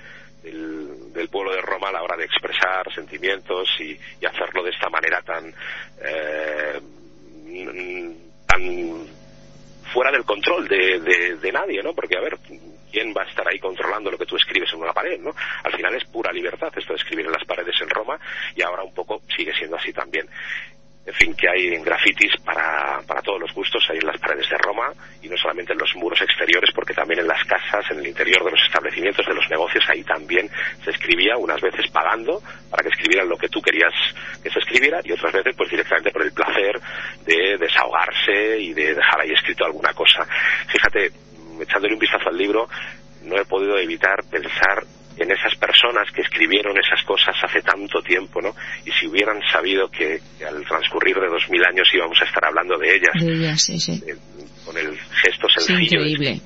del, 0.51 1.29
pueblo 1.29 1.53
de 1.53 1.61
Roma 1.61 1.89
a 1.89 1.93
la 1.93 2.03
hora 2.03 2.17
de 2.17 2.25
expresar 2.25 2.91
sentimientos 2.93 3.69
y, 3.79 3.97
hacerlo 4.25 4.63
de 4.63 4.71
esta 4.71 4.89
manera 4.89 5.21
tan 5.21 5.53
eh, 6.01 6.79
tan 8.45 9.07
fuera 9.93 10.11
del 10.11 10.23
control 10.25 10.67
de, 10.67 11.37
de, 11.39 11.51
nadie, 11.51 11.81
¿no? 11.81 11.93
Porque, 11.93 12.17
a 12.17 12.21
ver, 12.21 12.37
¿quién 12.91 13.13
va 13.15 13.23
a 13.23 13.29
estar 13.29 13.47
ahí 13.47 13.59
controlando 13.59 14.11
lo 14.11 14.17
que 14.17 14.25
tú 14.25 14.35
escribes 14.35 14.71
en 14.73 14.81
una 14.81 14.93
pared, 14.93 15.19
¿no? 15.19 15.33
Al 15.63 15.71
final 15.73 15.95
es 15.95 16.03
pura 16.05 16.31
libertad 16.31 16.71
esto 16.75 16.93
de 16.93 16.99
escribir 16.99 17.25
en 17.25 17.31
las 17.31 17.45
paredes 17.45 17.75
en 17.81 17.89
Roma 17.89 18.19
y 18.55 18.61
ahora 18.61 18.83
un 18.83 18.93
poco 18.93 19.21
sigue 19.35 19.53
siendo 19.53 19.77
así 19.77 19.93
también 19.93 20.27
en 21.07 21.13
fin, 21.13 21.33
que 21.35 21.47
hay 21.47 21.69
grafitis 21.81 22.33
para, 22.43 23.01
para 23.07 23.21
todos 23.21 23.39
los 23.39 23.53
gustos 23.53 23.81
ahí 23.89 23.97
en 23.97 24.07
las 24.07 24.19
paredes 24.19 24.49
de 24.49 24.57
Roma 24.57 24.91
y 25.21 25.29
no 25.29 25.37
solamente 25.37 25.71
en 25.71 25.79
los 25.79 25.95
muros 25.95 26.21
exteriores, 26.21 26.69
porque 26.75 26.93
también 26.93 27.21
en 27.21 27.27
las 27.27 27.41
casas, 27.45 27.89
en 27.91 27.99
el 27.99 28.07
interior 28.07 28.43
de 28.43 28.51
los 28.51 28.61
establecimientos, 28.67 29.25
de 29.25 29.33
los 29.33 29.49
negocios, 29.49 29.85
ahí 29.87 30.03
también 30.03 30.49
se 30.83 30.91
escribía, 30.91 31.37
unas 31.37 31.61
veces 31.61 31.89
pagando 31.91 32.41
para 32.69 32.83
que 32.83 32.89
escribieran 32.89 33.29
lo 33.29 33.37
que 33.37 33.47
tú 33.47 33.61
querías 33.61 33.93
que 34.43 34.49
se 34.49 34.59
escribiera 34.59 34.99
y 35.01 35.13
otras 35.13 35.31
veces 35.31 35.55
pues 35.55 35.69
directamente 35.69 36.11
por 36.11 36.23
el 36.23 36.33
placer 36.33 36.77
de 37.25 37.57
desahogarse 37.57 38.59
y 38.59 38.73
de 38.73 38.93
dejar 38.93 39.21
ahí 39.21 39.31
escrito 39.31 39.63
alguna 39.63 39.93
cosa. 39.93 40.27
Fíjate, 40.67 41.09
echándole 41.61 41.93
un 41.93 41.99
vistazo 41.99 42.27
al 42.27 42.37
libro, 42.37 42.67
no 43.23 43.37
he 43.37 43.45
podido 43.45 43.77
evitar 43.77 44.17
pensar 44.29 44.83
en 45.17 45.31
esas 45.31 45.55
personas 45.55 46.11
que 46.11 46.21
escribieron 46.21 46.77
esas 46.77 47.03
cosas 47.05 47.35
hace 47.43 47.61
tanto 47.61 48.01
tiempo, 48.01 48.41
¿no? 48.41 48.53
Y 48.85 48.91
si 48.91 49.07
hubieran 49.07 49.41
sabido 49.51 49.89
que, 49.89 50.19
al 50.47 50.63
transcurrir 50.65 51.15
de 51.15 51.27
dos 51.27 51.49
mil 51.49 51.63
años 51.65 51.87
íbamos 51.93 52.17
a 52.21 52.25
estar 52.25 52.45
hablando 52.45 52.77
de 52.77 52.95
ellas, 52.95 53.13
de 53.19 53.33
ellas 53.33 53.61
sí, 53.61 53.79
sí. 53.79 54.01
Eh, 54.07 54.15
con 54.65 54.77
el 54.77 54.97
gesto 55.23 55.47
sencillo. 55.49 56.05
increíble. 56.05 56.41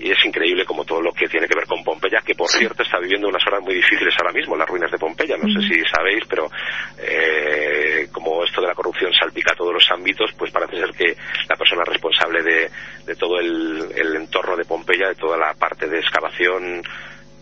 y 0.00 0.10
es 0.10 0.24
increíble 0.24 0.64
como 0.64 0.84
todo 0.84 1.00
lo 1.00 1.12
que 1.12 1.28
tiene 1.28 1.46
que 1.46 1.54
ver 1.54 1.66
con 1.66 1.84
Pompeya, 1.84 2.20
que 2.26 2.34
por 2.34 2.48
cierto 2.48 2.82
está 2.82 2.98
viviendo 2.98 3.28
unas 3.28 3.46
horas 3.46 3.62
muy 3.62 3.74
difíciles 3.74 4.12
ahora 4.18 4.32
mismo, 4.32 4.56
las 4.56 4.68
ruinas 4.68 4.90
de 4.90 4.98
Pompeya, 4.98 5.36
no 5.36 5.48
sé 5.48 5.66
si 5.68 5.80
sabéis, 5.84 6.24
pero 6.28 6.50
eh, 6.98 8.08
como 8.10 8.44
esto 8.44 8.60
de 8.60 8.66
la 8.66 8.74
corrupción 8.74 9.12
salpica 9.12 9.54
todos 9.54 9.72
los 9.72 9.88
ámbitos, 9.90 10.32
pues 10.36 10.50
parece 10.50 10.76
ser 10.76 10.90
que 10.90 11.16
la 11.48 11.56
persona 11.56 11.84
responsable 11.84 12.42
de, 12.42 12.70
de 13.06 13.14
todo 13.14 13.38
el, 13.38 13.92
el 13.94 14.16
entorno 14.16 14.56
de 14.56 14.64
Pompeya, 14.64 15.08
de 15.08 15.14
toda 15.14 15.38
la 15.38 15.54
parte 15.54 15.88
de 15.88 16.00
excavación, 16.00 16.82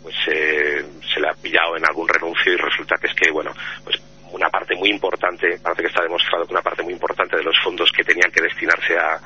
pues 0.02 0.14
eh, 0.28 0.84
se 1.12 1.20
le 1.20 1.28
ha 1.28 1.34
pillado 1.34 1.76
en 1.76 1.84
algún 1.84 2.08
renuncio 2.08 2.52
y 2.52 2.56
resulta 2.56 2.96
que 2.96 3.08
es 3.08 3.14
que, 3.14 3.30
bueno, 3.30 3.52
pues 3.84 4.00
una 4.32 4.48
parte 4.48 4.76
muy 4.76 4.90
importante, 4.90 5.58
parece 5.62 5.82
que 5.82 5.88
está 5.88 6.02
demostrado 6.02 6.46
que 6.46 6.52
una 6.52 6.62
parte 6.62 6.82
muy 6.82 6.92
importante 6.92 7.36
de 7.36 7.42
los 7.42 7.56
fondos 7.62 7.90
que 7.92 8.04
tenían 8.04 8.30
que 8.30 8.40
destinarse 8.40 8.96
a 8.96 9.20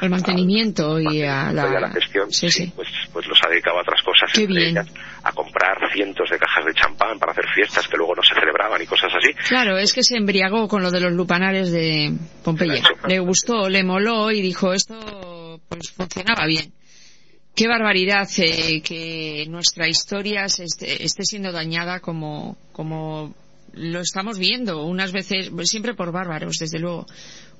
al 0.00 0.10
mantenimiento 0.10 0.98
y 1.00 1.22
a 1.22 1.52
la... 1.52 1.90
gestión, 1.90 2.28
Pues, 2.74 2.88
pues 3.12 3.26
los 3.26 3.38
ha 3.44 3.48
dedicado 3.48 3.78
a 3.78 3.82
otras 3.82 4.02
cosas, 4.02 4.30
a 5.22 5.32
comprar 5.32 5.78
cientos 5.92 6.28
de 6.30 6.38
cajas 6.38 6.64
de 6.64 6.74
champán 6.74 7.18
para 7.18 7.32
hacer 7.32 7.46
fiestas 7.54 7.86
que 7.88 7.96
luego 7.96 8.14
no 8.14 8.22
se 8.22 8.34
celebraban 8.34 8.80
y 8.82 8.86
cosas 8.86 9.12
así. 9.14 9.32
Claro, 9.48 9.78
es 9.78 9.92
que 9.92 10.02
se 10.02 10.16
embriagó 10.16 10.68
con 10.68 10.82
lo 10.82 10.90
de 10.90 11.00
los 11.00 11.12
lupanares 11.12 11.70
de 11.70 12.12
Pompeya. 12.44 12.82
Le 13.06 13.18
gustó, 13.20 13.68
le 13.68 13.84
moló 13.84 14.30
y 14.30 14.42
dijo 14.42 14.72
esto 14.72 15.60
pues 15.68 15.92
funcionaba 15.92 16.46
bien 16.46 16.72
qué 17.58 17.66
barbaridad 17.66 18.28
eh, 18.36 18.80
que 18.82 19.44
nuestra 19.48 19.88
historia 19.88 20.44
esté, 20.44 21.24
siendo 21.24 21.50
dañada 21.50 21.98
como, 21.98 22.56
como 22.70 23.34
lo 23.72 24.00
estamos 24.00 24.38
viendo, 24.38 24.86
unas 24.86 25.10
veces, 25.10 25.50
siempre 25.64 25.94
por 25.94 26.12
bárbaros, 26.12 26.58
desde 26.60 26.78
luego, 26.78 27.06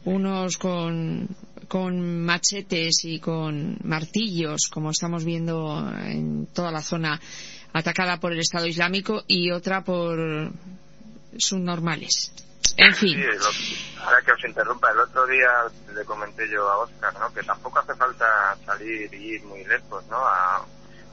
unos 0.05 0.57
con, 0.57 1.27
con 1.67 2.25
machetes 2.25 3.05
y 3.07 3.19
con 3.19 3.77
martillos, 3.83 4.69
como 4.71 4.91
estamos 4.91 5.25
viendo 5.25 5.93
en 6.07 6.47
toda 6.47 6.71
la 6.71 6.83
zona 6.83 7.21
atacada 7.73 8.21
por 8.21 8.33
el 8.33 8.39
Estado 8.39 8.67
Islámico, 8.67 9.25
y 9.27 9.51
otra 9.51 9.83
por 9.83 10.53
subnormales. 11.37 12.33
En 12.77 12.95
fin. 12.95 13.21
ahora 14.05 14.23
que 14.23 14.33
os 14.33 14.45
interrumpa, 14.45 14.91
el 14.93 15.01
otro 15.01 15.27
día 15.27 15.49
le 15.95 16.05
comenté 16.05 16.49
yo 16.49 16.69
a 16.69 16.79
Oscar, 16.79 17.13
¿no? 17.19 17.33
Que 17.33 17.43
tampoco 17.43 17.81
hace 17.81 17.95
falta 17.95 18.57
salir 18.65 19.13
y 19.13 19.35
ir 19.35 19.45
muy 19.45 19.65
lejos, 19.65 20.05
¿no? 20.07 20.19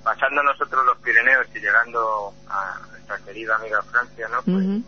pasando 0.03 0.43
nosotros 0.43 0.85
los 0.85 0.99
Pirineos 0.99 1.47
y 1.55 1.59
llegando 1.59 2.31
a 2.47 2.79
nuestra 2.91 3.17
querida 3.25 3.55
amiga 3.55 3.81
Francia, 3.81 4.27
¿no? 4.27 4.43
Pues, 4.43 4.83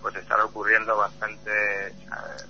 pues 0.00 0.14
están 0.14 0.40
ocurriendo 0.42 0.96
bastantes 0.96 1.92
eh, 1.92 2.44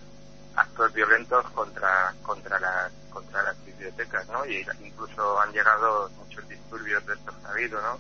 actos 0.55 0.93
violentos 0.93 1.51
contra 1.53 2.15
contra 2.23 2.61
las 2.61 2.93
contra 3.11 3.43
las 3.43 3.65
bibliotecas, 3.65 4.29
¿no? 4.29 4.45
Y 4.45 4.67
incluso 4.85 5.41
han 5.41 5.53
llegado 5.53 6.11
muchos 6.11 6.47
disturbios 6.49 7.05
de 7.07 7.15
estos 7.15 7.35
habido, 7.47 7.81
¿no? 7.81 7.99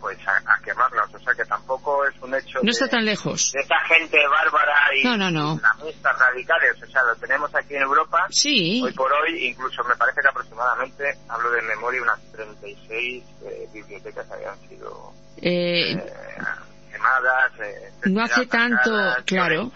Pues 0.00 0.18
a, 0.26 0.60
quemarlos. 0.62 1.14
O 1.14 1.18
sea 1.18 1.34
que 1.34 1.44
tampoco 1.44 2.04
es 2.06 2.14
un 2.20 2.34
hecho. 2.34 2.58
No 2.62 2.70
está 2.70 2.88
tan 2.88 3.04
lejos. 3.04 3.52
De 3.52 3.60
esa 3.60 3.78
gente 3.86 4.18
bárbara 4.28 4.74
y 4.96 5.04
no, 5.04 5.16
no, 5.16 5.30
no. 5.30 5.60
radicales. 6.02 6.82
O 6.82 6.86
sea, 6.86 7.02
lo 7.02 7.16
tenemos 7.16 7.54
aquí 7.54 7.74
en 7.74 7.82
Europa. 7.82 8.26
Sí. 8.30 8.80
Hoy 8.84 8.92
por 8.92 9.12
hoy, 9.12 9.46
incluso 9.46 9.82
me 9.84 9.96
parece 9.96 10.20
que 10.20 10.28
aproximadamente, 10.28 11.04
hablo 11.28 11.50
de 11.50 11.62
memoria, 11.62 12.02
unas 12.02 12.20
36 12.32 13.24
eh, 13.44 13.68
bibliotecas 13.72 14.30
habían 14.30 14.58
sido. 14.68 15.12
Eh, 15.40 15.92
eh 15.92 16.12
quemadas. 16.90 17.52
Eh, 17.60 17.92
no 18.06 18.22
hace 18.22 18.46
tanto, 18.46 18.90
claro 19.26 19.70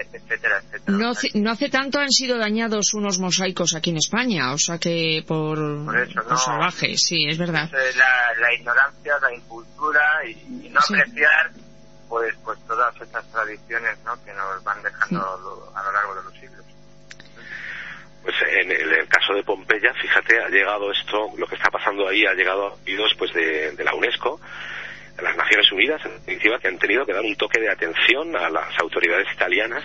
etcétera, 0.00 0.58
etcétera. 0.58 0.96
No, 0.96 1.12
no 1.34 1.50
hace 1.50 1.68
tanto 1.68 1.98
han 1.98 2.10
sido 2.10 2.38
dañados 2.38 2.94
unos 2.94 3.18
mosaicos 3.18 3.74
aquí 3.74 3.90
en 3.90 3.98
España, 3.98 4.52
o 4.52 4.58
sea 4.58 4.78
que 4.78 5.24
por, 5.26 5.58
por, 5.84 6.38
salvajes, 6.38 7.02
sí, 7.02 7.26
es 7.28 7.38
verdad. 7.38 7.70
la, 7.72 8.54
ignorancia, 8.54 9.18
la 9.20 9.34
incultura 9.34 10.02
y, 10.26 10.68
no 10.68 10.80
apreciar 10.80 11.50
pues 12.08 12.34
pues 12.42 12.58
todas 12.66 12.94
estas 13.00 13.30
tradiciones 13.30 13.98
¿no? 14.04 14.22
que 14.24 14.32
nos 14.32 14.64
van 14.64 14.82
dejando 14.82 15.20
a 15.74 15.82
lo 15.82 15.92
largo 15.92 16.14
de 16.14 16.22
los 16.22 16.32
siglos. 16.34 16.64
Pues 18.22 18.34
en 18.46 18.70
el, 18.70 19.08
caso 19.08 19.34
de 19.34 19.42
Pompeya, 19.42 19.92
fíjate, 20.00 20.42
ha 20.42 20.48
llegado 20.48 20.90
esto, 20.90 21.32
lo 21.36 21.46
que 21.46 21.54
está 21.54 21.70
pasando 21.70 22.08
ahí 22.08 22.24
ha 22.26 22.34
llegado 22.34 22.66
a 22.66 22.74
oídos 22.86 23.14
pues 23.18 23.32
de, 23.34 23.72
de 23.72 23.84
la 23.84 23.94
UNESCO 23.94 24.40
las 25.22 25.36
Naciones 25.36 25.70
Unidas, 25.72 26.04
en 26.04 26.12
definitiva, 26.12 26.58
que 26.58 26.68
han 26.68 26.78
tenido 26.78 27.04
que 27.04 27.12
dar 27.12 27.24
un 27.24 27.34
toque 27.36 27.60
de 27.60 27.70
atención 27.70 28.36
a 28.36 28.48
las 28.48 28.78
autoridades 28.78 29.26
italianas 29.32 29.82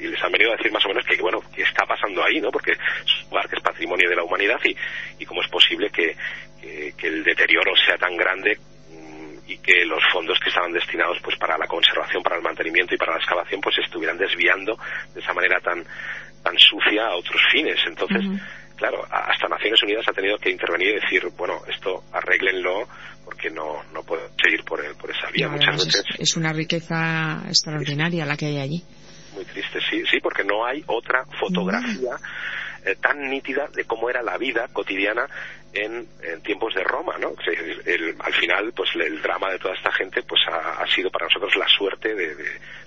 y 0.00 0.06
les 0.06 0.22
han 0.22 0.30
venido 0.32 0.52
a 0.52 0.56
decir 0.56 0.72
más 0.72 0.84
o 0.84 0.88
menos 0.88 1.04
que, 1.04 1.20
bueno, 1.20 1.40
qué 1.54 1.62
está 1.62 1.84
pasando 1.86 2.22
ahí, 2.22 2.40
¿no? 2.40 2.50
Porque 2.50 2.72
es 2.72 2.78
un 3.24 3.30
lugar 3.30 3.48
que 3.48 3.56
es 3.56 3.62
patrimonio 3.62 4.08
de 4.08 4.16
la 4.16 4.22
humanidad 4.22 4.58
y, 4.64 4.76
y 5.18 5.26
cómo 5.26 5.42
es 5.42 5.48
posible 5.48 5.90
que, 5.90 6.16
que, 6.96 7.06
el 7.06 7.24
deterioro 7.24 7.72
sea 7.76 7.98
tan 7.98 8.16
grande 8.16 8.56
mm, 8.90 9.38
y 9.50 9.58
que 9.58 9.84
los 9.84 10.02
fondos 10.12 10.38
que 10.40 10.48
estaban 10.48 10.72
destinados 10.72 11.18
pues 11.22 11.36
para 11.36 11.58
la 11.58 11.66
conservación, 11.66 12.22
para 12.22 12.36
el 12.36 12.42
mantenimiento 12.42 12.94
y 12.94 12.98
para 12.98 13.12
la 13.12 13.18
excavación 13.18 13.60
pues 13.60 13.76
estuvieran 13.78 14.16
desviando 14.16 14.78
de 15.12 15.20
esa 15.20 15.34
manera 15.34 15.60
tan 15.60 15.84
tan 16.42 16.58
sucia 16.58 17.06
a 17.06 17.16
otros 17.16 17.40
fines. 17.50 17.80
Entonces, 17.86 18.22
claro, 18.76 19.04
hasta 19.10 19.48
Naciones 19.48 19.82
Unidas 19.82 20.04
ha 20.08 20.12
tenido 20.12 20.38
que 20.38 20.50
intervenir 20.50 20.88
y 20.88 21.00
decir, 21.00 21.22
bueno, 21.36 21.60
esto 21.68 22.04
arréglenlo 22.12 22.88
porque 23.24 23.50
no, 23.50 23.82
no 23.92 24.02
puede 24.02 24.28
seguir 24.42 24.64
por, 24.64 24.80
por 24.96 25.10
esa 25.10 25.30
vía 25.30 25.48
muchas 25.48 25.84
veces. 25.84 26.04
Es, 26.18 26.36
una 26.36 26.52
riqueza 26.52 27.42
extraordinaria 27.46 28.26
la 28.26 28.36
que 28.36 28.46
hay 28.46 28.58
allí. 28.58 28.84
Muy 29.34 29.44
triste, 29.44 29.80
sí, 29.90 30.04
sí, 30.10 30.20
porque 30.20 30.44
no 30.44 30.64
hay 30.64 30.84
otra 30.86 31.24
fotografía 31.40 32.16
eh, 32.84 32.96
tan 33.00 33.18
nítida 33.30 33.66
de 33.74 33.84
cómo 33.84 34.10
era 34.10 34.22
la 34.22 34.36
vida 34.36 34.68
cotidiana 34.72 35.26
en, 35.72 36.06
tiempos 36.42 36.74
de 36.74 36.84
Roma, 36.84 37.16
¿no? 37.18 37.32
al 38.20 38.32
final, 38.34 38.72
pues 38.76 38.90
el 38.94 39.20
drama 39.22 39.50
de 39.50 39.58
toda 39.58 39.74
esta 39.74 39.90
gente, 39.92 40.22
pues 40.22 40.40
ha, 40.46 40.86
sido 40.86 41.10
para 41.10 41.26
nosotros 41.26 41.56
la 41.56 41.66
suerte 41.66 42.14
de, 42.14 42.34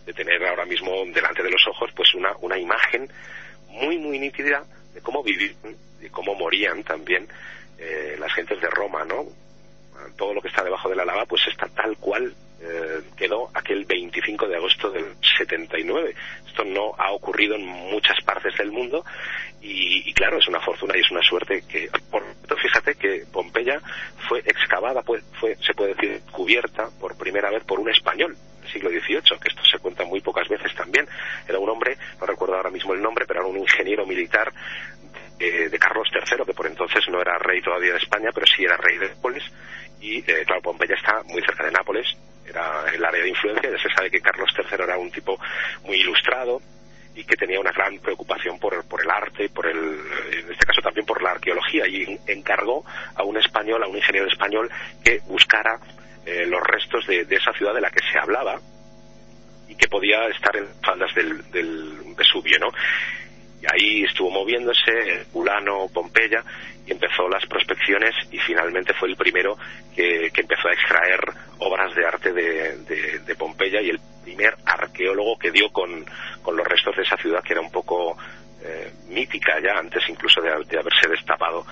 de, 0.06 0.14
tener 0.14 0.46
ahora 0.46 0.66
mismo 0.66 0.92
delante 1.14 1.44
de 1.44 1.50
los 1.50 1.62
ojos, 1.68 1.90
pues 1.96 2.14
una, 2.14 2.30
una 2.40 2.58
imagen 2.58 3.10
muy, 3.70 3.98
muy 3.98 4.20
nítida 4.20 4.64
de 4.98 5.02
cómo 5.04 5.22
vivían, 5.22 5.56
y 6.02 6.10
cómo 6.10 6.34
morían 6.34 6.84
también 6.84 7.28
eh, 7.78 8.16
las 8.20 8.34
gentes 8.34 8.60
de 8.60 8.70
Roma, 8.70 9.06
¿no? 9.06 9.26
todo 10.16 10.34
lo 10.34 10.42
que 10.42 10.48
está 10.48 10.64
debajo 10.64 10.90
de 10.90 10.96
la 10.96 11.06
lava 11.06 11.26
pues 11.26 11.42
está 11.48 11.68
tal 11.70 11.98
cual 11.98 12.34
eh, 12.62 13.02
quedó 13.16 13.50
aquel 13.54 13.86
25 13.86 14.48
de 14.48 14.56
agosto 14.56 14.90
del 14.90 15.06
79. 15.38 16.16
Esto 16.48 16.64
no 16.64 16.94
ha 16.98 17.12
ocurrido 17.12 17.56
en 17.56 17.66
muchas 17.66 18.20
partes 18.24 18.58
del 18.58 18.72
mundo 18.72 19.06
y, 19.62 20.12
claro, 20.14 20.38
es 20.38 20.48
una 20.48 20.62
fortuna 20.62 20.96
y 20.98 21.02
es 21.02 21.12
una 21.12 21.22
suerte 21.22 21.64
que, 21.68 21.90
por 22.10 22.24
fíjate 22.58 22.96
que 22.96 23.26
Pompeya 23.32 23.82
fue 24.28 24.40
excavada, 24.40 25.04
fue, 25.04 25.22
se 25.58 25.74
puede 25.74 25.94
decir, 25.94 26.22
cubierta 26.32 26.90
por 27.00 27.18
primera 27.18 27.52
vez 27.52 27.64
por 27.64 27.80
un 27.80 27.90
español 27.90 28.36
siglo 28.68 28.90
XVIII, 28.90 29.40
que 29.40 29.50
esto 29.50 29.64
se 29.64 29.80
cuenta 29.80 30.06
muy 30.06 30.22
pocas 30.22 30.48
veces 30.48 30.74
también. 30.76 31.08
Era 31.48 31.60
un 31.60 31.70
hombre, 31.70 31.98
no 32.20 32.26
recuerdo 32.26 32.56
ahora 32.56 32.70
mismo 32.70 32.94
el 32.94 33.02
nombre, 33.02 33.26
pero 33.26 33.42
era 33.42 33.50
un 33.50 33.58
ingeniero 33.58 34.06
militar 34.06 34.52
de, 35.38 35.78
Carlos 35.80 36.08
III, 36.12 36.46
que 36.46 36.54
por 36.54 36.68
entonces 36.68 37.08
no 37.10 37.22
era 37.22 37.38
rey 37.38 37.62
todavía 37.62 37.94
de 37.94 38.00
España, 38.00 38.30
pero 38.34 38.46
sí 38.48 38.64
era 38.64 38.78
rey 38.78 38.98
de 38.98 39.10
Nápoles. 39.10 39.44
Y 40.00 40.20
eh, 40.20 40.44
claro, 40.46 40.62
Pompeya 40.62 40.96
está 40.96 41.24
muy 41.26 41.42
cerca 41.42 41.66
de 41.66 41.72
Nápoles, 41.72 42.08
era 42.46 42.86
el 42.94 43.04
área 43.04 43.22
de 43.22 43.30
influencia. 43.30 43.70
Ya 43.70 43.78
se 43.78 43.90
sabe 43.90 44.10
que 44.10 44.22
Carlos 44.22 44.50
III 44.58 44.84
era 44.84 44.98
un 44.98 45.12
tipo 45.12 45.40
muy 45.86 45.98
ilustrado 45.98 46.62
y 47.16 47.24
que 47.24 47.36
tenía 47.36 47.60
una 47.60 47.72
gran 47.72 47.98
preocupación 47.98 48.60
por, 48.60 48.88
por 48.88 49.02
el 49.02 49.10
arte, 49.10 49.50
por 49.50 49.66
el, 49.66 49.78
en 49.78 50.52
este 50.52 50.66
caso 50.66 50.82
también 50.82 51.06
por 51.06 51.22
la 51.22 51.32
arqueología, 51.32 51.88
y 51.88 52.20
encargó 52.28 52.86
a 53.16 53.24
un 53.24 53.38
español, 53.38 53.84
a 53.84 53.88
un 53.88 53.98
ingeniero 53.98 54.28
español, 54.28 54.70
que 55.04 55.20
buscara 55.26 55.80
eh, 56.28 56.46
los 56.46 56.62
restos 56.62 57.08
de, 57.08 57.26
esa 57.30 57.54
ciudad 57.54 57.74
de 57.74 57.82
la 57.82 57.90
que 57.90 58.06
se 58.12 58.20
hablaba 58.20 58.60
y 59.68 59.76
que 59.76 59.88
podía 59.88 60.28
estar 60.28 60.56
en 60.58 60.68
faldas 60.84 61.14
del, 61.16 61.50
del 61.52 62.14
Vesubio, 62.18 62.60
¿no? 62.60 62.68
Y 63.62 63.66
ahí 63.66 64.04
estuvo 64.04 64.30
moviéndose, 64.30 65.26
Ulano, 65.34 65.88
Pompeya, 65.94 66.44
y 66.88 66.92
empezó 66.92 67.28
las 67.28 67.46
prospecciones 67.46 68.16
y 68.32 68.40
finalmente 68.40 68.94
fue 68.94 69.10
el 69.10 69.16
primero 69.16 69.58
que, 69.94 70.32
empezó 70.34 70.70
a 70.70 70.74
extraer 70.74 71.20
obras 71.60 71.94
de 71.96 72.06
arte 72.06 72.32
de, 72.32 73.36
Pompeya 73.38 73.82
y 73.82 73.90
el 73.90 74.00
primer 74.24 74.56
arqueólogo 74.66 75.38
que 75.38 75.52
dio 75.52 75.70
con, 75.70 76.06
los 76.46 76.68
restos 76.68 76.96
de 76.96 77.04
esa 77.04 77.18
ciudad 77.18 77.44
que 77.44 77.54
era 77.54 77.62
un 77.62 77.72
poco 77.72 78.18
eh, 78.64 78.92
mítica 79.10 79.60
ya 79.62 79.78
antes 79.78 80.02
incluso 80.08 80.42
de, 80.42 80.50
haberse 80.50 81.10
destapado 81.10 81.66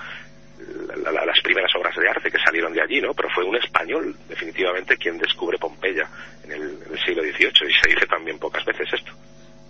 las 1.12 1.40
primeras 1.42 1.74
obras 1.76 1.94
de 1.96 2.08
arte 2.08 2.30
que 2.30 2.38
salieron 2.38 2.72
de 2.72 2.82
allí, 2.82 3.00
¿no? 3.00 3.14
Pero 3.14 3.28
fue 3.30 3.44
un 3.44 3.56
español, 3.56 4.14
definitivamente, 4.28 4.96
quien 4.96 5.18
descubre 5.18 5.58
Pompeya 5.58 6.08
en 6.44 6.52
el, 6.52 6.62
en 6.62 6.92
el 6.92 6.98
siglo 7.04 7.22
XVIII 7.22 7.68
y 7.68 7.74
se 7.74 7.88
dice 7.88 8.06
también 8.06 8.38
pocas 8.38 8.64
veces 8.64 8.88
esto. 8.92 9.12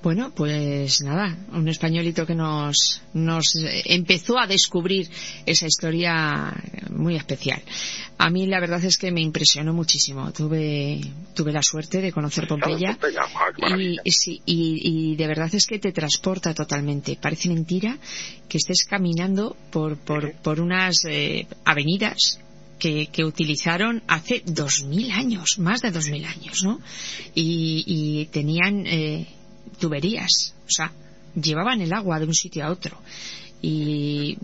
Bueno, 0.02 0.30
pues 0.34 1.00
nada, 1.02 1.36
un 1.52 1.68
españolito 1.68 2.26
que 2.26 2.34
nos, 2.34 3.02
nos 3.12 3.54
empezó 3.84 4.38
a 4.38 4.46
descubrir 4.46 5.08
esa 5.46 5.66
historia 5.66 6.54
muy 6.90 7.16
especial. 7.16 7.60
A 8.18 8.30
mí 8.30 8.46
la 8.46 8.60
verdad 8.60 8.82
es 8.84 8.98
que 8.98 9.10
me 9.10 9.20
impresionó 9.20 9.74
muchísimo. 9.74 10.32
Tuve, 10.32 11.00
tuve 11.34 11.52
la 11.52 11.62
suerte 11.62 12.00
de 12.00 12.12
conocer 12.12 12.46
Pompeya 12.46 12.96
y, 14.04 14.10
sí, 14.10 14.40
y, 14.46 15.16
de 15.16 15.26
verdad 15.26 15.54
es 15.54 15.66
que 15.66 15.78
te 15.78 15.92
transporta 15.92 16.54
totalmente. 16.54 17.18
Parece 17.20 17.48
mentira 17.48 17.98
que 18.48 18.58
estés 18.58 18.84
caminando 18.88 19.56
por, 19.70 19.98
por, 19.98 20.32
por 20.36 20.60
unas 20.60 21.04
eh, 21.04 21.46
avenidas 21.64 22.40
que, 22.78 23.08
que, 23.08 23.24
utilizaron 23.24 24.02
hace 24.06 24.42
dos 24.44 24.84
mil 24.84 25.10
años, 25.10 25.58
más 25.58 25.80
de 25.80 25.90
dos 25.90 26.08
mil 26.08 26.24
años, 26.24 26.62
¿no? 26.62 26.80
Y, 27.34 27.84
y 27.86 28.26
tenían 28.26 28.86
eh, 28.86 29.26
tuberías, 29.78 30.54
o 30.66 30.70
sea, 30.70 30.92
llevaban 31.34 31.80
el 31.80 31.92
agua 31.92 32.18
de 32.18 32.26
un 32.26 32.34
sitio 32.34 32.64
a 32.64 32.70
otro. 32.70 32.98
Y 33.62 34.36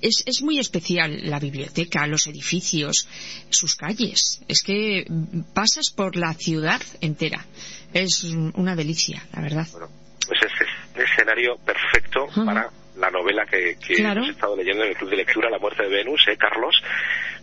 es, 0.00 0.22
es 0.26 0.42
muy 0.42 0.58
especial 0.58 1.28
la 1.28 1.40
biblioteca, 1.40 2.06
los 2.06 2.26
edificios, 2.26 3.08
sus 3.48 3.74
calles. 3.74 4.42
Es 4.48 4.62
que 4.62 5.06
pasas 5.54 5.90
por 5.90 6.14
la 6.14 6.34
ciudad 6.34 6.80
entera. 7.00 7.44
Es 7.92 8.24
una 8.24 8.76
delicia, 8.76 9.26
la 9.34 9.42
verdad. 9.42 9.66
Bueno, 9.72 9.88
pues 10.26 10.40
es 10.42 10.52
un 10.94 11.02
escenario 11.02 11.56
perfecto 11.64 12.26
para 12.44 12.70
la 12.98 13.10
novela 13.10 13.46
que, 13.46 13.76
que 13.76 14.02
hemos 14.02 14.28
estado 14.28 14.56
leyendo 14.56 14.84
en 14.84 14.90
el 14.90 14.96
Club 14.96 15.10
de 15.10 15.16
Lectura, 15.16 15.48
La 15.48 15.58
muerte 15.58 15.84
de 15.84 15.88
Venus, 15.88 16.20
¿eh, 16.28 16.36
Carlos? 16.36 16.74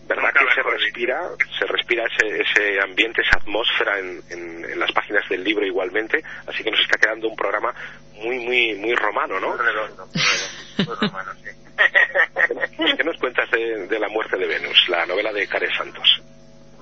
Verdad 0.07 0.31
que 0.33 0.53
se 0.53 0.61
respira, 0.61 1.29
se 1.57 1.65
respira 1.65 2.03
ese, 2.05 2.41
ese 2.41 2.81
ambiente, 2.81 3.21
esa 3.21 3.37
atmósfera 3.37 3.99
en, 3.99 4.21
en, 4.29 4.79
las 4.79 4.91
páginas 4.91 5.27
del 5.29 5.43
libro 5.43 5.65
igualmente, 5.65 6.23
así 6.47 6.63
que 6.63 6.71
nos 6.71 6.79
está 6.81 6.97
quedando 6.97 7.27
un 7.29 7.35
programa 7.35 7.73
muy, 8.13 8.39
muy, 8.39 8.75
muy 8.75 8.93
romano, 8.95 9.39
¿no? 9.39 9.49
Muy 9.49 9.57
redondo, 9.57 10.07
muy, 10.07 10.95
romano, 10.95 11.31
sí. 11.43 11.49
¿Qué 12.97 13.03
nos 13.03 13.17
cuentas 13.17 13.49
de, 13.51 13.87
de, 13.87 13.99
La 13.99 14.09
muerte 14.09 14.37
de 14.37 14.47
Venus, 14.47 14.85
la 14.89 15.05
novela 15.05 15.31
de 15.33 15.47
Care 15.47 15.73
Santos? 15.75 16.21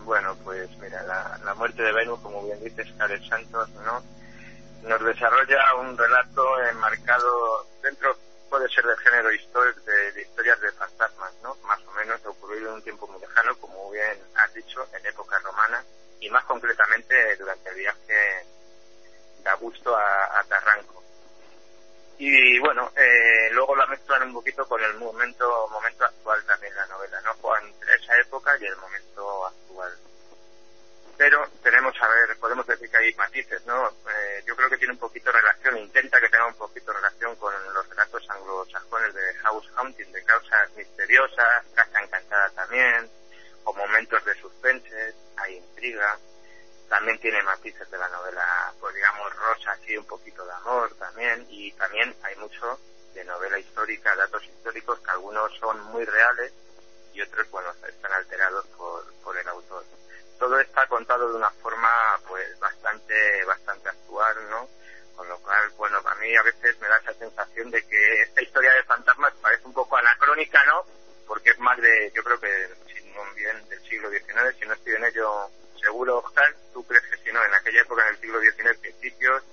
Bueno, 0.03 0.36
pues 0.43 0.69
mira, 0.80 1.01
la, 1.03 1.39
la 1.45 1.53
muerte 1.55 1.82
de 1.82 1.93
Venus, 1.93 2.19
como 2.19 2.43
bien 2.45 2.61
dices, 2.63 2.88
Care 2.97 3.19
Santos, 3.28 3.69
¿no? 3.86 4.03
Nos 4.88 5.05
desarrolla 5.05 5.76
un 5.80 5.97
relato 5.97 6.43
enmarcado 6.69 7.67
dentro 7.82 8.17
puede 8.54 8.70
ser 8.70 8.86
del 8.86 8.97
género 8.99 9.30
de, 9.30 10.12
de, 10.12 10.22
historias 10.22 10.62
de 10.62 10.72
fantasmas, 10.74 11.34
¿no? 11.41 11.56
Más 11.64 11.82
o 11.88 11.91
menos 11.93 12.24
ocurrido 12.24 12.70
en 12.70 12.76
un 12.76 12.84
tiempo 12.84 13.08
muy 13.08 13.20
lejano, 13.20 13.58
como 13.58 13.89
bien 13.89 14.16
has 14.36 14.54
dicho, 14.54 14.88
en 14.93 15.04
época 15.08 15.39
romana 15.39 15.84
y 16.20 16.30
más 16.30 16.45
concretamente 16.45 17.36
durante 17.38 17.70
el 17.72 17.76
viaje 17.78 18.45
de 19.43 19.49
Augusto 19.49 19.97
a, 19.97 20.39
a 20.39 20.43
Tarranco. 20.43 21.04
Y 22.20 22.60
bueno, 22.60 22.91
eh, 22.95 23.49
luego 23.54 23.76
la 23.76 23.88
mezclan 23.88 24.22
un 24.22 24.34
poquito 24.36 24.68
con 24.68 24.84
el 24.84 24.93
momento, 24.99 25.68
momento 25.72 26.06
actual 26.06 26.45
también 26.45 26.76
la 26.76 26.86
novela, 26.86 27.20
¿no? 27.22 27.58
Entre 27.58 27.95
esa 27.95 28.16
época 28.20 28.56
y 28.60 28.66
el 28.66 28.78
momento 28.78 29.12
pero 31.24 31.41
tenemos, 31.63 31.95
a 32.01 32.07
ver, 32.09 32.38
podemos 32.38 32.67
decir 32.67 32.89
que 32.89 32.97
hay 32.97 33.15
matices, 33.15 33.65
¿no? 33.65 33.88
Eh, 33.88 34.43
yo 34.45 34.57
creo 34.57 34.69
que 34.69 34.78
tiene 34.78 34.91
un 34.91 34.99
poquito 34.99 35.32
relación, 35.32 35.78
intenta 35.78 36.19
que 36.19 36.28
tenga 36.28 36.47
un 36.47 36.55
poquito 36.55 36.91
relación 36.91 37.34
con 37.38 37.53
los 37.74 37.88
relatos 37.88 38.30
anglosajones 38.30 39.13
de 39.13 39.34
House 39.36 39.71
Hunting, 39.80 40.11
de 40.11 40.26
causas 40.26 40.69
misteriosas, 40.76 41.63
Casa 41.74 42.01
Encantada 42.01 42.49
también, 42.49 43.09
o 43.63 43.74
momentos 43.74 44.26
de 44.26 44.36
suspenso 44.36 44.84
matices 47.43 47.89
de 47.89 47.97
la 47.97 48.09
novela, 48.09 48.74
pues 48.80 48.93
digamos, 48.93 49.34
rosa, 49.36 49.71
así 49.71 49.95
un 49.95 50.05
poquito 50.05 50.45
de 50.45 50.51
amor 50.51 50.93
también, 50.95 51.45
y 51.49 51.71
también 51.74 52.13
hay 52.24 52.36
mucho 52.36 52.80
de 53.13 53.24
novela 53.24 53.57
histórica, 53.59 54.13
datos 54.15 54.43
históricos, 54.43 54.99
que 54.99 55.11
algunos 55.11 55.55
son 55.59 55.80
muy 55.86 56.03
reales 56.03 56.51
y 57.13 57.21
otros, 57.21 57.49
bueno, 57.51 57.69
están 57.88 58.11
alterados 58.11 58.65
por, 58.78 59.13
por 59.24 59.38
el 59.38 59.47
autor. 59.47 59.86
Todo 60.44 60.60
está 60.60 60.86
contado 60.88 61.30
de 61.30 61.38
una 61.38 61.50
forma, 61.52 61.89
pues, 62.28 62.60
bastante, 62.60 63.46
bastante 63.46 63.88
actual, 63.88 64.50
¿no? 64.50 64.68
Con 65.16 65.30
lo 65.30 65.38
cual, 65.39 65.70
bueno, 65.78 66.00
a 66.06 66.16
mí 66.16 66.36
a 66.36 66.44
veces 66.44 66.78
me 66.82 66.88
da 66.89 66.98
esa 66.98 67.14
sensación 67.14 67.72
de 67.72 67.82
que 67.88 68.22
esta 68.24 68.41
historia 68.41 68.74
de 68.74 68.84
fantasmas 68.84 69.34
parece 69.41 69.66
un 69.66 69.74
poco 69.74 69.96
anacrónica, 69.96 70.62
¿no? 70.66 70.84
Porque 71.26 71.52
es 71.52 71.60
más 71.60 71.78
de, 71.80 72.12
yo 72.14 72.22
creo 72.26 72.38
que, 72.41 72.70
si 72.94 73.06
no 73.12 73.24
bien 73.36 73.70
del 73.70 73.82
siglo 73.84 74.10
XIX, 74.10 74.54
si 74.60 74.66
no 74.66 74.74
estoy 74.74 74.96
en 74.96 75.06
ello 75.06 75.50
seguro, 75.82 76.18
Oscar, 76.18 76.54
tú 76.74 76.86
crees 76.86 77.06
que 77.06 77.24
si 77.24 77.32
no, 77.32 77.41
en 77.41 77.54
aquella 77.54 77.84
época, 77.84 78.06
en 78.06 78.16
el 78.16 78.20
siglo 78.20 78.41
XIX, 78.41 78.78
principios 78.80 79.44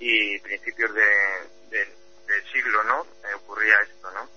y 0.00 0.40
principios 0.40 0.94
de, 0.94 1.48
del 1.70 2.52
siglo, 2.52 2.82
¿no? 2.82 3.06
Eh, 3.22 3.34
ocurría 3.34 3.80
esto, 3.82 4.10
¿no? 4.10 4.28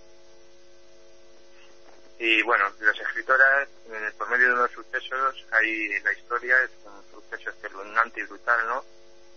Y 2.24 2.44
bueno, 2.44 2.66
las 2.82 3.00
escritoras, 3.00 3.68
por 4.16 4.30
medio 4.30 4.50
de 4.50 4.54
unos 4.54 4.70
sucesos, 4.70 5.44
hay 5.54 6.00
la 6.02 6.14
historia, 6.14 6.56
es 6.62 6.70
un 6.86 7.04
suceso 7.10 7.50
espeluznante 7.50 8.20
y 8.20 8.24
brutal, 8.26 8.68
¿no? 8.68 8.86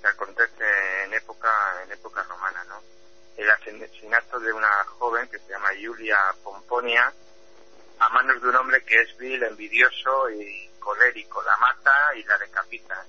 Que 0.03 0.09
acontece 0.09 1.05
en 1.05 1.15
época, 1.15 1.51
en 1.83 1.93
época 1.93 2.23
romana, 2.25 2.63
¿no? 2.65 2.83
El 3.39 3.51
asesinato 3.51 4.39
de 4.39 4.53
una 4.53 4.85
joven 4.85 5.27
que 5.29 5.39
se 5.39 5.49
llama 5.49 5.71
Julia 5.83 6.19
Pomponia, 6.43 7.11
a 8.01 8.09
manos 8.11 8.43
de 8.43 8.49
un 8.51 8.57
hombre 8.57 8.85
que 8.85 9.01
es 9.01 9.17
vil, 9.17 9.43
envidioso 9.43 10.29
y 10.29 10.69
colérico. 10.79 11.43
La 11.43 11.57
mata 11.57 12.15
y 12.17 12.23
la 12.25 12.37
decapita. 12.37 13.03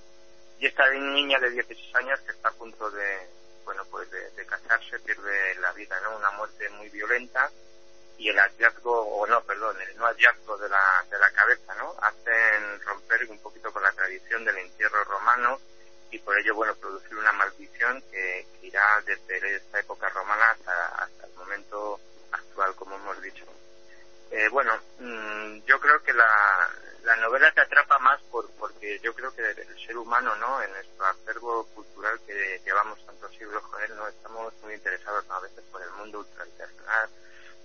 Y 0.58 0.68
esta 0.68 0.90
niña 0.92 1.38
de 1.42 1.50
16 1.50 1.96
años 1.96 2.22
que 2.22 2.32
está 2.32 2.48
a 2.48 2.54
punto 2.54 2.90
de, 2.92 3.28
bueno, 3.66 3.84
pues 3.92 4.10
de, 4.10 4.46
casarse 4.46 5.00
pierde 5.00 5.56
la 5.56 5.74
vida, 5.74 6.00
¿no? 6.00 6.16
Una 6.16 6.32
muerte 6.32 6.70
muy 6.70 6.88
violenta 6.88 7.52
y 8.18 8.30
el 8.30 8.38
hallazgo, 8.38 9.02
o 9.02 9.28
no, 9.28 9.42
perdón, 9.44 9.80
el 9.82 9.98
no 9.98 10.06
hallazgo 10.06 10.58
de 10.58 10.70
la, 10.70 11.06
de 11.10 11.20
la 11.20 11.32
cabeza, 11.32 11.76
¿no? 11.76 11.96
Hacen 12.02 12.82
romper 12.82 13.30
un 13.30 13.40
poquito 13.40 13.72
con 13.72 13.84
la 13.84 13.92
tradición 13.92 14.46
del 14.46 14.58
entierro 14.58 15.04
romano 15.04 15.60
y 16.12 16.20
por 16.20 16.38
ello, 16.40 16.56
bueno, 16.56 16.76
producir 16.76 17.16
una 17.18 17.32
maldición 17.34 18.02
que, 18.12 18.48
irá 18.62 19.02
desde 19.06 19.58
esta 19.58 19.80
época 19.80 20.10
romana 20.10 20.52
hasta, 20.52 21.26
el 21.26 21.34
momento 21.36 22.00
actual, 22.32 22.74
como 22.76 22.96
hemos 22.96 23.22
dicho. 23.22 23.46
Eh, 24.32 24.50
bueno, 24.50 24.74
mm, 25.00 25.60
yo 25.66 25.80
creo 25.80 26.02
que 26.02 26.14
la, 26.14 26.70
la 27.04 27.16
novela 27.18 27.52
te 27.52 27.62
atrapa 27.62 28.00
más 28.00 28.20
por, 28.32 28.50
porque 28.58 29.00
yo 29.00 29.14
creo 29.14 29.34
que 29.36 29.42
el 29.42 29.86
ser 29.86 29.98
humano, 29.98 30.36
¿no? 30.38 30.62
En 30.62 30.72
nuestro 30.72 31.06
acervo 31.06 31.66
cultural 31.76 32.20
que 32.26 32.60
llevamos 32.66 33.06
tantos 33.06 33.32
siglos 33.32 33.62
con 33.68 33.82
él, 33.84 33.96
¿no? 33.96 34.08
Estamos 34.08 34.54
muy 34.64 34.74
interesados 34.74 35.24
a 35.30 35.40
veces 35.40 35.64
por 35.72 35.82
el 35.82 35.92
mundo 35.92 36.20
ultraterrenal, 36.20 37.10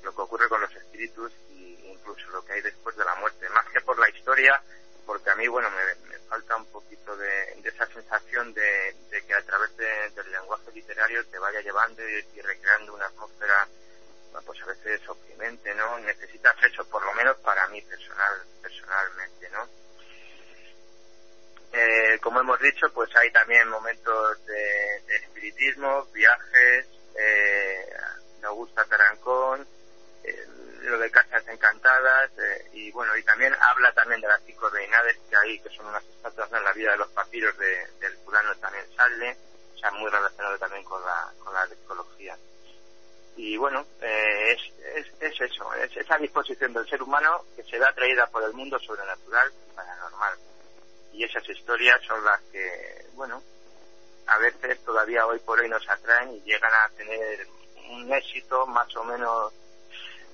lo 0.02 0.14
que 0.14 0.22
ocurre 0.22 0.48
con 0.48 0.60
los 0.60 0.74
espíritus 0.74 1.32
e 1.50 1.92
incluso 1.92 2.28
lo 2.30 2.44
que 2.44 2.54
hay 2.54 2.62
después 2.62 2.96
de 2.96 3.04
la 3.04 3.14
muerte. 3.16 3.48
Más 3.50 3.66
que 3.70 3.80
por 3.80 3.98
la 3.98 4.08
historia, 4.08 4.62
porque 5.06 5.30
a 5.30 5.36
mí, 5.36 5.46
bueno, 5.48 5.68
me, 5.70 6.18
falta 6.28 6.56
un 6.56 6.66
poquito 6.66 7.16
de, 7.16 7.60
esa 7.64 7.86
sensación 7.86 8.54
de, 8.54 8.94
que 9.26 9.34
a 9.34 9.42
través 9.42 9.76
del 9.76 10.30
lenguaje 10.30 10.70
literario 10.72 11.26
te 11.26 11.38
vaya 11.38 11.60
llevando 11.60 12.02
y 12.08 12.40
recreando 12.40 12.94
una 12.94 13.06
atmósfera 13.06 13.68
pues 14.46 14.62
a 14.62 14.66
veces 14.66 15.08
oprimente, 15.08 15.74
¿no? 15.74 15.98
Necesitas 15.98 16.54
eso, 16.62 16.84
por 16.88 17.04
lo 17.04 17.12
menos 17.14 17.36
para 17.38 17.66
mí 17.68 17.82
personal, 17.82 18.42
personalmente, 18.62 19.50
¿no? 19.50 19.68
Eh, 21.72 22.18
como 22.20 22.40
hemos 22.40 22.60
dicho, 22.60 22.92
pues 22.92 23.14
hay 23.16 23.30
también 23.32 23.68
momentos 23.68 24.44
de, 24.46 25.16
espiritismo, 25.16 26.04
viajes, 26.12 26.86
eh, 27.16 27.92
Augusta 28.44 28.84
Tarancón, 28.84 29.62
eh, 29.62 29.66
lo 30.82 30.98
de 30.98 31.10
casas 31.10 31.46
encantadas, 31.48 32.30
eh, 32.38 32.70
y 32.72 32.90
bueno, 32.92 33.16
y 33.16 33.22
también 33.22 33.54
habla 33.60 33.92
también 33.92 34.20
de 34.20 34.28
las 34.28 34.42
cinco 34.44 34.68
reinades 34.70 35.18
que 35.28 35.36
hay, 35.36 35.58
que 35.60 35.70
son 35.70 35.86
unas 35.86 36.04
estatuas 36.04 36.52
en 36.52 36.64
la 36.64 36.72
vida 36.72 36.92
de 36.92 36.98
los 36.98 37.08
papiros 37.08 37.56
del 37.58 38.16
fulano 38.24 38.54
también 38.56 38.84
sale, 38.96 39.36
o 39.74 39.78
sea, 39.78 39.90
muy 39.92 40.10
relacionado 40.10 40.58
también 40.58 40.84
con 40.84 41.02
la, 41.04 41.32
con 41.42 41.52
la 41.52 41.64
ecología 41.64 42.36
y 43.42 43.56
bueno, 43.56 43.86
eh, 44.02 44.52
es, 44.52 45.06
es, 45.18 45.40
eso, 45.40 45.72
es 45.74 45.96
esa 45.96 46.18
disposición 46.18 46.74
del 46.74 46.86
ser 46.86 47.02
humano 47.02 47.46
que 47.56 47.62
se 47.62 47.78
da 47.78 47.88
atraída 47.88 48.26
por 48.26 48.42
el 48.42 48.52
mundo 48.52 48.78
sobrenatural 48.78 49.50
y 49.50 49.74
paranormal. 49.74 50.38
Y 51.14 51.24
esas 51.24 51.48
historias 51.48 52.02
son 52.06 52.22
las 52.22 52.38
que, 52.52 53.06
bueno, 53.14 53.42
a 54.26 54.36
veces 54.38 54.84
todavía 54.84 55.26
hoy 55.26 55.38
por 55.38 55.58
hoy 55.58 55.70
nos 55.70 55.88
atraen 55.88 56.34
y 56.34 56.42
llegan 56.42 56.72
a 56.72 56.90
tener 56.90 57.46
un 57.88 58.12
éxito 58.12 58.66
más 58.66 58.94
o 58.96 59.04
menos 59.04 59.54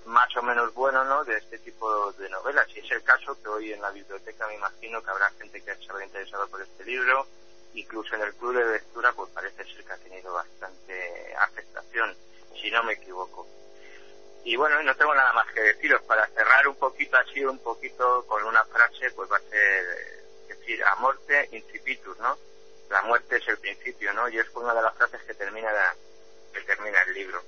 más 0.07 0.34
o 0.36 0.42
menos 0.42 0.72
bueno, 0.74 1.04
¿no? 1.04 1.24
De 1.24 1.36
este 1.36 1.59
tipo 1.59 2.12
de 2.12 2.28
novelas. 2.30 2.66
Y 2.74 2.80
es 2.80 2.90
el 2.90 3.02
caso 3.02 3.40
que 3.42 3.48
hoy 3.48 3.72
en 3.72 3.82
la 3.82 3.90
biblioteca 3.90 4.46
me 4.46 4.54
imagino 4.54 5.02
que 5.02 5.11
habrá 5.11 5.30
gente 5.38 5.62
que 5.62 5.74
se 5.74 5.90
habrá 5.90 6.04
interesado 6.04 6.48
por 6.48 6.62
este 6.62 6.84
libro. 6.84 7.26
Incluso 7.74 8.14
en 8.14 8.22
el 8.22 8.34
club 8.34 8.57
de 8.57 8.64
lectura, 8.64 9.12
pues 9.12 9.30
parece 9.32 9.64
ser 9.64 9.84
que 9.84 9.92
ha 9.92 9.98
tenido 9.98 10.32
bastante 10.32 11.34
aceptación 11.38 12.16
si 12.61 12.70
no 12.70 12.82
me 12.84 12.94
equivoco. 12.94 13.46
Y 14.44 14.57
bueno, 14.57 14.82
no 14.82 14.96
tengo 14.96 15.14
nada 15.14 15.32
más 15.32 15.46
que 15.52 15.61
deciros. 15.61 16.02
Para 16.02 16.26
cerrar 16.28 16.68
un 16.68 16.76
poquito 16.76 17.16
así, 17.16 17.44
un 17.44 17.59
poquito 17.59 18.24
con 18.26 18.44
una 18.44 18.64
frase, 18.64 19.11
pues 19.11 19.30
va 19.30 19.36
a 19.36 19.50
ser 19.50 20.24
decir, 20.48 20.82
a 20.84 20.94
muerte 20.96 21.48
incipitus, 21.52 22.16
¿no? 22.18 22.38
La 22.88 23.02
muerte 23.02 23.36
es 23.36 23.48
el 23.48 23.59
principio, 23.59 24.12
¿no? 24.14 24.28
Y 24.28 24.38
es 24.38 24.46
una 24.54 24.72
de 24.72 24.82
las 24.82 24.94
frases 24.96 25.20
que 25.22 25.34
termina, 25.34 25.70
que 26.52 26.61
termina 26.61 27.02
el 27.02 27.14
libro. 27.14 27.42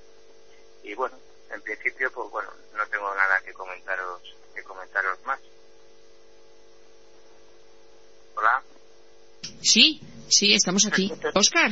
Y 0.83 0.93
bueno, 0.95 1.17
en 1.51 1.61
principio, 1.61 2.11
pues 2.13 2.29
bueno, 2.31 2.49
no 2.75 2.85
tengo 2.87 3.13
nada 3.15 3.39
que 3.45 3.53
comentaros, 3.53 4.21
que 4.55 4.63
comentaros 4.63 5.19
más. 5.25 5.39
Hola. 8.35 8.63
Sí, 9.61 9.99
sí, 10.27 10.53
estamos 10.53 10.85
aquí. 10.85 11.11
Oscar. 11.33 11.71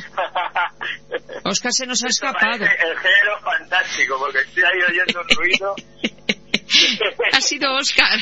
Oscar 1.43 1.73
se 1.78 1.86
nos 1.86 2.03
ha 2.03 2.07
escapado. 2.07 2.65
El 2.65 2.97
género 2.97 3.39
fantástico, 3.41 4.17
porque 4.19 4.39
estoy 4.39 4.63
ahí 4.63 4.82
oyendo 4.89 5.21
un 5.21 5.30
ruido. 5.36 5.75
ha 7.34 7.41
sido 7.41 7.73
Oscar. 7.75 8.19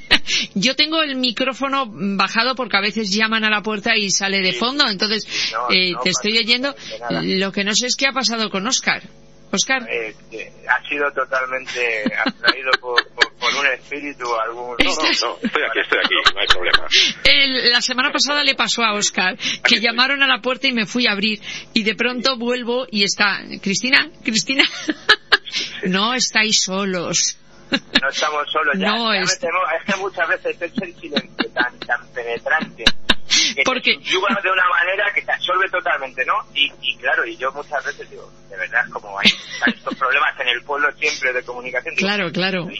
Yo 0.54 0.76
tengo 0.76 1.02
el 1.02 1.16
micrófono 1.16 1.86
bajado 1.88 2.54
porque 2.54 2.76
a 2.76 2.80
veces 2.80 3.10
llaman 3.12 3.44
a 3.44 3.50
la 3.50 3.62
puerta 3.62 3.96
y 3.96 4.10
sale 4.10 4.40
de 4.40 4.52
fondo, 4.52 4.88
entonces 4.88 5.26
eh, 5.70 5.92
te 6.02 6.10
estoy 6.10 6.38
oyendo. 6.38 6.74
Lo 7.10 7.50
que 7.50 7.64
no 7.64 7.74
sé 7.74 7.86
es 7.86 7.96
qué 7.96 8.06
ha 8.06 8.12
pasado 8.12 8.50
con 8.50 8.66
Oscar. 8.66 9.02
Oscar. 9.50 9.88
Eh, 9.88 10.14
ha 10.68 10.88
sido 10.88 11.10
totalmente 11.12 12.04
atraído 12.18 12.70
por, 12.80 13.00
un 13.00 13.66
espíritu 13.66 14.26
algún... 14.34 14.76
No, 14.78 14.94
no, 14.94 15.02
no, 15.02 15.38
estoy 15.42 15.62
aquí, 15.62 15.80
estoy 15.80 15.98
aquí, 16.04 16.14
no 16.34 16.40
hay 16.40 16.46
problema. 16.46 16.88
la 17.70 17.80
semana 17.80 18.12
pasada 18.12 18.44
le 18.44 18.54
pasó 18.54 18.84
a 18.84 18.92
Oscar 18.92 19.36
que 19.64 19.80
llamaron 19.80 20.22
a 20.22 20.26
la 20.26 20.40
puerta 20.40 20.66
y 20.66 20.72
me 20.72 20.86
fui 20.86 21.06
a 21.06 21.12
abrir 21.12 21.40
y 21.72 21.82
de 21.82 21.94
pronto 21.94 22.36
vuelvo 22.36 22.86
y 22.90 23.04
está... 23.04 23.40
Cristina, 23.62 24.10
Cristina, 24.22 24.64
no 25.84 26.14
estáis 26.14 26.62
solos. 26.62 27.38
No 27.70 28.08
estamos 28.08 28.50
solos, 28.50 28.74
ya, 28.78 28.88
no 28.88 29.12
es... 29.12 29.32
es 29.32 29.38
que 29.38 29.96
muchas 30.00 30.28
veces 30.28 30.60
es 30.60 30.82
el 30.82 30.94
silencio 30.94 31.50
tan, 31.52 31.78
tan 31.80 32.06
penetrante 32.12 32.84
que 33.54 33.62
Porque... 33.64 33.98
te 33.98 34.10
de 34.10 34.50
una 34.50 34.68
manera 34.68 35.12
que 35.14 35.22
te 35.22 35.32
absorbe 35.32 35.68
totalmente, 35.68 36.24
¿no? 36.24 36.34
Y, 36.54 36.72
y, 36.80 36.96
claro, 36.96 37.26
y 37.26 37.36
yo 37.36 37.52
muchas 37.52 37.84
veces 37.84 38.08
digo, 38.10 38.30
de 38.48 38.56
verdad, 38.56 38.84
como 38.92 39.18
hay 39.18 39.28
estos 39.66 39.94
problemas 39.98 40.38
en 40.40 40.48
el 40.48 40.62
pueblo 40.62 40.90
siempre 40.92 41.32
de 41.32 41.42
comunicación. 41.44 41.94
claro, 41.96 42.30
claro. 42.32 42.64
¿Me 42.66 42.74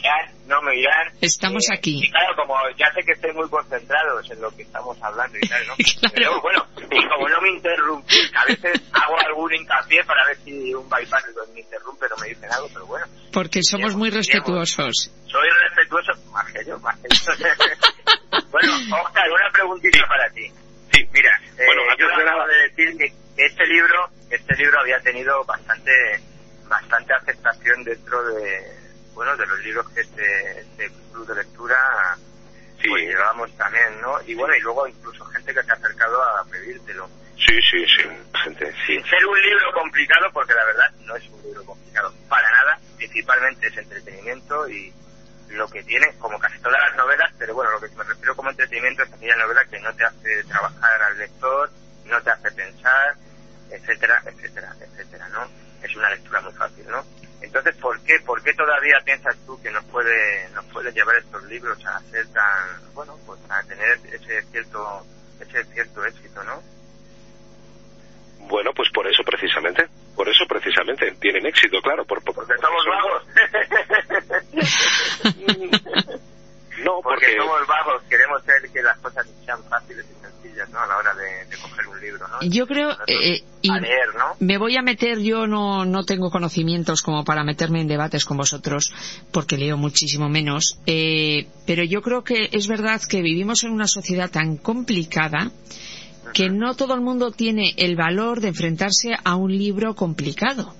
¿No 0.47 0.61
me 0.63 0.75
irán? 0.75 1.13
Estamos 1.21 1.69
eh, 1.69 1.75
aquí. 1.77 1.99
Y 2.03 2.09
claro, 2.09 2.35
como 2.35 2.55
ya 2.75 2.91
sé 2.93 3.01
que 3.05 3.11
estoy 3.11 3.31
muy 3.33 3.47
concentrados 3.49 4.29
en 4.31 4.41
lo 4.41 4.49
que 4.55 4.63
estamos 4.63 4.97
hablando 5.01 5.37
y 5.37 5.47
tal, 5.47 5.67
¿no? 5.67 5.75
claro. 6.09 6.41
bueno, 6.41 6.65
y 6.89 7.07
como 7.07 7.29
no 7.29 7.41
me 7.41 7.49
interrumpís, 7.49 8.31
a 8.35 8.45
veces 8.45 8.81
hago 8.91 9.15
algún 9.27 9.53
hincapié 9.53 10.03
para 10.05 10.25
ver 10.25 10.37
si 10.43 10.73
un 10.73 10.89
bypass 10.89 11.25
me 11.53 11.59
interrumpe 11.61 12.07
o 12.07 12.19
me 12.19 12.29
dicen 12.29 12.51
algo, 12.51 12.67
pero 12.73 12.85
bueno. 12.87 13.05
Porque 13.31 13.61
somos 13.61 13.95
muy 13.95 14.09
respetuosos. 14.09 15.11
Soy 15.27 15.49
respetuoso, 15.67 16.13
más 16.31 16.51
que 16.51 16.65
yo, 16.65 16.79
más 16.79 16.97
que 16.97 17.07
yo. 17.15 17.31
bueno, 18.51 18.73
Oscar, 19.03 19.31
una 19.31 19.51
preguntita 19.51 20.07
para 20.07 20.29
ti. 20.31 20.47
Sí, 20.91 21.07
mira, 21.13 21.29
eh, 21.57 21.65
bueno, 21.67 21.81
yo 21.99 22.07
acabo 22.07 22.47
de 22.47 22.57
decir 22.69 22.97
que 22.97 23.13
este 23.45 23.65
libro, 23.67 24.09
este 24.29 24.55
libro 24.55 24.79
había 24.79 24.99
tenido 25.01 25.43
bastante, 25.45 25.91
bastante 26.67 27.13
aceptación 27.13 27.83
dentro 27.83 28.23
de, 28.23 28.79
bueno, 29.13 29.35
de 29.35 29.45
los 29.45 29.59
libros 29.59 29.89
que 29.89 30.01
este, 30.01 30.61
este 30.61 30.91
club 31.11 31.27
de 31.27 31.35
lectura 31.35 32.17
sí. 32.81 32.89
pues 32.89 33.03
llevamos 33.03 33.55
también, 33.57 34.01
¿no? 34.01 34.21
Y 34.25 34.35
bueno, 34.35 34.55
y 34.55 34.61
luego 34.61 34.87
incluso 34.87 35.25
gente 35.25 35.53
que 35.53 35.63
se 35.63 35.71
ha 35.71 35.75
acercado 35.75 36.21
a 36.23 36.43
pedírtelo. 36.45 37.09
Sí, 37.35 37.59
sí, 37.71 37.85
sí, 37.85 38.03
gente, 38.43 38.73
sí. 38.85 38.95
Sin 38.95 39.05
ser 39.05 39.25
un 39.25 39.41
libro 39.41 39.71
complicado, 39.73 40.29
porque 40.33 40.53
la 40.53 40.65
verdad 40.65 40.91
no 41.05 41.15
es 41.15 41.27
un 41.29 41.41
libro 41.43 41.65
complicado 41.65 42.13
para 42.27 42.49
nada, 42.49 42.79
principalmente 42.97 43.67
es 43.67 43.77
entretenimiento 43.77 44.69
y 44.69 44.93
lo 45.49 45.67
que 45.69 45.83
tiene, 45.83 46.13
como 46.19 46.37
casi 46.37 46.59
todas 46.59 46.79
las 46.87 46.95
novelas, 46.95 47.33
pero 47.39 47.53
bueno, 47.55 47.71
lo 47.71 47.79
que 47.79 47.95
me 47.95 48.03
refiero 48.03 48.35
como 48.35 48.49
entretenimiento 48.51 49.03
es 49.03 49.13
aquella 49.13 49.35
novela 49.37 49.65
que 49.65 49.79
no 49.79 49.93
te 49.95 50.03
hace 50.05 50.43
trabajar 50.43 51.01
al 51.01 51.17
lector, 51.17 51.71
no 52.05 52.21
te 52.21 52.29
hace 52.29 52.51
pensar, 52.51 53.15
etcétera, 53.71 54.21
etcétera, 54.25 54.75
etcétera, 54.79 55.29
¿no? 55.29 55.47
Es 55.83 55.95
una 55.95 56.09
lectura 56.09 56.41
muy 56.41 56.53
fácil, 56.53 56.85
¿no? 56.87 57.03
Entonces, 57.41 57.75
¿por 57.77 57.99
qué, 58.03 58.19
por 58.25 58.41
qué 58.43 58.53
todavía 58.53 58.99
piensas 59.05 59.35
tú 59.45 59.59
que 59.61 59.71
nos 59.71 59.83
puede, 59.85 60.49
nos 60.49 60.65
puede 60.65 60.91
llevar 60.91 61.15
estos 61.15 61.43
libros 61.45 61.77
a 61.85 61.99
ser 62.11 62.27
tan, 62.27 62.93
bueno, 62.93 63.17
pues 63.25 63.39
a 63.49 63.63
tener 63.63 63.97
ese 64.11 64.41
cierto, 64.51 65.05
ese 65.39 65.63
cierto 65.65 66.05
éxito, 66.05 66.43
¿no? 66.43 66.61
Bueno, 68.49 68.71
pues 68.75 68.89
por 68.93 69.07
eso 69.07 69.23
precisamente, 69.23 69.87
por 70.15 70.27
eso 70.27 70.43
precisamente 70.47 71.11
tienen 71.21 71.45
éxito, 71.45 71.81
claro, 71.81 72.03
por, 72.05 72.21
por 72.23 72.35
porque 72.35 72.55
somos 72.59 72.85
vagos. 72.85 73.23
no, 76.83 76.99
porque... 77.01 77.25
porque 77.25 77.37
somos 77.37 77.67
vagos, 77.67 78.03
queremos 78.09 78.43
ser 78.43 78.69
que 78.71 78.81
las 78.81 78.97
cosas 78.99 79.25
sean 79.45 79.63
fáciles 79.65 80.05
y 80.09 80.21
sencillas, 80.21 80.69
¿no? 80.69 80.79
A 80.79 80.87
la 80.87 80.97
hora 80.97 81.13
de, 81.13 81.45
de 81.45 81.57
coger 81.57 81.87
un 81.87 81.99
libro, 82.01 82.27
¿no? 82.27 82.28
Yo 82.41 82.67
creo, 82.67 82.91
eh, 83.07 83.43
y 83.61 83.69
a 83.69 83.79
leer, 83.79 84.07
¿no? 84.17 84.35
me 84.39 84.57
voy 84.57 84.77
a 84.77 84.81
meter, 84.81 85.19
yo 85.19 85.47
no, 85.47 85.85
no 85.85 86.03
tengo 86.03 86.29
conocimientos 86.29 87.01
como 87.01 87.23
para 87.23 87.43
meterme 87.43 87.81
en 87.81 87.87
debates 87.87 88.25
con 88.25 88.37
vosotros, 88.37 88.93
porque 89.31 89.57
leo 89.57 89.77
muchísimo 89.77 90.29
menos, 90.29 90.77
eh, 90.85 91.47
pero 91.65 91.83
yo 91.83 92.01
creo 92.01 92.23
que 92.23 92.49
es 92.51 92.67
verdad 92.67 93.01
que 93.01 93.21
vivimos 93.21 93.63
en 93.63 93.71
una 93.71 93.87
sociedad 93.87 94.29
tan 94.29 94.57
complicada 94.57 95.51
que 96.33 96.49
no 96.49 96.75
todo 96.75 96.93
el 96.93 97.01
mundo 97.01 97.31
tiene 97.31 97.73
el 97.77 97.95
valor 97.95 98.39
de 98.39 98.49
enfrentarse 98.49 99.15
a 99.23 99.35
un 99.35 99.57
libro 99.57 99.95
complicado. 99.95 100.73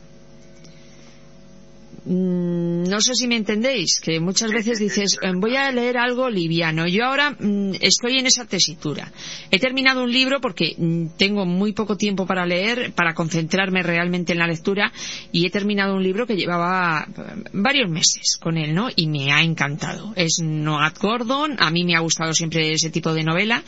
Mm, 2.05 2.89
No 2.89 3.01
sé 3.01 3.13
si 3.15 3.27
me 3.27 3.35
entendéis, 3.35 3.99
que 3.99 4.19
muchas 4.19 4.51
veces 4.51 4.79
dices, 4.79 5.17
eh, 5.21 5.31
voy 5.35 5.55
a 5.55 5.71
leer 5.71 5.97
algo 5.97 6.29
liviano. 6.29 6.87
Yo 6.87 7.05
ahora 7.05 7.31
mm, 7.31 7.75
estoy 7.81 8.19
en 8.19 8.25
esa 8.25 8.45
tesitura. 8.45 9.11
He 9.51 9.59
terminado 9.59 10.03
un 10.03 10.11
libro 10.11 10.39
porque 10.41 10.73
mm, 10.77 11.17
tengo 11.17 11.45
muy 11.45 11.73
poco 11.73 11.97
tiempo 11.97 12.25
para 12.25 12.45
leer, 12.45 12.93
para 12.93 13.13
concentrarme 13.13 13.83
realmente 13.83 14.33
en 14.33 14.39
la 14.39 14.47
lectura, 14.47 14.91
y 15.31 15.45
he 15.45 15.49
terminado 15.49 15.95
un 15.95 16.03
libro 16.03 16.25
que 16.25 16.35
llevaba 16.35 17.07
eh, 17.07 17.21
varios 17.53 17.89
meses 17.89 18.37
con 18.41 18.57
él, 18.57 18.73
¿no? 18.73 18.89
Y 18.95 19.07
me 19.07 19.31
ha 19.31 19.41
encantado. 19.41 20.13
Es 20.15 20.39
Noah 20.41 20.93
Gordon, 20.99 21.57
a 21.59 21.69
mí 21.71 21.83
me 21.83 21.95
ha 21.95 21.99
gustado 21.99 22.33
siempre 22.33 22.71
ese 22.71 22.89
tipo 22.89 23.13
de 23.13 23.23
novela, 23.23 23.63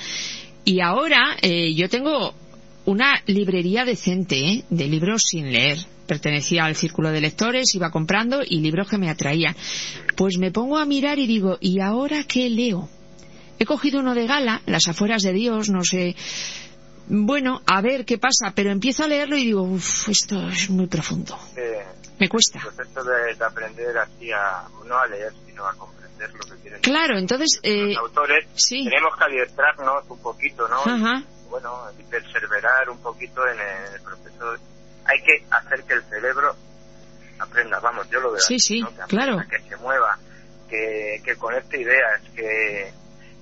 y 0.63 0.79
ahora 0.79 1.37
eh, 1.41 1.73
yo 1.73 1.89
tengo 1.89 2.33
una 2.85 3.21
librería 3.27 3.85
decente 3.85 4.37
¿eh? 4.37 4.63
de 4.69 4.87
libros 4.87 5.23
sin 5.29 5.51
leer. 5.51 5.77
Pertenecía 6.07 6.65
al 6.65 6.75
círculo 6.75 7.11
de 7.11 7.21
lectores, 7.21 7.73
iba 7.75 7.89
comprando 7.91 8.39
y 8.45 8.59
libros 8.59 8.89
que 8.89 8.97
me 8.97 9.09
atraían. 9.09 9.55
Pues 10.17 10.37
me 10.37 10.51
pongo 10.51 10.77
a 10.77 10.85
mirar 10.85 11.19
y 11.19 11.27
digo, 11.27 11.57
¿y 11.61 11.79
ahora 11.79 12.23
qué 12.27 12.49
leo? 12.49 12.89
He 13.59 13.65
cogido 13.65 13.99
uno 13.99 14.15
de 14.15 14.25
gala, 14.27 14.61
Las 14.65 14.87
afueras 14.87 15.21
de 15.21 15.31
Dios, 15.33 15.69
no 15.69 15.83
sé. 15.83 16.15
Bueno, 17.07 17.61
a 17.65 17.81
ver 17.81 18.05
qué 18.05 18.17
pasa, 18.17 18.53
pero 18.55 18.71
empiezo 18.71 19.03
a 19.03 19.07
leerlo 19.07 19.37
y 19.37 19.45
digo, 19.45 19.61
uff, 19.63 20.09
esto 20.09 20.47
es 20.49 20.69
muy 20.69 20.87
profundo. 20.87 21.37
Eh, 21.57 21.83
Me 22.19 22.27
cuesta. 22.29 22.59
el 22.59 22.73
proceso 22.73 23.03
de, 23.03 23.35
de 23.35 23.45
aprender 23.45 23.97
así 23.97 24.31
a, 24.31 24.63
no 24.87 24.97
a 24.97 25.07
leer, 25.07 25.31
sino 25.45 25.65
a 25.67 25.73
comprender 25.75 26.29
lo 26.33 26.39
que 26.39 26.61
quieren 26.61 26.81
Claro, 26.81 27.17
entonces, 27.19 27.59
eh, 27.63 27.93
los 27.93 27.97
autores. 27.97 28.47
sí. 28.55 28.83
Tenemos 28.85 29.13
que 29.17 29.23
adiestrarnos 29.25 30.03
un 30.09 30.19
poquito, 30.19 30.67
¿no? 30.67 30.79
Ajá. 30.85 31.23
Bueno, 31.51 31.85
perseverar 32.09 32.89
un 32.89 32.97
poquito 32.99 33.45
en 33.47 33.59
el 33.59 34.01
proceso. 34.01 34.55
Hay 35.05 35.21
que 35.21 35.45
hacer 35.51 35.83
que 35.83 35.93
el 35.93 36.03
cerebro 36.03 36.55
aprenda, 37.39 37.79
vamos, 37.79 38.09
yo 38.09 38.19
lo 38.19 38.31
veo 38.31 38.41
Sí, 38.41 38.57
sí, 38.57 38.79
¿no? 38.79 38.87
que 38.95 39.01
aprenda, 39.01 39.25
claro. 39.35 39.49
que 39.49 39.69
se 39.69 39.75
mueva, 39.77 40.17
que, 40.69 41.21
que 41.23 41.35
conecte 41.35 41.81
ideas, 41.81 42.21
que 42.33 42.93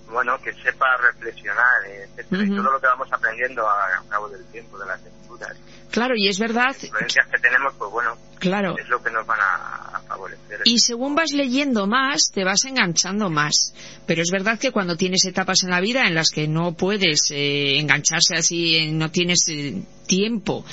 bueno, 0.08 0.40
que 0.42 0.52
sepa 0.54 0.88
reflexionar, 0.98 1.86
etcétera, 1.86 2.44
y 2.44 2.50
todo 2.50 2.72
lo 2.72 2.82
que 2.82 2.88
vamos 2.88 3.08
aprendiendo 3.14 3.70
a, 3.70 4.04
cabo 4.10 4.28
del 4.28 4.44
tiempo, 4.48 4.80
de 4.80 4.88
las 4.88 5.00
lecturas, 5.04 5.56
claro, 5.92 6.16
y 6.16 6.28
es 6.28 6.40
verdad, 6.40 6.68
las 6.68 6.84
influencias 6.84 7.28
que 7.28 7.38
tenemos, 7.38 7.76
pues 7.76 7.92
bueno, 7.92 8.18
claro. 8.40 8.76
es 8.76 8.90
lo 8.90 9.04
que 9.04 9.12
nos 9.12 9.26
van 9.28 9.40
a 9.40 9.99
favorecer. 10.10 10.60
Y 10.66 10.80
según 10.80 11.16
vas 11.16 11.32
leyendo 11.32 11.88
más, 11.88 12.32
te 12.34 12.44
vas 12.44 12.66
enganchando 12.66 13.30
más. 13.30 13.74
Pero 14.06 14.22
es 14.22 14.30
verdad 14.32 14.60
que 14.60 14.72
cuando 14.72 14.98
tienes 14.98 15.24
etapas 15.26 15.64
en 15.64 15.70
la 15.70 15.80
vida 15.80 16.08
en 16.08 16.16
las 16.16 16.32
que 16.32 16.48
no 16.48 16.74
puedes 16.74 17.32
eh, 17.32 17.80
engancharse 17.80 18.36
así, 18.36 18.76
eh, 18.76 18.92
no 18.92 19.10
tienes 19.12 19.48
eh, 19.48 19.82
tiempo 20.08 20.66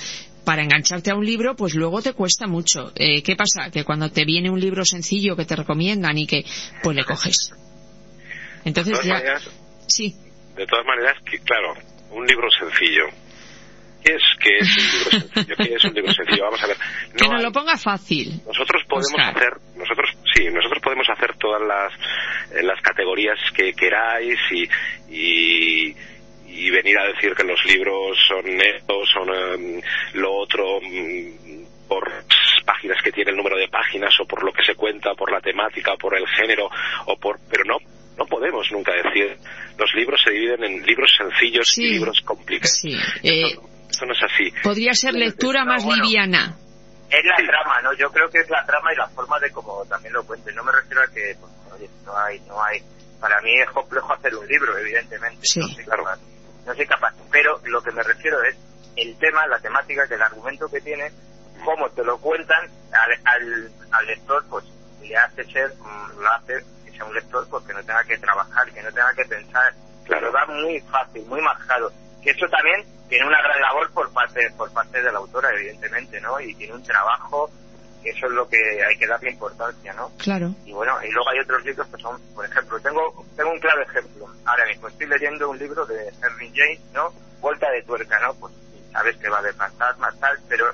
para 0.45 0.63
engancharte 0.63 1.11
a 1.11 1.17
un 1.17 1.27
libro, 1.27 1.57
pues 1.57 1.75
luego 1.75 2.01
te 2.03 2.13
cuesta 2.13 2.47
mucho. 2.47 2.93
Eh, 2.95 3.23
¿Qué 3.23 3.35
pasa? 3.37 3.71
Que 3.71 3.85
cuando 3.85 4.11
te 4.11 4.25
viene 4.25 4.49
un 4.49 4.61
libro 4.61 4.85
sencillo 4.85 5.37
que 5.37 5.45
te 5.45 5.57
recomiendan 5.57 6.17
y 6.19 6.27
que, 6.27 6.45
pues 6.83 6.97
le 6.97 7.05
coges. 7.05 7.51
de 7.51 8.69
Entonces 8.71 8.93
todas 8.93 9.07
ya, 9.07 9.15
maneras, 9.15 9.51
sí, 9.89 10.15
de 10.57 10.67
todas 10.67 10.87
maneras, 10.87 11.17
que, 11.31 11.39
claro, 11.41 11.75
un 12.11 12.27
libro 12.27 12.49
sencillo. 12.59 13.05
¿Qué 14.05 14.15
es, 14.15 14.23
qué 14.41 14.59
es 14.59 14.77
un 14.77 14.85
libro 14.85 15.11
sencillo? 15.11 15.57
¿Qué 15.57 15.75
es 15.75 15.85
un 15.85 15.95
libro 15.95 16.13
sencillo? 16.13 16.45
Vamos 16.45 16.63
a 16.63 16.67
ver. 16.69 16.77
que 16.77 17.25
No 17.25 17.31
nos 17.33 17.39
hay- 17.39 17.43
lo 17.45 17.53
ponga 17.53 17.77
fácil. 17.77 18.41
Nosotros 18.47 18.83
podemos 18.89 19.11
Oscar. 19.13 19.37
hacer, 19.37 19.53
nosotros 19.77 20.11
sí, 20.35 20.45
nosotros 20.53 20.81
podemos 20.83 21.09
hacer 21.11 21.35
todas 21.39 21.63
las, 21.67 21.93
eh, 22.57 22.63
las 22.63 22.81
categorías 22.83 23.39
que 23.55 23.73
queráis 23.73 24.39
y, 24.53 24.69
y, 25.11 25.97
y 26.47 26.71
venir 26.71 26.99
a 26.99 27.07
decir 27.09 27.35
que 27.35 27.45
los 27.45 27.65
libros 27.67 28.17
son 28.29 28.47
estos, 28.61 29.09
son 29.13 29.29
em, 29.35 29.83
lo 30.15 30.33
otro, 30.35 30.81
mm, 30.81 31.67
por 31.89 32.11
páginas 32.65 32.99
que 33.03 33.13
tiene 33.13 33.31
el 33.31 33.37
número 33.37 33.57
de 33.57 33.69
páginas 33.69 34.13
o 34.21 34.27
por 34.27 34.43
lo 34.45 34.53
que 34.53 34.65
se 34.65 34.75
cuenta, 34.75 35.15
por 35.15 35.31
la 35.33 35.41
temática, 35.41 35.95
por 35.97 36.17
el 36.17 36.27
género, 36.29 36.69
o 37.07 37.17
por, 37.17 37.39
pero 37.49 37.65
no, 37.65 37.77
no 38.19 38.27
podemos 38.27 38.71
nunca 38.73 38.93
decir. 38.93 39.37
Los 39.79 39.95
libros 39.95 40.21
se 40.25 40.31
dividen 40.33 40.65
en 40.65 40.83
libros 40.87 41.13
sencillos 41.17 41.69
Sí. 41.69 41.83
y 41.85 41.91
libros 41.93 42.21
complicados. 42.23 42.79
Sí. 42.81 42.97
Eh, 43.23 43.55
Esto 43.91 44.07
no 44.07 44.13
es 44.13 44.23
así. 44.23 44.53
podría 44.63 44.93
ser 44.95 45.15
lectura 45.15 45.61
No, 45.65 45.73
más 45.73 45.85
bueno. 45.85 46.03
liviana. 46.05 46.57
Es 47.09 47.25
la 47.25 47.37
Sí. 47.37 47.47
trama, 47.47 47.81
¿no? 47.83 47.93
Yo 47.95 48.11
creo 48.11 48.29
que 48.31 48.39
es 48.41 48.51
la 48.51 48.65
trama 48.67 48.93
y 48.93 48.97
la 48.97 49.09
forma 49.09 49.39
de 49.39 49.51
cómo 49.53 49.85
también 49.87 50.13
lo 50.13 50.25
cuente. 50.27 50.53
No 50.53 50.65
me 50.65 50.73
refiero 50.73 51.03
a 51.03 51.07
que, 51.07 51.37
pues, 51.41 51.53
oye, 51.73 51.89
no 52.05 52.17
hay, 52.19 52.41
no 52.41 52.63
hay. 52.63 52.83
Para 53.21 53.41
mí 53.43 53.55
es 53.61 53.71
complejo 53.71 54.13
hacer 54.13 54.35
un 54.35 54.47
libro, 54.47 54.77
evidentemente. 54.77 55.39
Sí. 55.47 55.61
No 55.61 55.69
soy 55.69 55.85
capaz. 55.85 56.19
No 56.67 56.75
soy 56.75 56.87
capaz. 56.87 57.15
Pero 57.31 57.61
lo 57.65 57.81
que 57.83 57.93
me 57.93 58.03
refiero 58.03 58.43
es 58.43 58.57
el 58.97 59.17
tema, 59.19 59.47
la 59.47 59.59
temática, 59.61 60.07
que 60.09 60.15
el 60.15 60.23
argumento 60.23 60.69
que 60.69 60.81
tiene, 60.81 61.11
cómo 61.65 61.89
te 61.91 62.03
lo 62.05 62.19
cuentan 62.19 62.69
al, 62.93 63.13
al, 63.25 63.71
al 63.93 64.07
lector, 64.07 64.45
pues 64.51 64.65
le 65.01 65.17
hace 65.17 65.45
ser, 65.45 65.73
mm, 65.79 66.21
lo 66.21 66.29
hace 66.33 66.55
que 66.85 66.91
sea 66.91 67.05
un 67.05 67.15
lector, 67.15 67.47
pues 67.49 67.65
que 67.67 67.73
no 67.73 67.85
tenga 67.85 68.03
que 68.05 68.19
trabajar, 68.19 68.71
que 68.73 68.83
no 68.83 68.91
tenga 68.91 69.13
que 69.15 69.25
pensar. 69.27 69.73
Claro. 70.07 70.27
Lo 70.27 70.33
da 70.33 70.47
muy 70.47 70.81
fácil, 70.91 71.25
muy 71.27 71.41
marcado. 71.41 71.93
Que 72.23 72.31
eso 72.31 72.47
también 72.49 72.85
tiene 73.09 73.27
una 73.27 73.41
gran 73.43 73.61
labor 73.61 73.91
por 73.93 74.13
parte 74.13 74.51
por 74.57 74.73
parte 74.73 75.03
de 75.03 75.13
la 75.13 75.19
autora, 75.19 75.51
evidentemente, 75.51 76.21
¿no? 76.21 76.41
Y 76.41 76.55
tiene 76.55 76.75
un 76.75 76.83
trabajo, 76.83 77.51
que 78.03 78.11
eso 78.11 78.27
es 78.27 78.33
lo 78.33 78.49
que 78.49 78.57
hay 78.57 78.97
que 78.99 79.07
darle 79.07 79.31
importancia, 79.31 79.93
¿no? 79.95 80.11
Claro. 80.19 80.55
Y 80.65 80.73
bueno, 80.73 80.93
y 81.03 81.11
luego 81.11 81.31
hay 81.31 81.41
otros 81.41 81.65
libros 81.65 81.87
que 81.89 82.01
son, 82.01 82.21
por 82.35 82.45
ejemplo, 82.45 82.81
tengo 82.81 83.25
tengo 83.37 83.51
un 83.51 83.61
claro 83.61 83.83
ejemplo. 83.83 84.27
Ahora 84.45 84.67
mismo 84.67 84.89
estoy 84.89 85.07
leyendo 85.07 85.51
un 85.51 85.59
libro 85.59 85.87
de 85.87 86.09
Henry 86.23 86.53
James, 86.55 86.81
¿no? 86.93 87.13
Vuelta 87.41 87.71
de 87.71 87.83
tuerca, 87.83 88.19
¿no? 88.21 88.35
Pues 88.35 88.53
sabes 88.93 89.17
que 89.17 89.29
va 89.29 89.43
de 89.43 89.53
fantasmas, 89.53 90.19
tal, 90.19 90.39
pero 90.49 90.71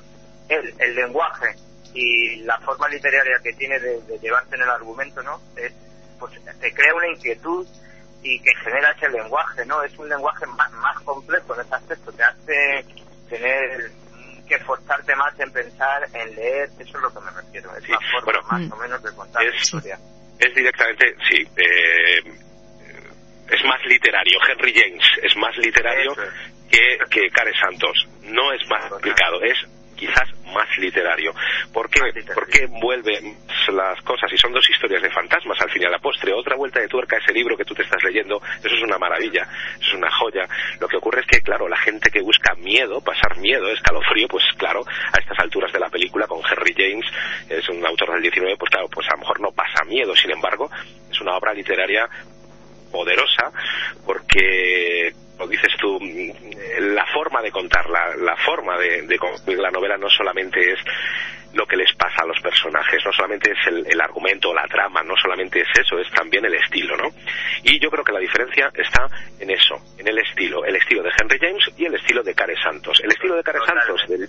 él, 0.48 0.74
el 0.78 0.94
lenguaje 0.94 1.56
y 1.94 2.36
la 2.44 2.58
forma 2.60 2.88
literaria 2.88 3.38
que 3.42 3.52
tiene 3.52 3.78
de, 3.78 4.00
de 4.02 4.18
llevarse 4.18 4.54
en 4.54 4.62
el 4.62 4.70
argumento, 4.70 5.22
¿no? 5.22 5.40
Es, 5.56 5.72
pues 6.18 6.32
te 6.60 6.72
crea 6.72 6.94
una 6.94 7.08
inquietud 7.08 7.66
y 8.22 8.38
que 8.40 8.54
genera 8.62 8.90
ese 8.92 9.08
lenguaje, 9.08 9.64
¿no? 9.66 9.82
Es 9.82 9.96
un 9.98 10.08
lenguaje 10.08 10.46
más, 10.46 10.70
más 10.72 10.98
complejo 11.00 11.54
en 11.54 11.60
ese 11.62 11.74
aspecto, 11.74 12.12
te 12.12 12.22
hace 12.22 12.84
tener 13.28 13.90
que 14.48 14.54
esforzarte 14.56 15.14
más 15.16 15.38
en 15.40 15.52
pensar, 15.52 16.06
en 16.14 16.34
leer, 16.34 16.68
eso 16.78 16.96
es 16.98 17.02
lo 17.02 17.12
que 17.12 17.20
me 17.20 17.30
refiero, 17.30 17.76
es 17.76 17.84
Sí, 17.84 17.92
la 17.92 17.98
forma 18.20 18.24
bueno, 18.24 18.42
más 18.68 18.72
o 18.72 18.76
menos 18.76 19.02
de 19.02 19.12
contar 19.14 19.44
la 19.44 19.54
historia. 19.56 19.98
es 20.38 20.54
directamente, 20.54 21.16
sí, 21.28 21.46
eh, 21.56 22.32
es 23.48 23.64
más 23.64 23.84
literario. 23.86 24.38
Henry 24.48 24.72
James 24.74 25.04
es 25.22 25.36
más 25.36 25.56
literario 25.58 26.12
es. 26.12 26.70
que, 26.70 26.98
que 27.10 27.28
Care 27.30 27.52
Santos. 27.60 28.08
No 28.22 28.52
es 28.52 28.66
más 28.68 28.86
complicado, 28.86 29.40
es 29.42 29.58
quizás 30.02 30.28
más 30.52 30.66
literario. 30.78 31.32
¿Por 31.72 31.88
qué? 31.88 32.00
Literario. 32.02 32.34
Porque 32.34 32.64
envuelve 32.64 33.36
las 33.72 34.02
cosas 34.02 34.30
y 34.32 34.36
son 34.36 34.52
dos 34.52 34.68
historias 34.68 35.00
de 35.00 35.10
fantasmas 35.10 35.60
al 35.60 35.70
fin 35.70 35.82
y 35.82 35.86
a 35.86 35.90
la 35.90 36.00
postre. 36.00 36.32
Otra 36.32 36.56
vuelta 36.56 36.80
de 36.80 36.88
tuerca 36.88 37.18
ese 37.18 37.32
libro 37.32 37.56
que 37.56 37.64
tú 37.64 37.74
te 37.74 37.82
estás 37.82 38.02
leyendo, 38.02 38.42
eso 38.58 38.74
es 38.74 38.82
una 38.82 38.98
maravilla, 38.98 39.46
eso 39.78 39.90
es 39.90 39.94
una 39.94 40.10
joya. 40.10 40.48
Lo 40.80 40.88
que 40.88 40.96
ocurre 40.96 41.20
es 41.20 41.26
que, 41.26 41.40
claro, 41.40 41.68
la 41.68 41.76
gente 41.76 42.10
que 42.10 42.20
busca 42.20 42.54
miedo, 42.56 43.00
pasar 43.00 43.38
miedo, 43.38 43.68
escalofrío, 43.68 44.26
pues 44.26 44.44
claro, 44.58 44.84
a 44.84 45.18
estas 45.18 45.38
alturas 45.38 45.72
de 45.72 45.78
la 45.78 45.88
película 45.88 46.26
con 46.26 46.40
Henry 46.44 46.74
James, 46.76 47.06
es 47.48 47.68
un 47.68 47.86
autor 47.86 48.14
del 48.14 48.22
19, 48.22 48.56
pues 48.56 48.70
claro, 48.70 48.88
pues 48.88 49.06
a 49.08 49.12
lo 49.12 49.18
mejor 49.18 49.40
no 49.40 49.52
pasa 49.52 49.84
miedo. 49.84 50.16
Sin 50.16 50.32
embargo, 50.32 50.68
es 51.10 51.20
una 51.20 51.36
obra 51.36 51.54
literaria 51.54 52.08
poderosa 52.92 53.50
porque 54.04 55.12
lo 55.38 55.46
dices 55.48 55.72
tú 55.80 55.98
la 56.78 57.06
forma 57.06 57.42
de 57.42 57.50
contar 57.50 57.88
la, 57.88 58.36
forma 58.36 58.78
de, 58.78 59.02
de 59.02 59.18
concluir 59.18 59.58
la 59.58 59.70
novela 59.70 59.96
no 59.96 60.08
solamente 60.08 60.72
es 60.72 60.78
lo 61.54 61.66
que 61.66 61.76
les 61.76 61.92
pasa 61.94 62.22
a 62.22 62.26
los 62.26 62.40
personajes, 62.40 63.02
no 63.04 63.12
solamente 63.12 63.52
es 63.52 63.58
el, 63.66 64.00
argumento 64.00 64.54
la 64.54 64.66
trama, 64.66 65.02
no 65.02 65.14
solamente 65.16 65.60
es 65.60 65.68
eso, 65.78 65.98
es 65.98 66.10
también 66.10 66.44
el 66.44 66.54
estilo, 66.54 66.96
¿no? 66.96 67.08
Y 67.62 67.78
yo 67.78 67.90
creo 67.90 68.04
que 68.04 68.12
la 68.12 68.20
diferencia 68.20 68.70
está 68.74 69.08
en 69.38 69.50
eso, 69.50 69.76
en 69.98 70.08
el 70.08 70.18
estilo, 70.18 70.64
el 70.64 70.76
estilo 70.76 71.02
de 71.02 71.10
Henry 71.18 71.38
James 71.38 71.64
y 71.76 71.84
el 71.84 71.94
estilo 71.94 72.22
de 72.22 72.34
Care 72.34 72.56
Santos. 72.62 73.00
El 73.02 73.10
estilo 73.10 73.36
de 73.36 73.42
Care 73.42 73.58
Santos, 73.66 74.00
del, 74.08 74.28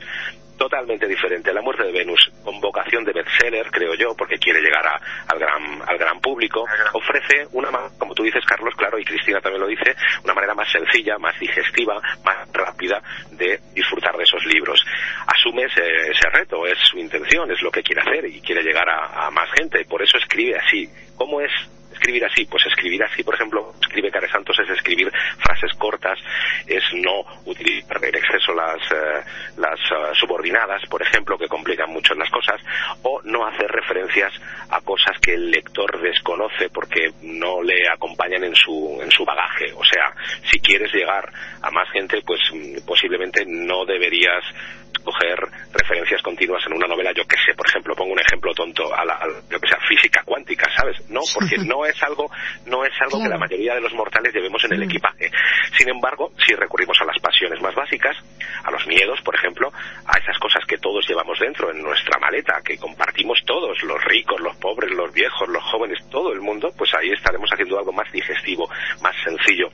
totalmente 0.57 1.07
diferente. 1.07 1.53
La 1.53 1.61
muerte 1.61 1.83
de 1.83 1.91
Venus, 1.91 2.31
con 2.43 2.59
vocación 2.59 3.03
de 3.03 3.13
bestseller, 3.13 3.69
creo 3.71 3.93
yo, 3.95 4.15
porque 4.15 4.37
quiere 4.37 4.61
llegar 4.61 4.85
a, 4.85 4.99
al, 5.27 5.39
gran, 5.39 5.81
al 5.87 5.97
gran 5.97 6.19
público, 6.19 6.65
ofrece 6.93 7.47
una, 7.51 7.69
como 7.97 8.13
tú 8.13 8.23
dices, 8.23 8.43
Carlos, 8.45 8.73
claro, 8.75 8.99
y 8.99 9.05
Cristina 9.05 9.41
también 9.41 9.61
lo 9.61 9.67
dice, 9.67 9.95
una 10.23 10.33
manera 10.33 10.53
más 10.53 10.71
sencilla, 10.71 11.17
más 11.17 11.37
digestiva, 11.39 12.01
más 12.23 12.51
rápida 12.51 13.01
de 13.31 13.59
disfrutar 13.73 14.15
de 14.17 14.23
esos 14.23 14.43
libros. 14.45 14.83
Asume 15.27 15.63
ese, 15.63 15.85
ese 16.11 16.29
reto, 16.31 16.65
es 16.65 16.77
su 16.79 16.97
intención, 16.97 17.51
es 17.51 17.61
lo 17.61 17.71
que 17.71 17.83
quiere 17.83 18.01
hacer 18.01 18.25
y 18.25 18.41
quiere 18.41 18.63
llegar 18.63 18.87
a, 18.89 19.27
a 19.27 19.31
más 19.31 19.49
gente, 19.57 19.85
por 19.85 20.01
eso 20.01 20.17
escribe 20.17 20.57
así. 20.57 20.89
¿Cómo 21.15 21.41
es 21.41 21.51
escribir 21.93 22.25
así? 22.25 22.45
Pues 22.45 22.65
escribir 22.65 23.03
así, 23.03 23.23
por 23.23 23.35
ejemplo, 23.35 23.73
escribe 23.81 24.11
Care 24.11 24.29
Santos 24.29 24.57
es 24.59 24.69
escribir 24.69 25.11
frases 25.39 25.71
cortas, 25.77 26.19
es 26.67 26.83
no 26.93 27.23
utilizar 27.45 28.03
en 28.03 28.15
exceso 28.15 28.53
las, 28.53 28.81
eh, 28.91 29.23
las 29.57 29.79
uh, 29.91 30.15
subordinadas, 30.15 30.81
por 30.89 31.01
ejemplo, 31.01 31.37
que 31.37 31.47
complican 31.47 31.89
mucho 31.89 32.13
las 32.15 32.29
cosas, 32.29 32.61
o 33.03 33.21
no 33.23 33.45
hacer 33.45 33.69
referencias 33.69 34.33
a 34.69 34.81
cosas 34.81 35.17
que 35.19 35.33
el 35.33 35.51
lector 35.51 36.01
desconoce 36.01 36.69
porque 36.69 37.11
no 37.21 37.61
le 37.61 37.87
acompañan 37.89 38.43
en 38.43 38.55
su, 38.55 38.99
en 39.01 39.11
su 39.11 39.25
bagaje. 39.25 39.71
O 39.75 39.83
sea, 39.83 40.13
si 40.51 40.59
quieres 40.59 40.93
llegar 40.93 41.31
a 41.61 41.71
más 41.71 41.89
gente, 41.91 42.21
pues 42.25 42.41
mm, 42.51 42.85
posiblemente 42.85 43.43
no 43.45 43.85
deberías 43.85 44.43
coger 45.03 45.39
referencias 45.73 46.21
continuas 46.21 46.63
en 46.67 46.73
una 46.73 46.87
novela, 46.87 47.11
yo 47.15 47.25
que 47.25 47.37
sé, 47.37 47.53
por 47.55 47.67
ejemplo, 47.67 47.95
pongo 47.95 48.13
un 48.13 48.19
ejemplo 48.19 48.53
tonto, 48.53 48.93
a 48.93 49.05
la, 49.05 49.13
a 49.15 49.27
lo 49.27 49.59
que 49.59 49.67
sea 49.67 49.79
física 49.87 50.23
cuántica, 50.23 50.69
¿sabes? 50.75 51.09
No, 51.09 51.21
porque 51.33 51.57
no 51.57 51.85
es 51.85 52.01
algo, 52.03 52.29
no 52.65 52.85
es 52.85 52.93
algo 53.01 53.17
claro. 53.17 53.23
que 53.23 53.29
la 53.29 53.37
mayoría 53.37 53.75
de 53.75 53.81
los 53.81 53.93
mortales 53.93 54.33
llevemos 54.33 54.63
en 54.65 54.73
el 54.73 54.83
equipaje. 54.83 55.31
Sin 55.77 55.89
embargo, 55.89 56.31
si 56.45 56.53
recurrimos 56.55 56.97
a 57.01 57.05
las 57.05 57.19
pasiones 57.19 57.61
más 57.61 57.75
básicas, 57.75 58.15
a 58.63 58.71
los 58.71 58.85
miedos, 58.87 59.21
por 59.21 59.35
ejemplo, 59.35 59.71
a 60.05 60.19
esas 60.19 60.37
cosas 60.39 60.63
que 60.67 60.77
todos 60.77 61.07
llevamos 61.07 61.39
dentro 61.39 61.71
en 61.71 61.81
nuestra 61.81 62.19
maleta, 62.19 62.61
que 62.63 62.77
compartimos 62.77 63.39
todos, 63.45 63.81
los 63.83 64.03
ricos, 64.05 64.39
los 64.41 64.55
pobres, 64.57 64.91
los 64.91 65.13
viejos, 65.13 65.47
los 65.49 65.63
jóvenes, 65.63 65.99
todo 66.09 66.31
el 66.31 66.41
mundo, 66.41 66.71
pues 66.77 66.91
ahí 66.97 67.11
estaremos 67.11 67.49
haciendo 67.51 67.77
algo 67.77 67.91
más 67.91 68.11
digestivo, 68.11 68.69
más 69.01 69.15
sencillo 69.23 69.69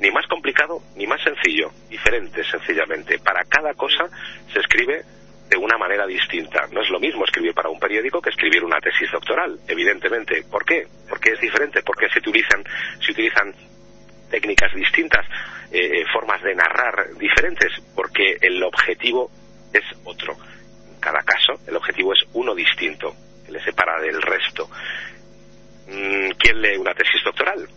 ni 0.00 0.10
más 0.10 0.26
complicado 0.26 0.80
ni 0.96 1.06
más 1.06 1.22
sencillo, 1.22 1.70
diferente 1.88 2.42
sencillamente. 2.44 3.18
Para 3.18 3.44
cada 3.44 3.74
cosa 3.74 4.08
se 4.52 4.58
escribe 4.58 5.02
de 5.48 5.56
una 5.56 5.76
manera 5.76 6.06
distinta. 6.06 6.66
No 6.72 6.80
es 6.80 6.88
lo 6.90 7.00
mismo 7.00 7.24
escribir 7.24 7.52
para 7.54 7.68
un 7.68 7.78
periódico 7.78 8.20
que 8.20 8.30
escribir 8.30 8.64
una 8.64 8.80
tesis 8.80 9.10
doctoral, 9.12 9.58
evidentemente. 9.68 10.44
¿Por 10.50 10.64
qué? 10.64 10.86
Porque 11.08 11.32
es 11.32 11.40
diferente, 11.40 11.82
porque 11.82 12.08
se 12.08 12.20
utilizan, 12.20 12.64
se 13.04 13.12
utilizan 13.12 13.52
técnicas 14.30 14.72
distintas, 14.74 15.26
eh, 15.72 16.04
formas 16.12 16.40
de 16.42 16.54
narrar 16.54 17.14
diferentes, 17.18 17.72
porque 17.94 18.36
el 18.40 18.62
objetivo 18.62 19.30
es 19.72 19.84
otro. 20.04 20.36
En 20.88 21.00
cada 21.00 21.20
caso, 21.22 21.54
el 21.66 21.76
objetivo 21.76 22.12
es 22.12 22.24
uno 22.32 22.54
distinto, 22.54 23.12
que 23.44 23.52
le 23.52 23.60
separa 23.60 24.00
del 24.00 24.22
resto. 24.22 24.68
Mm, 25.88 26.30
¿Quién 26.38 26.62
lee 26.62 26.76
una 26.76 26.94
tesis 26.94 27.22
doctoral? 27.24 27.68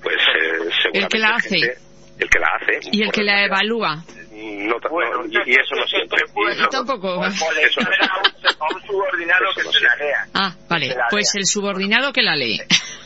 Pues 0.00 0.16
eh, 0.16 0.70
seguramente 0.82 0.98
el 0.98 1.08
que 1.08 1.18
la 1.30 1.36
hace. 1.36 1.58
Gente, 1.58 1.78
el 2.18 2.28
que 2.28 2.38
la 2.38 2.46
hace. 2.56 2.88
Y 2.92 3.02
el 3.02 3.12
que 3.12 3.22
la 3.22 3.44
evalúa. 3.44 4.04
No, 4.30 4.76
bueno, 4.90 5.22
no, 5.22 5.26
y, 5.26 5.50
y, 5.50 5.54
eso 5.54 5.74
no 5.74 5.86
siempre. 5.86 6.20
Yo 6.58 6.68
tampoco. 6.68 7.24
Eso 7.26 7.80
no 7.80 7.90
a 7.90 8.74
un 8.74 8.82
subordinado 8.86 9.44
que 9.54 9.62
se 9.62 9.80
la 9.80 9.96
lea. 9.96 10.26
Ah, 10.34 10.54
vale. 10.68 10.96
Pues 11.10 11.34
el 11.34 11.46
subordinado 11.46 12.12
que 12.12 12.22
la 12.22 12.36
lee. 12.36 12.60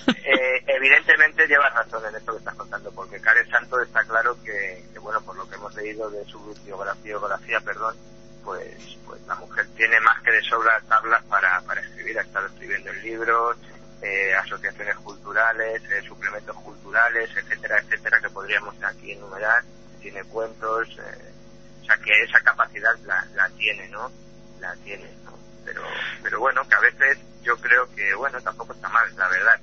Eh, 0.07 0.65
evidentemente 0.67 1.47
llevas 1.47 1.73
razón 1.75 2.03
en 2.09 2.17
esto 2.17 2.33
que 2.33 2.39
estás 2.39 2.55
contando, 2.55 2.93
porque 2.93 3.21
Care 3.21 3.45
Santo 3.47 3.81
está 3.81 4.05
claro 4.05 4.37
que, 4.45 4.85
que, 4.93 4.99
bueno, 4.99 5.21
por 5.23 5.37
lo 5.37 5.49
que 5.49 5.55
hemos 5.55 5.75
leído 5.75 6.11
de 6.11 6.25
su 6.27 6.39
biografía, 6.65 7.17
biografía 7.17 7.61
perdón, 7.61 7.97
pues, 8.45 8.99
pues 9.07 9.21
la 9.27 9.35
mujer 9.37 9.67
tiene 9.77 9.99
más 10.01 10.23
que 10.23 10.33
de 10.33 10.43
sobra 10.43 10.81
tablas 10.89 11.23
para, 11.25 11.61
para 11.63 11.81
escribir, 11.81 12.19
ha 12.19 12.23
estado 12.23 12.47
escribiendo 12.47 12.91
en 12.91 13.03
libros, 13.03 13.57
eh, 14.03 14.35
asociaciones 14.35 14.97
culturales, 14.97 15.83
eh, 15.91 16.03
suplementos 16.07 16.57
culturales, 16.57 17.31
etcétera, 17.37 17.79
etcétera, 17.81 18.21
que 18.21 18.29
podríamos 18.29 18.75
aquí 18.83 19.13
enumerar, 19.13 19.63
tiene 20.01 20.23
cuentos, 20.25 20.89
eh, 20.99 21.33
o 21.81 21.85
sea 21.85 21.97
que 21.97 22.11
esa 22.23 22.41
capacidad 22.41 22.95
la, 23.05 23.25
la 23.35 23.49
tiene, 23.51 23.89
¿no? 23.89 24.11
La 24.61 24.74
tiene, 24.85 25.11
¿no? 25.25 25.33
Pero, 25.65 25.83
pero 26.23 26.41
bueno, 26.41 26.67
que 26.69 26.75
a 26.75 26.81
veces 26.81 27.19
yo 27.43 27.57
creo 27.57 27.89
que, 27.95 28.15
bueno, 28.15 28.41
tampoco 28.43 28.73
está 28.73 28.89
mal, 28.89 29.09
la 29.17 29.29
verdad. 29.29 29.59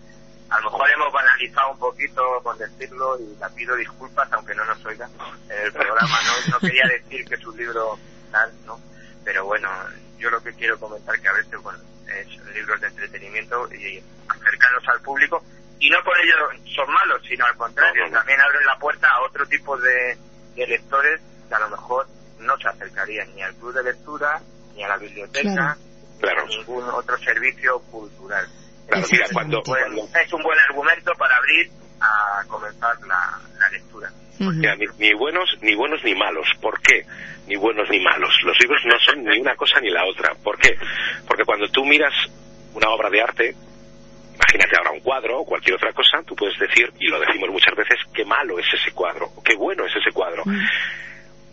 A 0.50 0.60
lo 0.60 0.72
mejor 0.72 0.90
hemos 0.90 1.14
banalizado 1.14 1.72
un 1.72 1.80
poquito 1.80 2.22
con 2.44 2.58
decirlo 2.58 3.18
y 3.20 3.36
la 3.40 3.50
pido 3.50 3.76
disculpas, 3.76 4.28
aunque 4.34 4.54
no 4.54 4.66
nos 4.66 4.86
oiga 4.86 5.10
en 5.50 5.66
el 5.66 5.72
programa, 5.72 6.20
¿no? 6.24 6.52
No 6.52 6.60
quería 6.60 6.84
decir 6.88 7.26
que 7.26 7.38
su 7.38 7.56
libro 7.56 7.98
tal, 8.32 8.52
¿no? 8.66 8.80
Pero 9.24 9.46
bueno, 9.46 9.70
yo 10.18 10.30
lo 10.30 10.44
que 10.44 10.54
quiero 10.54 10.78
comentar 10.78 11.20
que 11.22 11.30
a 11.30 11.34
veces, 11.34 11.62
bueno, 11.62 11.80
es 12.08 12.28
libros 12.54 12.82
de 12.82 12.88
entretenimiento 12.88 13.74
y 13.74 14.04
cercanos 14.44 14.84
al 14.88 15.02
público 15.02 15.42
y 15.82 15.90
no 15.90 15.98
por 16.04 16.16
ello 16.20 16.36
son 16.76 16.94
malos, 16.94 17.22
sino 17.28 17.44
al 17.46 17.58
contrario, 17.58 18.04
también 18.12 18.40
abren 18.40 18.66
la 18.66 18.78
puerta 18.78 19.08
a 19.10 19.22
otro 19.24 19.48
tipo 19.48 19.76
de, 19.78 20.16
de, 20.56 20.68
lectores 20.68 21.20
que 21.50 21.56
a 21.56 21.60
lo 21.60 21.70
mejor 21.70 22.08
no 22.40 22.56
se 22.58 22.68
acercarían 22.68 23.34
ni 23.34 23.42
al 23.42 23.56
club 23.56 23.74
de 23.74 23.84
lectura, 23.84 24.40
ni 24.82 24.86
a 24.86 24.88
la 24.88 24.98
biblioteca, 24.98 25.78
claro. 26.20 26.48
ni 26.48 26.56
a 26.56 26.58
ningún 26.58 26.84
otro 26.90 27.18
servicio 27.20 27.80
cultural. 27.92 28.48
Claro, 28.88 29.08
mira, 29.12 29.26
cuando, 29.32 29.62
cuando... 29.64 30.10
Es 30.20 30.34
un 30.34 30.42
buen 30.42 30.58
argumento 30.70 31.12
para 31.18 31.38
abrir 31.38 31.70
a 32.00 32.44
comenzar 32.48 33.00
la, 33.08 33.40
la 33.60 33.70
lectura. 33.70 34.10
Uh 34.40 34.46
-huh. 34.46 34.78
ni, 34.78 35.08
ni, 35.08 35.14
buenos 35.14 35.50
ni 35.62 35.76
buenos 35.76 36.04
ni 36.04 36.16
malos. 36.16 36.48
¿Por 36.60 36.82
qué? 36.82 37.06
Ni 37.48 37.56
buenos 37.58 37.88
ni 37.92 38.00
malos. 38.00 38.34
Los 38.44 38.60
libros 38.60 38.82
no 38.86 38.98
son 39.06 39.24
ni 39.24 39.40
una 39.40 39.56
cosa 39.56 39.80
ni 39.80 39.92
la 39.92 40.04
otra. 40.06 40.34
¿Por 40.44 40.58
qué? 40.58 40.76
Porque 41.28 41.46
cuando 41.46 41.68
tú 41.70 41.86
miras 41.86 42.14
una 42.74 42.90
obra 42.90 43.10
de 43.12 43.22
arte, 43.22 43.56
imagínate 44.34 44.78
ahora 44.78 44.92
un 44.92 45.02
cuadro 45.02 45.42
o 45.42 45.46
cualquier 45.46 45.76
otra 45.76 45.94
cosa, 45.94 46.24
tú 46.26 46.36
puedes 46.36 46.58
decir, 46.58 46.92
y 47.00 47.08
lo 47.08 47.20
decimos 47.20 47.50
muchas 47.52 47.76
veces, 47.76 47.98
qué 48.16 48.26
malo 48.26 48.58
es 48.58 48.66
ese 48.74 48.92
cuadro, 48.94 49.28
o 49.36 49.44
qué 49.44 49.56
bueno 49.56 49.86
es 49.86 49.96
ese 49.96 50.12
cuadro. 50.12 50.42
Mm. 50.44 50.60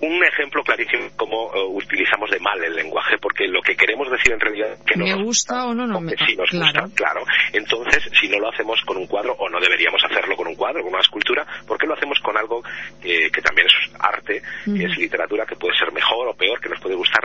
Un 0.01 0.25
ejemplo 0.25 0.63
clarísimo 0.63 1.09
cómo 1.17 1.47
uh, 1.47 1.77
utilizamos 1.77 2.31
de 2.31 2.39
mal 2.39 2.63
el 2.63 2.75
lenguaje, 2.75 3.19
porque 3.19 3.49
lo 3.49 3.61
que 3.63 3.77
queremos 3.77 4.11
decir 4.11 4.33
en 4.33 4.41
realidad 4.41 4.73
es 4.73 4.81
que 4.85 4.97
no 4.97 5.05
me 5.05 5.11
nos 5.13 5.25
gusta, 5.25 5.67
o 5.67 5.75
no, 5.75 5.87
no 5.87 6.01
me 6.01 6.13
sí 6.17 6.37
nos 6.37 6.51
claro. 6.51 6.83
gusta, 6.83 6.95
claro. 6.95 7.25
Entonces, 7.53 8.09
si 8.21 8.29
no 8.29 8.39
lo 8.39 8.49
hacemos 8.49 8.81
con 8.87 8.97
un 8.97 9.07
cuadro, 9.07 9.35
o 9.39 9.49
no 9.49 9.59
deberíamos 9.61 10.03
hacerlo 10.05 10.37
con 10.37 10.47
un 10.47 10.55
cuadro, 10.55 10.83
con 10.83 10.93
una 10.93 11.03
escultura, 11.03 11.47
¿por 11.67 11.79
qué 11.79 11.87
lo 11.87 11.95
hacemos 11.95 12.19
con 12.21 12.37
algo 12.37 12.63
que, 13.03 13.29
que 13.31 13.43
también 13.43 13.67
es 13.67 13.93
arte, 13.99 14.43
mm. 14.67 14.77
que 14.77 14.85
es 14.85 14.99
literatura, 14.99 15.45
que 15.47 15.57
puede 15.57 15.77
ser 15.77 15.93
mejor 15.93 16.29
o 16.29 16.35
peor, 16.35 16.61
que 16.61 16.69
nos 16.69 16.81
puede 16.81 16.95
gustar 16.95 17.25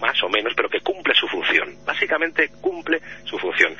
más 0.00 0.20
o 0.22 0.28
menos, 0.28 0.52
pero 0.54 0.68
que 0.68 0.80
cumple 0.80 1.14
su 1.14 1.28
función. 1.28 1.76
Básicamente 1.84 2.50
cumple 2.60 3.00
su 3.24 3.38
función. 3.38 3.76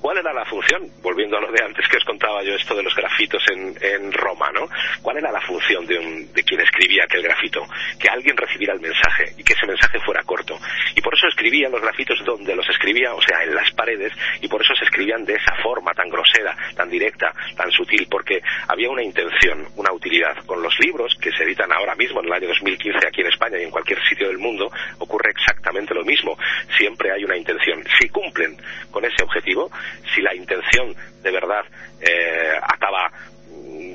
¿Cuál 0.00 0.18
era 0.18 0.32
la 0.32 0.44
función? 0.44 0.88
Volviendo 1.02 1.36
a 1.36 1.40
lo 1.40 1.50
de 1.52 1.64
antes 1.64 1.86
que 1.88 1.96
os 1.96 2.04
contaba 2.04 2.42
yo 2.42 2.54
esto 2.54 2.74
de 2.74 2.82
los 2.82 2.94
grafitos 2.94 3.42
en, 3.52 3.74
en 3.80 4.12
Roma, 4.12 4.50
¿no? 4.52 4.68
¿Cuál 5.02 5.18
era 5.18 5.30
la 5.30 5.40
función 5.40 5.86
de, 5.86 5.98
un, 5.98 6.32
de 6.32 6.42
quien 6.44 6.60
escribía 6.60 7.04
aquel 7.04 7.22
grafito? 7.22 7.66
Que 7.98 8.08
alguien 8.08 8.36
recibiera 8.36 8.74
el 8.74 8.80
mensaje 8.80 9.34
y 9.36 9.42
que 9.42 9.52
ese 9.52 9.66
mensaje 9.66 9.98
fuera 10.00 10.22
corto. 10.22 10.58
Y 10.94 11.00
por 11.00 11.14
eso 11.14 11.26
escribían 11.26 11.72
los 11.72 11.82
grafitos 11.82 12.18
donde 12.24 12.54
los 12.54 12.68
escribía, 12.68 13.12
o 13.14 13.20
sea, 13.20 13.42
en 13.42 13.54
las 13.54 13.70
paredes, 13.72 14.12
y 14.40 14.48
por 14.48 14.62
eso 14.62 14.74
se 14.74 14.84
escribían 14.84 15.24
de 15.24 15.34
esa 15.34 15.54
forma 15.62 15.92
tan 15.92 16.08
grosera, 16.08 16.56
tan 16.76 16.88
directa, 16.88 17.32
tan 17.56 17.70
sutil, 17.72 18.06
porque 18.10 18.40
había 18.68 18.90
una 18.90 19.02
intención, 19.02 19.66
una 19.76 19.92
utilidad. 19.92 20.36
Con 20.46 20.62
los 20.62 20.78
libros 20.78 21.16
que 21.20 21.32
se 21.32 21.44
editan 21.44 21.72
ahora 21.72 21.94
mismo, 21.96 22.20
en 22.20 22.26
el 22.26 22.32
año 22.32 22.48
2015, 22.48 23.06
aquí 23.06 23.20
en 23.20 23.28
España 23.28 23.58
y 23.58 23.64
en 23.64 23.70
cualquier 23.70 24.00
sitio 24.08 24.28
del 24.28 24.38
mundo, 24.38 24.70
ocurre 24.98 25.30
exactamente 25.30 25.57
lo 25.94 26.04
mismo. 26.04 26.36
Siempre 26.76 27.12
hay 27.12 27.24
una 27.24 27.36
intención. 27.36 27.82
Si 27.98 28.08
cumplen 28.08 28.56
con 28.90 29.04
ese 29.04 29.22
objetivo, 29.22 29.70
si 30.14 30.20
la 30.22 30.34
intención 30.34 30.94
de 31.22 31.30
verdad 31.30 31.64
eh, 32.00 32.54
acaba 32.62 33.10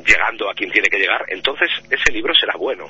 llegando 0.05 0.49
a 0.49 0.53
quien 0.53 0.72
tiene 0.72 0.89
que 0.89 0.99
llegar, 0.99 1.26
entonces 1.30 1.70
ese 1.89 2.11
libro 2.11 2.34
será 2.34 2.55
bueno. 2.57 2.86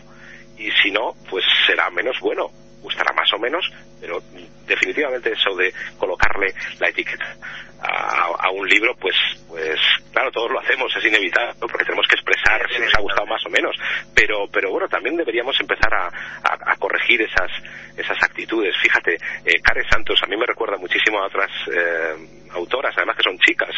Y 0.58 0.70
si 0.72 0.92
no, 0.92 1.14
pues 1.30 1.44
será 1.68 1.90
menos 1.90 2.20
bueno. 2.20 2.52
Gustará 2.84 3.14
más 3.14 3.32
o 3.34 3.40
menos, 3.40 3.66
pero 4.00 4.22
definitivamente 4.68 5.32
eso 5.32 5.56
de 5.56 5.74
colocarle 5.98 6.54
la 6.80 6.90
etiqueta 6.90 7.36
a, 7.84 8.50
un 8.52 8.68
libro, 8.68 8.96
pues, 8.96 9.16
pues 9.48 9.80
claro, 10.12 10.32
todos 10.32 10.52
lo 10.52 10.60
hacemos, 10.60 10.96
es 10.96 11.06
inevitable, 11.06 11.54
porque 11.60 11.86
tenemos 11.86 12.08
que 12.08 12.16
expresar 12.16 12.62
si 12.72 12.80
nos 12.80 12.94
ha 12.96 13.02
gustado 13.02 13.26
más 13.26 13.46
o 13.46 13.50
menos. 13.50 13.76
Pero, 14.14 14.48
pero 14.52 14.72
bueno, 14.72 14.88
también 14.88 15.18
deberíamos 15.18 15.60
empezar 15.60 15.94
a, 15.94 16.08
a, 16.08 16.72
a 16.72 16.76
corregir 16.78 17.22
esas, 17.22 17.52
esas 17.98 18.22
actitudes. 18.24 18.76
Fíjate, 18.82 19.16
eh, 19.16 19.60
Care 19.62 19.84
Santos 19.90 20.20
a 20.24 20.28
mí 20.28 20.38
me 20.38 20.46
recuerda 20.46 20.78
muchísimo 20.78 21.20
a 21.20 21.28
otras 21.28 21.52
eh, 21.72 22.16
autoras, 22.54 22.94
además 22.96 23.18
que 23.18 23.24
son 23.24 23.38
chicas, 23.40 23.76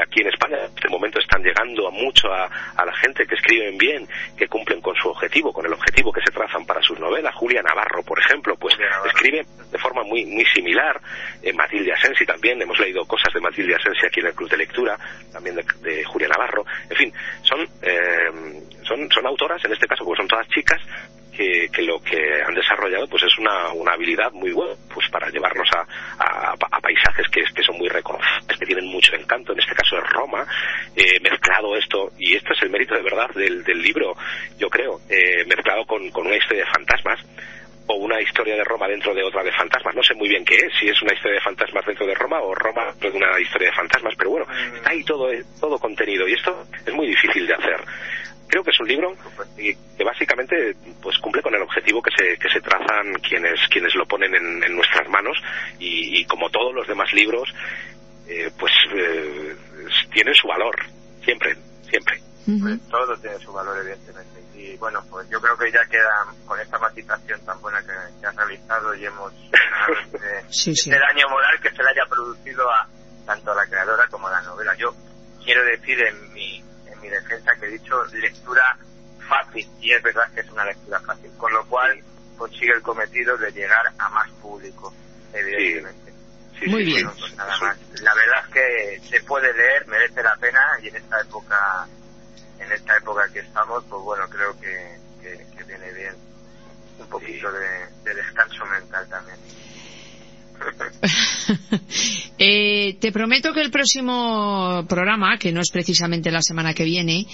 aquí 0.00 0.20
en 0.20 0.28
España 0.28 0.58
en 0.58 0.64
este 0.64 0.88
momento 0.88 1.18
están 1.18 1.42
llegando 1.42 1.88
a 1.88 1.90
mucho 1.90 2.32
a, 2.32 2.48
la 2.84 2.92
gente 2.94 3.26
que 3.26 3.34
escriben 3.34 3.76
bien, 3.78 4.06
que 4.36 4.48
cumplen 4.48 4.80
con 4.80 4.94
su 4.96 5.08
objetivo, 5.08 5.52
con 5.52 5.66
el 5.66 5.72
objetivo 5.72 6.12
que 6.12 6.20
se 6.20 6.30
trazan 6.30 6.64
para 6.66 6.82
sus 6.82 6.98
novelas. 6.98 7.34
Julia 7.34 7.62
Navarro, 7.62 8.02
por 8.02 8.18
ejemplo, 8.18 8.56
pues 8.56 8.76
escribe 9.06 9.44
de 9.70 9.78
forma 9.78 10.02
muy 10.02 10.24
muy 10.26 10.44
similar. 10.46 11.00
Eh, 11.42 11.52
Matilde 11.52 11.92
Asensi 11.92 12.24
también, 12.24 12.60
hemos 12.60 12.78
leído 12.78 13.04
cosas 13.04 13.32
de 13.32 13.40
Matilde 13.40 13.74
Asensi 13.74 14.06
aquí 14.06 14.20
en 14.20 14.26
el 14.26 14.34
Club 14.34 14.50
de 14.50 14.56
Lectura, 14.56 14.98
también 15.32 15.56
de, 15.56 16.04
Julia 16.04 16.28
Navarro. 16.28 16.64
En 16.90 16.96
fin, 16.96 17.12
son, 17.42 17.60
eh, 17.82 18.30
son, 18.82 19.10
son 19.10 19.26
autoras, 19.26 19.64
en 19.64 19.72
este 19.72 19.86
caso, 19.86 20.04
pues 20.04 20.18
son 20.18 20.28
todas 20.28 20.48
chicas 20.48 20.80
que, 21.32 21.82
lo 21.82 22.00
que 22.00 22.42
han 22.46 22.54
desarrollado 22.54 23.06
pues 23.08 23.22
es 23.24 23.38
una, 23.38 23.72
una 23.72 23.92
habilidad 23.92 24.30
muy 24.32 24.52
buena 24.52 24.74
pues 24.92 25.08
para 25.10 25.30
llevarnos 25.30 25.68
a, 25.72 25.86
paisajes 26.80 27.26
que, 27.28 27.42
que, 27.54 27.62
son 27.62 27.78
muy 27.78 27.88
reconocibles, 27.88 28.58
que 28.58 28.66
tienen 28.66 28.86
mucho 28.86 29.14
encanto, 29.14 29.52
en 29.52 29.60
este 29.60 29.74
caso 29.74 29.96
es 29.98 30.10
Roma, 30.10 30.44
eh, 30.96 31.20
mezclado 31.20 31.76
esto, 31.76 32.10
y 32.18 32.34
esto 32.34 32.52
es 32.52 32.62
el 32.62 32.70
mérito 32.70 32.94
de 32.94 33.02
verdad 33.02 33.30
del, 33.34 33.62
del 33.62 33.80
libro, 33.80 34.14
yo 34.58 34.68
creo, 34.68 35.00
eh, 35.08 35.44
mezclado 35.46 35.86
con, 35.86 36.02
una 36.02 36.36
historia 36.36 36.64
de 36.64 36.70
fantasmas, 36.70 37.20
o 37.86 37.94
una 37.96 38.20
historia 38.20 38.56
de 38.56 38.64
Roma 38.64 38.86
dentro 38.86 39.12
de 39.12 39.24
otra 39.24 39.42
de 39.42 39.50
fantasmas. 39.52 39.94
No 39.94 40.02
sé 40.02 40.14
muy 40.14 40.28
bien 40.28 40.44
qué 40.44 40.54
es, 40.54 40.72
si 40.78 40.88
es 40.88 41.02
una 41.02 41.14
historia 41.14 41.34
de 41.34 41.40
fantasmas 41.40 41.84
dentro 41.84 42.06
de 42.06 42.14
Roma 42.14 42.40
o 42.40 42.54
Roma 42.54 42.86
dentro 42.86 43.10
de 43.10 43.16
una 43.16 43.40
historia 43.40 43.70
de 43.70 43.76
fantasmas, 43.76 44.14
pero 44.16 44.30
bueno, 44.30 44.46
está 44.76 44.90
ahí 44.90 45.02
todo, 45.04 45.28
todo 45.60 45.78
contenido 45.78 46.28
y 46.28 46.34
esto 46.34 46.64
es 46.86 46.94
muy 46.94 47.08
difícil 47.08 47.46
de 47.46 47.54
hacer 47.54 47.80
creo 48.52 48.62
que 48.62 48.70
es 48.70 48.80
un 48.80 48.88
libro 48.88 49.16
que 49.56 50.04
básicamente 50.04 50.76
pues 51.00 51.16
cumple 51.18 51.40
con 51.40 51.54
el 51.54 51.62
objetivo 51.62 52.02
que 52.02 52.10
se, 52.14 52.36
que 52.36 52.50
se 52.50 52.60
trazan 52.60 53.14
quienes, 53.26 53.66
quienes 53.70 53.94
lo 53.94 54.04
ponen 54.04 54.34
en, 54.34 54.76
nuestras 54.76 55.08
manos 55.08 55.38
y, 55.78 56.22
como 56.26 56.50
todos 56.50 56.74
los 56.74 56.86
demás 56.86 57.10
libros, 57.14 57.48
eh, 58.28 58.50
pues 58.58 58.70
eh, 58.94 59.56
tienen 60.12 60.34
su 60.34 60.46
valor, 60.46 60.76
siempre, 61.24 61.56
siempre. 61.88 62.20
Pues 62.44 62.78
todo 62.90 63.16
tiene 63.16 63.38
su 63.38 63.52
valor, 63.54 63.78
evidentemente. 63.78 64.42
Y 64.54 64.76
bueno, 64.76 65.02
pues 65.08 65.26
yo 65.30 65.40
creo 65.40 65.56
que 65.56 65.72
ya 65.72 65.86
queda 65.86 66.26
con 66.44 66.60
esta 66.60 66.78
matización 66.78 67.40
tan 67.46 67.58
buena 67.62 67.80
que, 67.80 68.26
has 68.26 68.36
realizado 68.36 68.94
y 68.94 69.06
hemos 69.06 69.32
este, 70.50 70.72
este 70.72 70.98
daño 70.98 71.26
moral 71.30 71.58
que 71.62 71.70
se 71.70 71.82
le 71.82 71.88
haya 71.88 72.04
producido 72.06 72.70
a 72.70 72.86
tanto 73.24 73.52
a 73.52 73.54
la 73.54 73.66
creadora 73.66 74.06
como 74.08 74.28
a 74.28 74.32
la 74.32 74.42
novela. 74.42 74.74
Yo 74.76 74.94
quiero 75.42 75.64
decir 75.64 75.98
en 76.02 76.32
mi 76.34 76.62
mi 77.02 77.08
defensa 77.08 77.54
que 77.56 77.66
he 77.66 77.70
dicho 77.70 78.04
lectura 78.12 78.78
fácil 79.28 79.68
y 79.80 79.92
es 79.92 80.02
verdad 80.02 80.30
que 80.32 80.40
es 80.40 80.50
una 80.50 80.64
lectura 80.64 81.00
fácil, 81.00 81.30
con 81.36 81.52
lo 81.52 81.64
cual 81.66 82.00
consigue 82.38 82.72
el 82.72 82.82
cometido 82.82 83.36
de 83.36 83.50
llegar 83.52 83.84
a 83.98 84.08
más 84.08 84.30
público, 84.40 84.92
evidentemente. 85.32 86.12
Muy 86.66 86.84
bien. 86.84 87.10
Pues 87.10 87.32
la 88.02 88.14
verdad 88.14 88.44
es 88.46 88.52
que 88.52 89.00
se 89.08 89.20
puede 89.24 89.52
leer, 89.52 89.86
merece 89.88 90.22
la 90.22 90.36
pena 90.36 90.60
y 90.80 90.88
en 90.88 90.96
esta 90.96 91.20
época, 91.20 91.86
en 92.60 92.72
esta 92.72 92.96
época 92.96 93.28
que 93.32 93.40
estamos, 93.40 93.84
pues 93.88 94.02
bueno, 94.02 94.28
creo 94.28 94.58
que, 94.60 94.96
que, 95.20 95.64
viene 95.64 95.92
bien 95.92 96.14
un 96.98 97.06
poquito 97.08 97.50
de 97.50 98.14
descanso 98.14 98.64
mental 98.66 99.08
también. 99.08 99.38
Eh, 102.44 102.96
te 103.00 103.12
prometo 103.12 103.52
que 103.52 103.60
el 103.60 103.70
próximo 103.70 104.84
programa, 104.88 105.38
que 105.38 105.52
no 105.52 105.60
es 105.60 105.70
precisamente 105.70 106.32
la 106.32 106.42
semana 106.42 106.74
que 106.74 106.82
viene, 106.82 107.26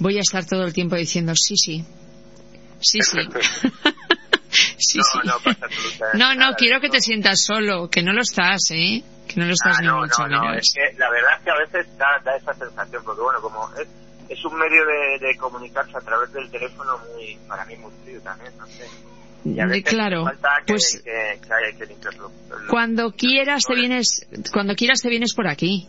voy 0.00 0.16
a 0.16 0.20
estar 0.20 0.44
todo 0.44 0.64
el 0.64 0.72
tiempo 0.72 0.96
diciendo 0.96 1.32
sí, 1.36 1.54
sí. 1.56 1.84
Sí, 2.80 2.98
sí. 3.00 3.18
sí, 4.78 4.98
no, 6.14 6.34
No, 6.34 6.54
quiero 6.54 6.80
que 6.80 6.88
te 6.88 7.00
sientas 7.00 7.44
solo, 7.44 7.88
que 7.88 8.02
no 8.02 8.12
lo 8.12 8.22
estás, 8.22 8.70
¿eh? 8.72 9.04
Que 9.28 9.38
no 9.38 9.46
lo 9.46 9.52
estás 9.52 9.76
ah, 9.78 9.82
ni 9.82 9.88
mucho 9.88 10.26
no, 10.26 10.54
Es 10.54 10.72
que 10.74 10.98
la 10.98 11.10
verdad 11.10 11.30
es 11.38 11.44
que 11.44 11.50
a 11.50 11.58
veces 11.58 11.98
da, 11.98 12.36
esa 12.36 12.54
sensación, 12.54 13.04
porque 13.04 13.20
bueno, 13.20 13.40
como 13.40 13.70
es, 13.76 13.86
es 14.28 14.44
un 14.44 14.58
medio 14.58 14.84
de, 15.20 15.36
comunicarse 15.36 15.96
a 15.96 16.00
través 16.00 16.32
del 16.32 16.50
teléfono 16.50 16.98
muy, 17.14 17.36
para 17.46 17.64
mí 17.64 17.76
muy 17.76 17.92
frío 18.02 18.20
también, 18.22 18.56
no 18.58 18.66
sé 18.66 18.88
claro, 19.84 20.24
pues 20.66 21.02
cuando 22.68 23.12
quieras 23.12 23.64
te 23.66 23.74
vienes, 23.74 24.26
cuando 24.52 24.74
quieras 24.74 25.00
te 25.00 25.08
vienes 25.08 25.34
por 25.34 25.48
aquí. 25.48 25.88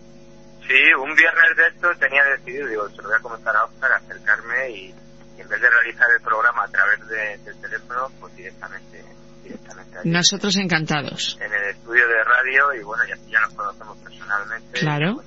Sí, 0.68 0.93
un 1.01 1.16
viernes 1.16 1.57
de 1.57 1.68
esto 1.68 1.89
tenía 1.99 2.24
decidido, 2.26 2.68
digo, 2.68 2.89
se 2.89 2.97
lo 2.97 3.10
voy 3.10 3.18
a 3.18 3.22
comentar 3.22 3.55
a 3.55 3.66
Oscar, 3.66 3.91
acercarme 3.93 4.70
y, 4.70 4.93
en 5.39 5.49
vez 5.49 5.62
de 5.62 5.70
realizar 5.70 6.07
el 6.16 6.22
programa 6.22 6.64
a 6.64 6.68
través 6.68 7.07
del 7.07 7.62
teléfono, 7.62 8.12
pues 8.20 8.36
directamente, 8.36 9.03
directamente 9.43 9.97
Nosotros 10.03 10.55
encantados. 10.57 11.39
En 11.41 11.51
el 11.51 11.70
estudio 11.72 12.07
de 12.07 12.24
radio 12.24 12.74
y 12.80 12.84
bueno, 12.84 13.03
ya, 13.07 13.16
ya 13.28 13.39
nos 13.39 13.53
conocemos 13.55 13.97
personalmente. 13.97 14.80
Claro. 14.80 15.24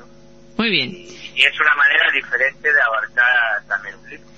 Muy 0.56 0.70
bien. 0.70 0.90
y 0.90 1.42
es 1.42 1.60
una 1.60 1.74
manera 1.74 2.04
diferente 2.14 2.72
de 2.72 2.80
abarcar 2.80 3.64
también 3.66 3.96
un 3.96 4.10
libro. 4.10 4.31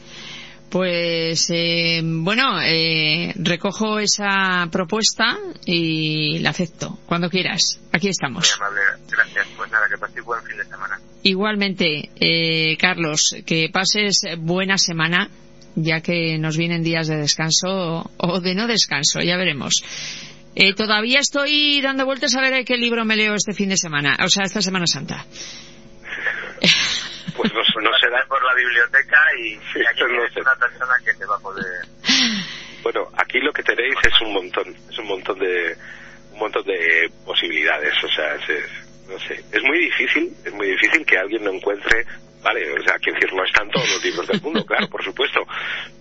Pues 0.75 1.51
eh, 1.51 2.01
bueno, 2.03 2.61
eh, 2.61 3.33
recojo 3.37 4.01
esa 4.01 4.67
propuesta 4.73 5.39
y 5.65 6.41
la 6.41 6.51
acepto 6.51 6.99
cuando 7.07 7.31
quieras. 7.31 7.79
Aquí 7.93 8.09
estamos. 8.09 8.59
Muy 8.59 8.67
amable, 8.67 8.81
gracias. 9.09 9.47
Pues 9.57 9.71
nada, 9.71 9.87
que 9.89 9.99
pases 9.99 10.25
buen 10.25 10.43
fin 10.43 10.57
de 10.57 10.65
semana. 10.65 10.99
Igualmente, 11.23 12.11
eh, 12.17 12.77
Carlos, 12.77 13.37
que 13.47 13.69
pases 13.73 14.23
buena 14.39 14.77
semana, 14.77 15.31
ya 15.77 16.01
que 16.01 16.39
nos 16.39 16.57
vienen 16.57 16.83
días 16.83 17.07
de 17.07 17.19
descanso 17.19 18.11
o 18.17 18.41
de 18.41 18.57
no 18.57 18.67
descanso, 18.67 19.21
ya 19.21 19.37
veremos. 19.37 19.85
Eh, 20.57 20.75
todavía 20.75 21.21
estoy 21.21 21.83
dando 21.83 22.05
vueltas 22.05 22.35
a 22.35 22.41
ver 22.41 22.65
qué 22.65 22.77
libro 22.77 23.05
me 23.05 23.15
leo 23.15 23.37
este 23.37 23.53
fin 23.53 23.69
de 23.69 23.77
semana, 23.77 24.17
o 24.25 24.29
sea, 24.29 24.43
esta 24.43 24.61
Semana 24.61 24.89
Santa. 24.89 25.25
Pues 27.37 27.53
no, 27.53 27.61
no 27.81 27.91
será. 27.99 28.25
por 28.27 28.43
la 28.45 28.55
biblioteca 28.55 29.19
y, 29.39 29.55
aquí 29.87 30.03
es 30.03 30.37
una 30.37 30.57
persona 30.57 30.95
que 31.05 31.15
te 31.15 31.27
va 31.27 31.37
a 31.37 31.41
poder 31.41 31.87
bueno 32.83 33.09
aquí 33.17 33.41
lo 33.41 33.53
que 33.53 33.63
tenéis 33.63 33.95
es 34.03 34.21
un 34.21 34.33
montón 34.33 34.75
es 34.91 34.99
un 34.99 35.07
montón 35.07 35.39
de 35.39 35.77
un 36.33 36.39
montón 36.39 36.65
de 36.65 37.11
posibilidades 37.25 37.93
o 38.03 38.09
sea 38.09 38.35
es, 38.37 38.65
no 39.09 39.19
sé. 39.19 39.45
Es 39.53 39.63
muy 39.63 39.79
difícil 39.79 40.35
es 40.45 40.53
muy 40.53 40.69
difícil 40.69 41.05
que 41.05 41.19
alguien 41.19 41.45
no 41.45 41.51
encuentre 41.51 42.05
vale 42.43 42.73
o 42.73 42.83
sea 42.83 42.99
quiero 42.99 43.19
decir 43.19 43.35
no 43.35 43.45
están 43.45 43.69
todos 43.71 43.89
los 43.91 44.05
libros 44.05 44.27
del 44.27 44.41
mundo 44.41 44.65
claro 44.67 44.89
por 44.89 45.03
supuesto 45.03 45.41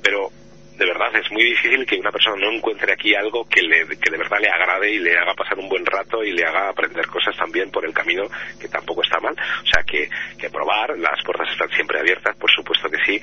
pero 0.01 0.29
de 0.77 0.85
verdad 0.85 1.15
es 1.15 1.31
muy 1.31 1.43
difícil 1.43 1.85
que 1.85 1.99
una 1.99 2.11
persona 2.11 2.35
no 2.37 2.51
encuentre 2.51 2.91
aquí 2.93 3.13
algo 3.13 3.45
que, 3.45 3.61
le, 3.61 3.85
que 3.97 4.09
de 4.09 4.17
verdad 4.17 4.39
le 4.39 4.49
agrade 4.49 4.91
y 4.91 4.99
le 4.99 5.15
haga 5.17 5.33
pasar 5.35 5.57
un 5.59 5.69
buen 5.69 5.85
rato 5.85 6.23
y 6.23 6.31
le 6.31 6.43
haga 6.43 6.69
aprender 6.69 7.05
cosas 7.07 7.35
también 7.37 7.69
por 7.69 7.85
el 7.85 7.93
camino 7.93 8.23
que 8.59 8.67
tampoco 8.67 9.03
está 9.03 9.19
mal. 9.19 9.33
O 9.33 9.65
sea, 9.65 9.83
que, 9.83 10.09
que 10.37 10.49
probar, 10.49 10.97
las 10.97 11.23
puertas 11.23 11.47
están 11.51 11.69
siempre 11.69 11.99
abiertas, 11.99 12.35
por 12.37 12.49
supuesto 12.51 12.89
que 12.89 12.97
sí. 13.05 13.21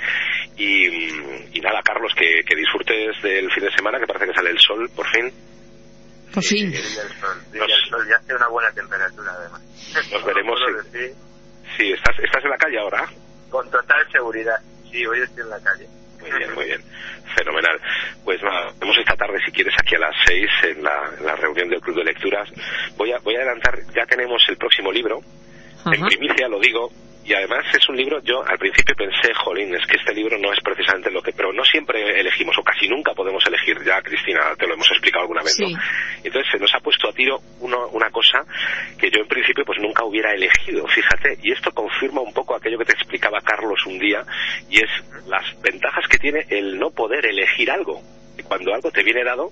Y, 0.57 1.59
y 1.59 1.61
nada, 1.61 1.82
Carlos, 1.82 2.12
que, 2.14 2.42
que 2.46 2.55
disfrutes 2.55 3.20
del 3.22 3.51
fin 3.51 3.64
de 3.64 3.72
semana, 3.72 3.98
que 3.98 4.07
parece 4.07 4.26
que 4.26 4.34
sale 4.34 4.51
el 4.51 4.59
sol 4.61 4.88
por 4.94 5.09
fin. 5.09 5.32
Por 6.32 6.44
fin. 6.44 6.72
el 6.72 6.82
sol, 6.82 8.07
ya 8.09 8.16
hace 8.16 8.34
una 8.34 8.48
buena 8.48 8.70
temperatura 8.70 9.32
además. 9.32 9.61
Nos 10.12 10.24
veremos. 10.24 10.61
Si, 10.92 10.98
sí, 11.76 11.92
estás, 11.92 12.16
estás 12.22 12.44
en 12.44 12.51
la 12.51 12.59
calle 12.59 12.78
ahora. 12.78 13.09
Con 13.51 13.68
total 13.68 14.07
seguridad. 14.12 14.57
Sí, 14.90 15.05
hoy 15.05 15.20
estoy 15.20 15.42
en 15.42 15.51
la 15.51 15.61
calle. 15.61 15.99
Muy 16.20 16.30
bien, 16.30 16.54
muy 16.54 16.64
bien. 16.64 16.82
Fenomenal. 17.36 17.80
Pues 18.24 18.42
nada, 18.42 18.72
vemos 18.78 18.96
esta 18.98 19.16
tarde, 19.16 19.38
si 19.44 19.52
quieres, 19.52 19.74
aquí 19.78 19.94
a 19.94 20.00
las 20.00 20.14
seis 20.26 20.48
en 20.64 20.82
la, 20.82 21.36
reunión 21.36 21.68
del 21.68 21.80
Club 21.80 21.96
de 21.96 22.04
Lecturas. 22.04 22.48
Voy 22.96 23.12
a, 23.12 23.18
voy 23.18 23.36
a 23.36 23.38
adelantar, 23.38 23.78
ya 23.94 24.04
tenemos 24.06 24.42
el 24.48 24.56
próximo 24.56 24.92
libro. 24.92 25.20
En 25.86 26.04
primicia 26.04 26.48
lo 26.48 26.60
digo, 26.60 26.90
y 27.24 27.34
además 27.34 27.64
es 27.74 27.88
un 27.88 27.96
libro, 27.96 28.20
yo 28.22 28.42
al 28.46 28.58
principio 28.58 28.94
pensé, 28.96 29.32
jolín, 29.34 29.74
es 29.74 29.86
que 29.86 29.98
este 29.98 30.14
libro 30.14 30.38
no 30.38 30.52
es 30.52 30.58
precisamente 30.64 31.10
lo 31.10 31.22
que, 31.22 31.32
pero 31.32 31.52
no 31.52 31.64
siempre 31.64 32.18
elegimos, 32.18 32.56
o 32.58 32.62
casi 32.62 32.88
nunca 32.88 33.12
podemos 33.14 33.44
elegir, 33.46 33.76
ya 33.84 34.00
Cristina, 34.02 34.54
te 34.58 34.66
lo 34.66 34.74
hemos 34.74 34.88
explicado 34.90 35.22
alguna 35.22 35.42
vez, 35.42 35.56
¿no? 35.60 35.68
Entonces 36.24 36.50
se 36.50 36.58
nos 36.58 36.74
ha 36.74 36.80
puesto 36.80 37.08
a 37.08 37.12
tiro 37.12 37.38
una 37.60 38.10
cosa 38.10 38.44
que 38.98 39.10
yo 39.10 39.20
en 39.20 39.28
principio 39.28 39.64
pues 39.64 39.78
nunca 39.80 40.04
hubiera 40.04 40.32
elegido, 40.32 40.86
fíjate, 40.88 41.38
y 41.42 41.52
esto 41.52 41.70
confirma 41.72 42.20
un 42.20 42.32
poco 42.32 42.56
aquello 42.56 42.78
que 42.78 42.86
te 42.86 42.94
explicaba 42.94 43.38
Carlos 43.40 43.84
un 43.86 43.98
día, 43.98 44.22
y 44.68 44.78
es 44.78 44.90
las 45.26 45.44
ventajas 45.62 46.06
que 46.08 46.18
tiene 46.18 46.46
el 46.48 46.78
no 46.78 46.90
poder 46.90 47.26
elegir 47.26 47.70
algo. 47.70 48.00
Y 48.38 48.42
cuando 48.42 48.72
algo 48.72 48.90
te 48.90 49.02
viene 49.02 49.22
dado, 49.22 49.50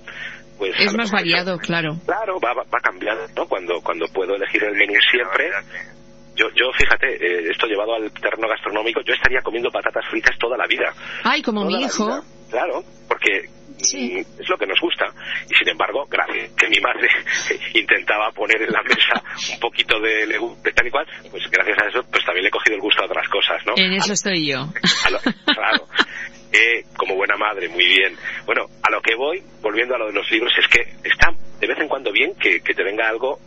pues... 0.57 0.73
Es 0.79 0.95
más 0.95 1.11
variado, 1.11 1.59
claro. 1.59 1.97
Claro, 2.07 2.41
va, 2.41 2.55
va 2.55 2.81
cambiando, 2.83 3.27
¿no? 3.37 3.47
Cuando, 3.47 3.81
cuando 3.83 4.07
puedo 4.13 4.35
elegir 4.35 4.65
el 4.65 4.75
menú 4.75 4.95
siempre 5.11 5.51
yo, 6.39 6.47
yo 6.55 6.71
fíjate, 6.73 7.17
eh, 7.17 7.51
esto 7.51 7.67
llevado 7.67 7.95
al 7.95 8.13
terreno 8.13 8.49
gastronómico, 8.49 9.01
yo 9.03 9.13
estaría 9.13 9.41
comiendo 9.43 9.71
patatas 9.71 10.05
fritas 10.09 10.39
toda 10.39 10.57
la 10.57 10.67
vida. 10.67 10.95
Ay, 11.25 11.43
como 11.43 11.65
mi 11.65 11.83
hijo. 11.83 12.23
Claro, 12.49 12.83
porque 13.09 13.43
mm, 13.43 14.41
es 14.41 14.49
lo 14.49 14.57
que 14.57 14.67
nos 14.67 14.81
gusta. 14.81 15.07
Y 15.51 15.55
sin 15.55 15.69
embargo, 15.69 16.07
gracias 16.09 16.53
que 16.57 16.69
mi 16.69 16.81
madre 16.81 17.09
intentaba 17.75 18.31
poner 18.31 18.63
en 18.63 18.71
la 18.71 18.83
mesa 18.83 19.21
un 19.53 19.61
poquito 19.61 19.99
de, 20.01 20.27
de 20.27 20.73
tal 20.73 20.87
y 20.87 20.91
cual, 20.91 21.07
pues 21.31 21.43
gracias 21.51 21.77
a 21.83 21.89
eso, 21.89 22.03
pues 22.11 22.25
también 22.25 22.45
le 22.45 22.49
he 22.49 22.53
cogido 22.53 22.77
el 22.77 22.83
gusto 22.83 23.03
a 23.03 23.07
otras 23.07 23.29
cosas, 23.29 23.61
¿no? 23.67 23.75
En 23.77 23.93
eso 23.95 24.13
estoy 24.13 24.47
yo. 24.47 24.69
claro. 25.45 25.89
Eh, 26.51 26.85
como 26.97 27.15
buena 27.15 27.37
madre, 27.37 27.69
muy 27.69 27.87
bien. 27.87 28.17
Bueno, 28.47 28.65
a 28.83 28.91
lo 28.91 29.03
que 29.03 29.15
voy, 29.15 29.43
volviendo 29.61 29.95
a 29.95 29.99
lo 29.99 30.07
de 30.07 30.15
los 30.15 30.31
libros, 30.31 30.53
es 30.57 30.67
que 30.69 30.81
está 31.05 31.31
de 31.61 31.67
vez 31.67 31.79
en 31.79 31.89
cuando 31.89 32.11
bien 32.11 32.35
que, 32.37 32.61
que 32.61 32.73
te 32.73 32.83
venga 32.83 33.07
algo 33.07 33.39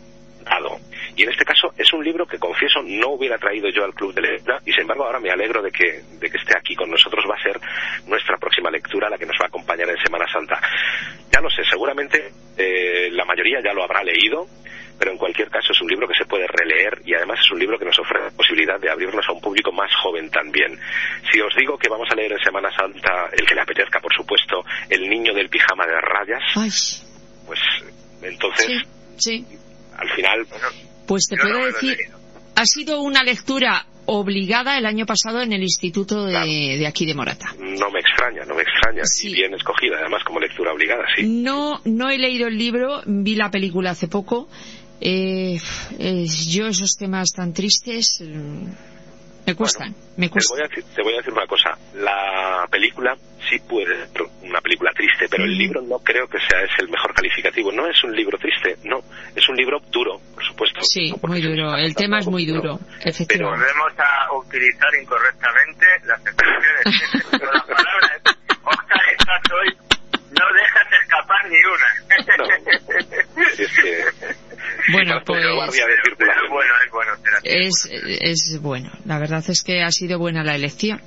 dado. 0.44 0.78
Y 1.16 1.24
en 1.24 1.30
este 1.30 1.44
caso 1.44 1.72
es 1.76 1.92
un 1.92 2.04
libro 2.04 2.26
que, 2.26 2.38
confieso, 2.38 2.80
no 2.82 3.10
hubiera 3.10 3.38
traído 3.38 3.68
yo 3.70 3.84
al 3.84 3.94
Club 3.94 4.14
de 4.14 4.22
Lectura 4.22 4.60
y, 4.64 4.72
sin 4.72 4.82
embargo, 4.82 5.04
ahora 5.04 5.20
me 5.20 5.30
alegro 5.30 5.62
de 5.62 5.70
que, 5.70 6.02
de 6.18 6.30
que 6.30 6.38
esté 6.38 6.56
aquí 6.56 6.74
con 6.74 6.90
nosotros. 6.90 7.24
Va 7.30 7.36
a 7.36 7.42
ser 7.42 7.60
nuestra 8.06 8.36
próxima 8.38 8.70
lectura, 8.70 9.10
la 9.10 9.18
que 9.18 9.26
nos 9.26 9.36
va 9.40 9.44
a 9.44 9.48
acompañar 9.48 9.88
en 9.88 9.96
Semana 10.02 10.26
Santa. 10.32 10.60
Ya 11.30 11.40
lo 11.40 11.50
sé, 11.50 11.62
seguramente 11.68 12.30
eh, 12.56 13.10
la 13.10 13.24
mayoría 13.24 13.60
ya 13.62 13.72
lo 13.72 13.84
habrá 13.84 14.02
leído, 14.02 14.46
pero 14.98 15.10
en 15.12 15.18
cualquier 15.18 15.50
caso 15.50 15.72
es 15.72 15.80
un 15.80 15.88
libro 15.88 16.06
que 16.06 16.14
se 16.16 16.26
puede 16.26 16.46
releer 16.46 17.02
y 17.04 17.14
además 17.14 17.40
es 17.40 17.50
un 17.50 17.58
libro 17.58 17.78
que 17.78 17.84
nos 17.84 17.98
ofrece 17.98 18.24
la 18.24 18.30
posibilidad 18.30 18.78
de 18.78 18.90
abrirnos 18.90 19.26
a 19.28 19.32
un 19.32 19.40
público 19.40 19.72
más 19.72 19.90
joven 20.02 20.30
también. 20.30 20.78
Si 21.32 21.40
os 21.40 21.54
digo 21.56 21.76
que 21.76 21.88
vamos 21.88 22.08
a 22.10 22.14
leer 22.14 22.32
en 22.32 22.38
Semana 22.38 22.70
Santa, 22.70 23.28
el 23.32 23.46
que 23.46 23.54
le 23.54 23.62
apetezca, 23.62 24.00
por 24.00 24.14
supuesto, 24.14 24.64
El 24.88 25.08
niño 25.08 25.34
del 25.34 25.48
pijama 25.48 25.86
de 25.86 26.00
rayas, 26.00 26.42
pues 27.46 27.60
entonces, 28.22 28.82
sí, 29.16 29.44
al 29.96 30.08
final... 30.10 30.46
Pues 31.12 31.26
te 31.28 31.36
puedo 31.36 31.66
decir, 31.66 31.98
ha 32.56 32.64
sido 32.64 33.02
una 33.02 33.22
lectura 33.22 33.84
obligada 34.06 34.78
el 34.78 34.86
año 34.86 35.04
pasado 35.04 35.42
en 35.42 35.52
el 35.52 35.62
instituto 35.62 36.24
de, 36.24 36.86
aquí 36.86 37.04
de 37.04 37.14
Morata. 37.14 37.54
No 37.58 37.90
me 37.90 38.00
extraña, 38.00 38.46
no 38.46 38.54
me 38.54 38.62
extraña. 38.62 39.02
Y 39.22 39.34
bien 39.34 39.52
escogida, 39.52 39.98
además, 40.00 40.24
como 40.24 40.40
lectura 40.40 40.72
obligada, 40.72 41.04
sí. 41.14 41.24
No, 41.28 41.82
no 41.84 42.08
he 42.08 42.16
leído 42.16 42.48
el 42.48 42.56
libro, 42.56 43.02
vi 43.04 43.34
la 43.34 43.50
película 43.50 43.90
hace 43.90 44.08
poco. 44.08 44.48
Eh, 45.02 45.60
eh, 45.98 46.26
yo 46.48 46.68
esos 46.68 46.96
temas 46.96 47.32
tan 47.32 47.52
tristes 47.52 48.24
me 49.46 49.54
cuestan, 49.54 49.94
me 50.16 50.28
cuestan. 50.30 50.58
Te 50.94 51.02
voy, 51.02 51.14
a 51.14 51.16
decir, 51.16 51.32
una 51.32 51.46
cosa. 51.46 51.76
La 51.94 52.66
película 52.70 53.16
sí 53.48 53.58
puede 53.68 54.06
ser 54.06 54.22
una 54.42 54.60
película 54.60 54.92
triste, 54.94 55.26
pero 55.28 55.44
el 55.44 55.56
libro 55.56 55.82
no 55.82 55.98
creo 55.98 56.28
que 56.28 56.38
sea 56.38 56.60
ese 56.62 56.82
el 56.82 56.88
mejor 56.88 57.12
calificativo. 57.14 57.72
No 57.72 57.86
es 57.88 58.02
un 58.04 58.14
libro 58.14 58.38
triste, 58.38 58.76
no. 58.84 59.00
Es 59.34 59.48
un 59.48 59.56
libro 59.56 59.80
duro, 59.90 60.20
por 60.34 60.44
supuesto. 60.44 60.80
Sí, 60.82 61.12
muy 61.22 61.40
duro. 61.40 61.74
El 61.76 61.94
tema 61.94 62.18
es 62.18 62.26
muy 62.26 62.46
duro, 62.46 62.78
efectivamente. 63.00 63.36
Pero 63.36 63.50
volvemos 63.50 63.92
a 63.98 64.32
utilizar 64.36 64.90
incorrectamente 65.00 65.86
las 66.04 66.20
expresiones. 66.20 67.32
las 67.32 67.62
palabras. 67.64 68.22
Oscar, 68.64 69.00
estás 69.18 69.42
hoy. 69.52 69.82
No 70.42 70.54
dejas 70.54 70.86
escapar 71.02 71.48
ni 71.48 71.58
una. 71.64 71.88
es 73.58 73.72
que 73.76 74.04
bueno, 74.92 75.20
pues 75.24 75.44
es, 77.44 77.88
es 77.90 78.60
bueno. 78.60 78.90
La 79.04 79.18
verdad 79.18 79.42
es 79.48 79.62
que 79.62 79.82
ha 79.82 79.90
sido 79.90 80.18
buena 80.18 80.42
la 80.42 80.54
elección. 80.54 81.00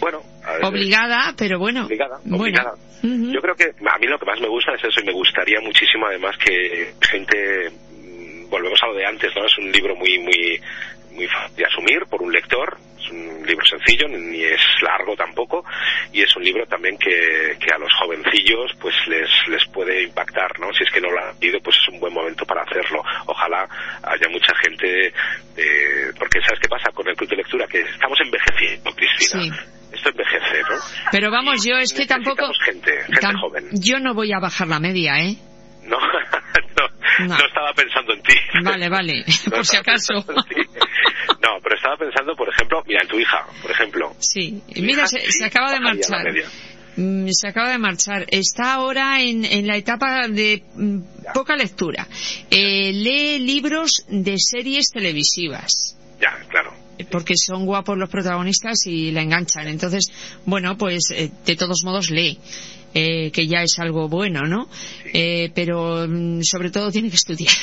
Bueno, 0.00 0.22
obligada, 0.62 1.34
pero 1.36 1.58
bueno. 1.58 1.86
Obligada, 1.86 2.18
obligada. 2.30 2.74
Yo 3.02 3.40
creo 3.40 3.54
que 3.56 3.64
a 3.64 3.98
mí 3.98 4.06
lo 4.06 4.18
que 4.18 4.26
más 4.26 4.40
me 4.40 4.48
gusta 4.48 4.74
es 4.74 4.84
eso 4.84 5.00
y 5.00 5.06
me 5.06 5.12
gustaría 5.12 5.60
muchísimo 5.60 6.06
además 6.06 6.36
que 6.38 6.94
gente 7.00 7.70
mm, 7.70 8.48
volvemos 8.48 8.80
a 8.82 8.86
lo 8.86 8.94
de 8.94 9.06
antes, 9.06 9.30
¿no? 9.34 9.44
Es 9.44 9.58
un 9.58 9.72
libro 9.72 9.96
muy 9.96 10.18
muy 10.20 10.60
muy 11.12 11.26
fácil 11.28 11.56
de 11.56 11.64
asumir 11.64 12.06
por 12.10 12.22
un 12.22 12.32
lector, 12.32 12.78
es 12.98 13.10
un 13.10 13.46
libro 13.46 13.64
sencillo, 13.66 14.08
ni 14.08 14.42
es 14.44 14.60
largo 14.82 15.16
tampoco, 15.16 15.64
y 16.12 16.22
es 16.22 16.36
un 16.36 16.44
libro 16.44 16.66
también 16.66 16.96
que, 16.98 17.56
que 17.58 17.72
a 17.72 17.78
los 17.78 17.90
jovencillos 18.00 18.72
pues 18.80 18.94
les, 19.06 19.28
les 19.48 19.64
puede 19.68 20.02
impactar, 20.02 20.58
¿no? 20.58 20.72
Si 20.72 20.84
es 20.84 20.90
que 20.90 21.00
no 21.00 21.10
lo 21.10 21.18
han 21.18 21.38
leído, 21.40 21.60
pues 21.60 21.76
es 21.76 21.88
un 21.92 22.00
buen 22.00 22.12
momento 22.12 22.44
para 22.44 22.62
hacerlo. 22.62 23.02
Ojalá 23.26 23.68
haya 24.02 24.28
mucha 24.30 24.54
gente, 24.64 25.12
porque 26.18 26.40
¿sabes 26.40 26.60
qué 26.60 26.68
pasa 26.68 26.90
con 26.92 27.08
el 27.08 27.16
club 27.16 27.30
de 27.30 27.36
lectura? 27.36 27.66
Que 27.66 27.80
estamos 27.80 28.18
envejeciendo, 28.20 28.90
Cristina. 28.92 29.56
Esto 29.92 30.08
envejece, 30.08 30.62
¿no? 30.62 30.76
Pero 31.10 31.30
vamos, 31.30 31.64
yo 31.66 31.76
es 31.76 31.92
que 31.92 32.06
tampoco... 32.06 32.50
Gente, 32.64 32.92
gente 33.04 33.26
joven. 33.38 33.68
Yo 33.72 33.98
no 34.00 34.14
voy 34.14 34.32
a 34.32 34.38
bajar 34.38 34.66
la 34.68 34.80
media, 34.80 35.18
¿eh? 35.18 35.36
No, 35.84 35.98
no, 37.20 37.36
estaba 37.36 37.72
pensando 37.74 38.12
en 38.14 38.22
ti. 38.22 38.34
Vale, 38.62 38.88
vale, 38.88 39.24
por 39.50 39.66
si 39.66 39.76
acaso. 39.76 40.14
No, 40.14 41.58
pero 41.62 41.76
estaba 41.76 41.96
pensando, 41.96 42.34
por 42.34 42.48
ejemplo, 42.48 42.82
mira, 42.86 43.02
en 43.02 43.08
tu 43.08 43.18
hija, 43.18 43.46
por 43.60 43.70
ejemplo. 43.70 44.14
Sí, 44.18 44.62
mira, 44.76 45.06
se, 45.06 45.44
acaba 45.44 45.72
de 45.72 45.80
marchar. 45.80 46.26
Mm, 46.96 47.28
se 47.30 47.48
acaba 47.48 47.70
de 47.70 47.78
marchar. 47.78 48.26
Está 48.28 48.74
ahora 48.74 49.20
en, 49.22 49.44
en 49.44 49.66
la 49.66 49.76
etapa 49.76 50.28
de 50.28 50.62
mm, 50.74 50.98
poca 51.32 51.56
lectura. 51.56 52.06
Eh, 52.50 52.92
lee 52.92 53.38
libros 53.38 54.04
de 54.08 54.36
series 54.38 54.90
televisivas. 54.90 55.96
Ya, 56.20 56.38
claro 56.48 56.82
porque 57.10 57.34
son 57.36 57.66
guapos 57.66 57.96
los 57.96 58.08
protagonistas 58.08 58.86
y 58.86 59.10
la 59.10 59.22
enganchan. 59.22 59.68
Entonces, 59.68 60.12
bueno, 60.44 60.76
pues 60.76 61.10
eh, 61.10 61.30
de 61.44 61.56
todos 61.56 61.82
modos 61.84 62.10
lee. 62.10 62.38
Eh, 62.94 63.30
que 63.30 63.46
ya 63.46 63.62
es 63.62 63.78
algo 63.78 64.08
bueno, 64.08 64.42
¿no? 64.42 64.68
Eh, 65.14 65.50
pero 65.54 66.06
mm, 66.06 66.42
sobre 66.42 66.70
todo 66.70 66.90
tiene 66.90 67.08
que 67.08 67.16
estudiar. 67.16 67.54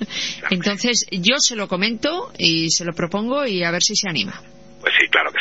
Entonces 0.50 1.06
yo 1.10 1.34
se 1.38 1.56
lo 1.56 1.66
comento 1.66 2.30
y 2.38 2.70
se 2.70 2.84
lo 2.84 2.92
propongo 2.92 3.46
y 3.46 3.64
a 3.64 3.70
ver 3.72 3.82
si 3.82 3.96
se 3.96 4.08
anima. 4.08 4.40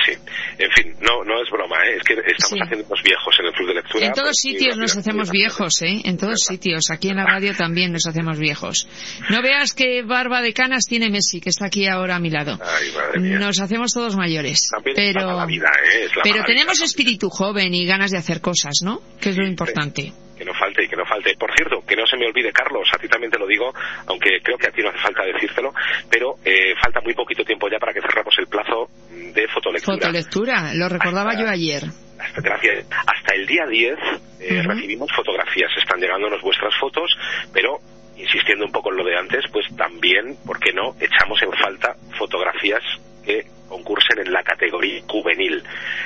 Sí, 0.05 0.11
sí. 0.13 0.19
En 0.57 0.71
fin, 0.71 0.95
no, 1.01 1.23
no 1.23 1.41
es 1.41 1.49
broma, 1.49 1.77
¿eh? 1.85 1.97
es 1.97 2.03
que 2.03 2.13
estamos 2.13 2.61
haciendo 2.63 2.65
haciéndonos 2.65 3.03
viejos 3.03 3.35
en 3.39 3.45
el 3.45 3.51
club 3.53 3.67
de 3.67 3.73
lectura. 3.75 4.05
En 4.05 4.13
todos 4.13 4.35
sitios 4.35 4.77
nos 4.77 4.97
hacemos 4.97 5.31
viejos, 5.31 5.81
¿eh? 5.81 6.01
En 6.03 6.17
todos 6.17 6.39
sitios. 6.39 6.89
Aquí 6.91 7.09
en 7.09 7.17
la 7.17 7.25
radio 7.25 7.53
también 7.55 7.91
nos 7.91 8.05
hacemos 8.07 8.39
viejos. 8.39 8.87
No 9.29 9.41
veas 9.41 9.73
qué 9.73 10.03
barba 10.03 10.41
de 10.41 10.53
canas 10.53 10.85
tiene 10.85 11.09
Messi, 11.09 11.41
que 11.41 11.49
está 11.49 11.67
aquí 11.67 11.87
ahora 11.87 12.15
a 12.15 12.19
mi 12.19 12.29
lado. 12.29 12.59
Nos 13.15 13.59
hacemos 13.59 13.93
todos 13.93 14.15
mayores. 14.15 14.69
pero, 14.83 15.47
¿eh? 15.47 16.07
pero 16.23 16.43
tenemos 16.43 16.81
espíritu 16.81 17.29
joven 17.29 17.73
y 17.73 17.85
ganas 17.85 18.11
de 18.11 18.17
hacer 18.17 18.41
cosas, 18.41 18.79
¿no? 18.83 19.01
Que 19.19 19.29
es 19.29 19.37
lo 19.37 19.45
importante 19.45 20.13
que 20.37 20.45
no 20.45 20.53
falte 20.53 20.83
y 20.83 20.87
que 20.87 20.95
no 20.95 21.05
falte. 21.05 21.35
Por 21.37 21.53
cierto, 21.55 21.83
que 21.85 21.95
no 21.95 22.05
se 22.05 22.17
me 22.17 22.27
olvide, 22.27 22.51
Carlos, 22.51 22.87
a 22.93 22.97
ti 22.97 23.07
también 23.07 23.31
te 23.31 23.39
lo 23.39 23.47
digo, 23.47 23.73
aunque 24.07 24.41
creo 24.43 24.57
que 24.57 24.67
a 24.67 24.71
ti 24.71 24.81
no 24.81 24.89
hace 24.89 24.99
falta 24.99 25.23
decírtelo, 25.23 25.73
pero 26.09 26.35
eh, 26.43 26.73
falta 26.81 27.01
muy 27.01 27.13
poquito 27.13 27.43
tiempo 27.43 27.67
ya 27.69 27.79
para 27.79 27.93
que 27.93 28.01
cerramos 28.01 28.33
el 28.37 28.47
plazo 28.47 28.89
de 29.09 29.47
fotolectura. 29.47 29.97
Fotolectura, 29.97 30.73
lo 30.73 30.89
recordaba 30.89 31.33
yo 31.33 31.47
ayer. 31.47 31.83
Hasta, 32.19 32.41
gracias. 32.41 32.87
Hasta 32.89 33.35
el 33.35 33.45
día 33.45 33.65
10 33.67 33.97
eh, 34.39 34.61
recibimos 34.63 35.09
fotografías, 35.15 35.71
están 35.77 35.99
llegándonos 35.99 36.41
vuestras 36.41 36.73
fotos, 36.79 37.11
pero 37.53 37.79
insistiendo 38.17 38.65
un 38.65 38.71
poco 38.71 38.91
en 38.91 38.97
lo 38.97 39.03
de 39.03 39.17
antes, 39.17 39.43
pues 39.51 39.65
también, 39.75 40.37
¿por 40.45 40.59
qué 40.59 40.71
no?, 40.71 40.95
echamos 40.99 41.41
en 41.41 41.51
falta 41.51 41.95
fotografías 42.17 42.81
que 43.25 43.43
concursen 43.67 44.19
en 44.19 44.31
la 44.31 44.43
categoría 44.43 45.01
juvenil. 45.07 45.61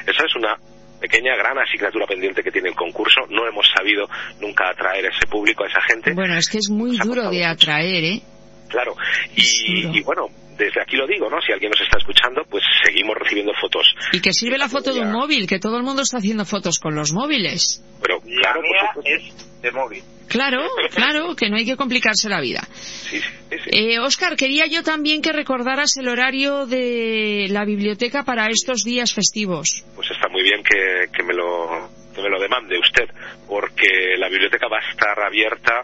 Esa 0.07 0.25
es 0.25 0.35
una 0.35 0.57
pequeña, 0.99 1.35
gran 1.35 1.57
asignatura 1.57 2.05
pendiente 2.05 2.43
que 2.43 2.51
tiene 2.51 2.69
el 2.69 2.75
concurso. 2.75 3.21
No 3.29 3.47
hemos 3.47 3.67
sabido 3.75 4.07
nunca 4.39 4.69
atraer 4.69 5.05
a 5.05 5.09
ese 5.09 5.27
público, 5.27 5.63
a 5.63 5.67
esa 5.67 5.81
gente. 5.81 6.13
Bueno, 6.13 6.35
es 6.35 6.49
que 6.49 6.57
es 6.57 6.69
muy 6.69 6.97
duro 6.97 7.29
de 7.29 7.45
atraer, 7.45 8.03
¿eh? 8.03 8.21
Claro, 8.69 8.95
y, 9.35 10.03
bueno, 10.03 10.27
desde 10.55 10.79
aquí 10.79 10.95
lo 10.95 11.07
digo, 11.07 11.27
¿no? 11.27 11.41
Si 11.41 11.51
alguien 11.51 11.71
nos 11.71 11.81
está 11.81 11.97
escuchando, 11.97 12.43
pues 12.47 12.63
seguimos 12.85 13.15
recibiendo 13.17 13.51
fotos. 13.59 13.95
Y 14.11 14.21
que 14.21 14.31
sirve 14.31 14.59
la 14.59 14.69
foto 14.69 14.93
de 14.93 15.01
un 15.01 15.11
móvil, 15.11 15.47
que 15.47 15.57
todo 15.57 15.77
el 15.77 15.83
mundo 15.83 16.03
está 16.03 16.17
haciendo 16.17 16.45
fotos 16.45 16.77
con 16.77 16.93
los 16.93 17.11
móviles. 17.11 17.83
Pero 17.99 18.19
claro, 18.21 18.61
es 19.03 19.61
de 19.61 19.71
móvil. 19.71 20.03
Claro, 20.29 20.67
claro, 20.93 21.35
que 21.35 21.49
no 21.49 21.57
hay 21.57 21.65
que 21.65 21.75
complicarse 21.75 22.29
la 22.29 22.39
vida. 22.39 22.61
Sí, 22.71 23.19
sí, 23.19 23.57
eh, 23.71 23.99
Oscar, 23.99 24.35
quería 24.35 24.67
yo 24.67 24.83
también 24.83 25.21
que 25.21 25.33
recordaras 25.33 25.97
el 25.97 26.07
horario 26.07 26.65
de 26.65 27.47
la 27.49 27.65
biblioteca 27.65 28.23
para 28.23 28.47
estos 28.47 28.83
días 28.83 29.13
festivos. 29.13 29.83
Pues 29.95 30.09
está 30.11 30.29
muy 30.29 30.43
bien 30.43 30.61
que, 30.63 31.11
que 31.11 31.23
me 31.23 31.33
lo 31.33 31.89
que 32.13 32.21
me 32.21 32.29
lo 32.29 32.39
demande 32.39 32.77
usted, 32.77 33.09
porque 33.47 34.15
la 34.17 34.29
biblioteca 34.29 34.67
va 34.67 34.77
a 34.77 34.89
estar 34.89 35.19
abierta 35.19 35.83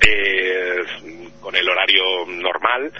eh, 0.00 0.82
con 1.40 1.54
el 1.56 1.68
horario 1.68 2.26
normal, 2.26 2.92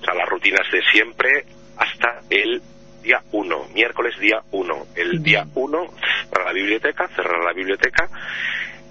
o 0.00 0.04
sea, 0.04 0.14
las 0.14 0.28
rutinas 0.28 0.66
de 0.70 0.82
siempre, 0.92 1.44
hasta 1.76 2.20
el 2.30 2.60
día 3.02 3.22
1, 3.32 3.68
miércoles 3.74 4.18
día 4.18 4.40
1. 4.50 4.86
El 4.96 5.22
día 5.22 5.44
1 5.54 5.86
para 6.30 6.46
la 6.46 6.52
biblioteca, 6.52 7.08
cerrar 7.08 7.42
la 7.44 7.52
biblioteca. 7.52 8.08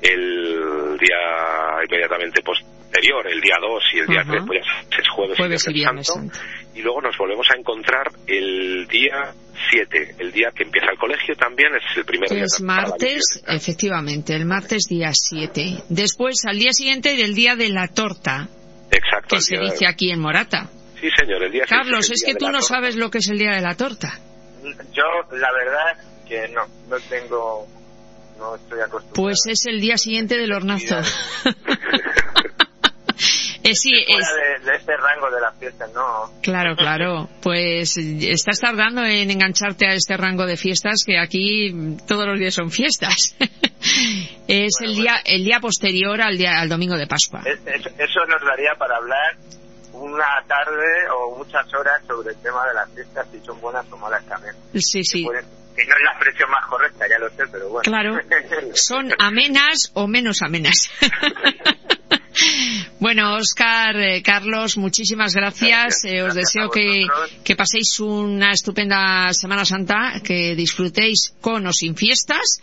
El 0.01 0.97
día 0.99 1.83
inmediatamente 1.87 2.41
posterior, 2.43 3.27
el 3.27 3.41
día 3.41 3.55
2 3.59 3.83
y 3.93 3.99
el 3.99 4.07
día 4.07 4.23
3, 4.27 4.43
pues 4.45 4.61
es 4.91 5.09
jueves, 5.09 5.37
jueves 5.37 5.67
y 5.67 5.83
Santo. 5.83 6.37
Y 6.75 6.81
luego 6.81 7.01
nos 7.01 7.17
volvemos 7.17 7.47
a 7.51 7.57
encontrar 7.57 8.11
el 8.27 8.87
día 8.87 9.33
7, 9.71 10.15
el 10.19 10.31
día 10.31 10.51
que 10.55 10.63
empieza 10.63 10.91
el 10.91 10.97
colegio 10.97 11.35
también, 11.35 11.69
es 11.75 11.97
el 11.97 12.05
primer 12.05 12.29
día. 12.29 12.43
Es 12.43 12.61
martes, 12.61 13.43
efectivamente, 13.47 14.35
el 14.35 14.45
martes 14.45 14.83
día 14.87 15.11
7. 15.13 15.83
Después, 15.89 16.45
al 16.45 16.59
día 16.59 16.71
siguiente 16.71 17.15
del 17.15 17.33
día 17.33 17.55
de 17.55 17.69
la 17.69 17.87
torta. 17.87 18.47
Exacto. 18.91 19.35
Que 19.35 19.41
se 19.41 19.57
dice 19.57 19.87
aquí 19.87 20.11
en 20.11 20.19
Morata. 20.19 20.69
Sí, 20.99 21.09
señor, 21.15 21.43
el 21.43 21.51
día 21.51 21.65
Carlos, 21.67 22.09
es, 22.09 22.23
que 22.23 22.35
tú 22.35 22.49
no 22.49 22.61
sabes 22.61 22.95
lo 22.95 23.11
que 23.11 23.19
es 23.19 23.29
el 23.29 23.37
día 23.37 23.51
de 23.51 23.61
la 23.61 23.75
torta. 23.75 24.19
Yo, 24.93 25.03
la 25.31 25.51
verdad, 25.51 26.25
que 26.27 26.47
no, 26.49 26.65
no 26.89 26.97
tengo, 27.09 27.67
no 28.37 28.55
estoy 28.55 28.79
acostumbrado. 28.79 29.13
Pues 29.13 29.39
es 29.47 29.65
el 29.65 29.81
día 29.81 29.97
siguiente 29.97 30.37
del 30.37 30.53
hornazo. 30.53 30.97
Eh, 33.63 33.75
sí, 33.75 33.91
es... 34.07 34.65
de, 34.65 34.75
este 34.75 34.95
rango 34.95 35.29
de 35.29 35.41
la 35.41 35.51
fiesta, 35.51 35.87
no. 35.93 36.31
Claro, 36.41 36.77
claro. 36.77 37.27
Pues 37.41 37.97
estás 37.97 38.61
tardando 38.61 39.03
en 39.03 39.29
engancharte 39.29 39.85
a 39.85 39.93
este 39.93 40.15
rango 40.15 40.45
de 40.45 40.55
fiestas 40.55 41.03
que 41.05 41.19
aquí 41.19 41.97
todos 42.07 42.25
los 42.27 42.39
días 42.39 42.53
son 42.53 42.71
fiestas. 42.71 43.35
es 44.47 44.73
el 44.79 44.95
día 44.95 45.17
el 45.25 45.43
día 45.43 45.59
posterior 45.59 46.21
al 46.21 46.37
día 46.37 46.61
al 46.61 46.69
domingo 46.69 46.95
de 46.95 47.07
Pascua. 47.07 47.41
eso 47.43 48.25
nos 48.29 48.41
daría 48.41 48.73
para 48.77 48.95
hablar 48.95 49.35
una 49.91 50.43
tarde 50.47 51.09
o 51.13 51.37
muchas 51.37 51.65
horas 51.73 52.01
sobre 52.07 52.29
el 52.29 52.37
tema 52.37 52.65
de 52.67 52.73
las 52.73 52.89
fiestas, 52.93 53.27
si 53.31 53.39
son 53.41 53.59
buenas 53.59 53.85
o 53.91 53.97
malas 53.97 54.23
también. 54.25 54.55
Sí, 54.75 55.03
sí. 55.03 55.27
Que 55.77 55.85
no 55.85 55.95
es 55.95 56.01
la 56.03 56.11
expresión 56.13 56.49
más 56.49 56.65
correcta, 56.65 57.05
ya 57.07 57.19
lo 57.19 57.29
sé, 57.29 57.43
pero 57.51 57.69
bueno. 57.69 57.83
Claro, 57.83 58.19
son 58.73 59.13
amenas 59.19 59.91
o 59.93 60.07
menos 60.07 60.41
amenas. 60.41 60.89
Bueno, 62.99 63.35
Oscar, 63.35 63.95
eh, 63.97 64.21
Carlos, 64.23 64.77
muchísimas 64.77 65.35
gracias. 65.35 66.03
Eh, 66.05 66.23
os 66.23 66.33
deseo 66.33 66.69
que, 66.69 67.05
que, 67.43 67.55
paséis 67.55 67.99
una 67.99 68.51
estupenda 68.51 69.31
Semana 69.33 69.65
Santa, 69.65 70.19
que 70.23 70.55
disfrutéis 70.55 71.35
con 71.39 71.67
o 71.67 71.71
sin 71.71 71.95
fiestas 71.95 72.61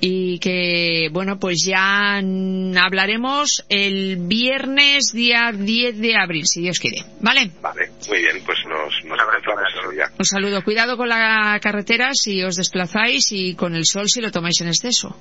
y 0.00 0.38
que, 0.38 1.08
bueno, 1.12 1.38
pues 1.38 1.64
ya 1.64 2.16
hablaremos 2.16 3.64
el 3.68 4.16
viernes 4.18 5.12
día 5.12 5.50
10 5.52 5.98
de 5.98 6.16
abril, 6.16 6.46
si 6.46 6.60
Dios 6.60 6.78
quiere. 6.78 7.04
¿Vale? 7.20 7.50
Vale, 7.60 7.90
muy 8.08 8.18
bien, 8.18 8.42
pues 8.46 8.58
nos, 8.68 9.04
nos 9.04 9.92
día. 9.92 10.10
Un 10.18 10.24
saludo. 10.24 10.62
Cuidado 10.62 10.96
con 10.96 11.08
la 11.08 11.58
carretera 11.60 12.10
si 12.14 12.42
os 12.42 12.56
desplazáis 12.56 13.32
y 13.32 13.54
con 13.54 13.74
el 13.74 13.84
sol 13.84 14.08
si 14.08 14.20
lo 14.20 14.30
tomáis 14.30 14.60
en 14.60 14.68
exceso 14.68 15.16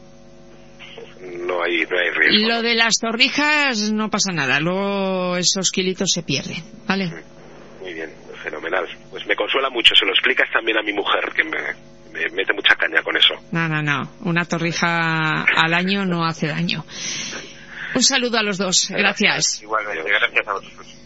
no 1.52 1.64
hay, 1.64 1.86
no 1.86 1.98
hay 1.98 2.11
riesgo. 2.32 2.50
Lo 2.50 2.62
de 2.62 2.76
las 2.76 2.96
torrijas 3.00 3.92
no 3.92 4.10
pasa 4.10 4.32
nada, 4.32 4.60
luego 4.60 5.38
esos 5.38 5.72
kilitos 5.72 6.10
se 6.14 6.24
pierden, 6.24 6.64
¿vale? 6.88 7.12
Muy 7.82 7.94
bien, 7.94 8.12
fenomenal. 8.44 8.88
Pues 9.10 9.26
me 9.28 9.36
consuela 9.36 9.70
mucho, 9.70 9.94
se 9.96 10.06
lo 10.06 10.12
explicas 10.12 10.48
también 10.52 10.78
a 10.78 10.82
mi 10.82 10.94
mujer, 10.94 11.32
que 11.36 11.44
me, 11.44 11.60
me 12.14 12.30
mete 12.36 12.54
mucha 12.54 12.76
caña 12.76 13.02
con 13.04 13.16
eso. 13.18 13.34
No, 13.52 13.68
no, 13.68 13.82
no, 13.82 14.02
una 14.22 14.46
torrija 14.46 15.44
al 15.44 15.74
año 15.74 16.06
no 16.06 16.26
hace 16.26 16.48
daño. 16.48 16.86
Un 17.94 18.04
saludo 18.04 18.38
a 18.38 18.44
los 18.44 18.58
dos, 18.58 18.88
gracias. 18.90 19.62
Igualmente, 19.62 20.10
gracias 20.10 20.48
a 20.48 20.54
vosotros. 20.54 21.01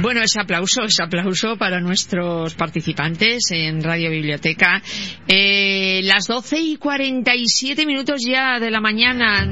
Bueno, 0.00 0.20
ese 0.22 0.40
aplauso, 0.40 0.82
ese 0.82 1.02
aplauso 1.02 1.56
para 1.56 1.80
nuestros 1.80 2.54
participantes 2.54 3.44
en 3.50 3.82
Radio 3.82 4.10
Biblioteca. 4.10 4.82
Eh, 5.26 6.02
las 6.04 6.26
12 6.26 6.58
y 6.60 6.76
47 6.76 7.86
minutos 7.86 8.20
ya 8.28 8.58
de 8.60 8.70
la 8.70 8.80
mañana. 8.80 9.42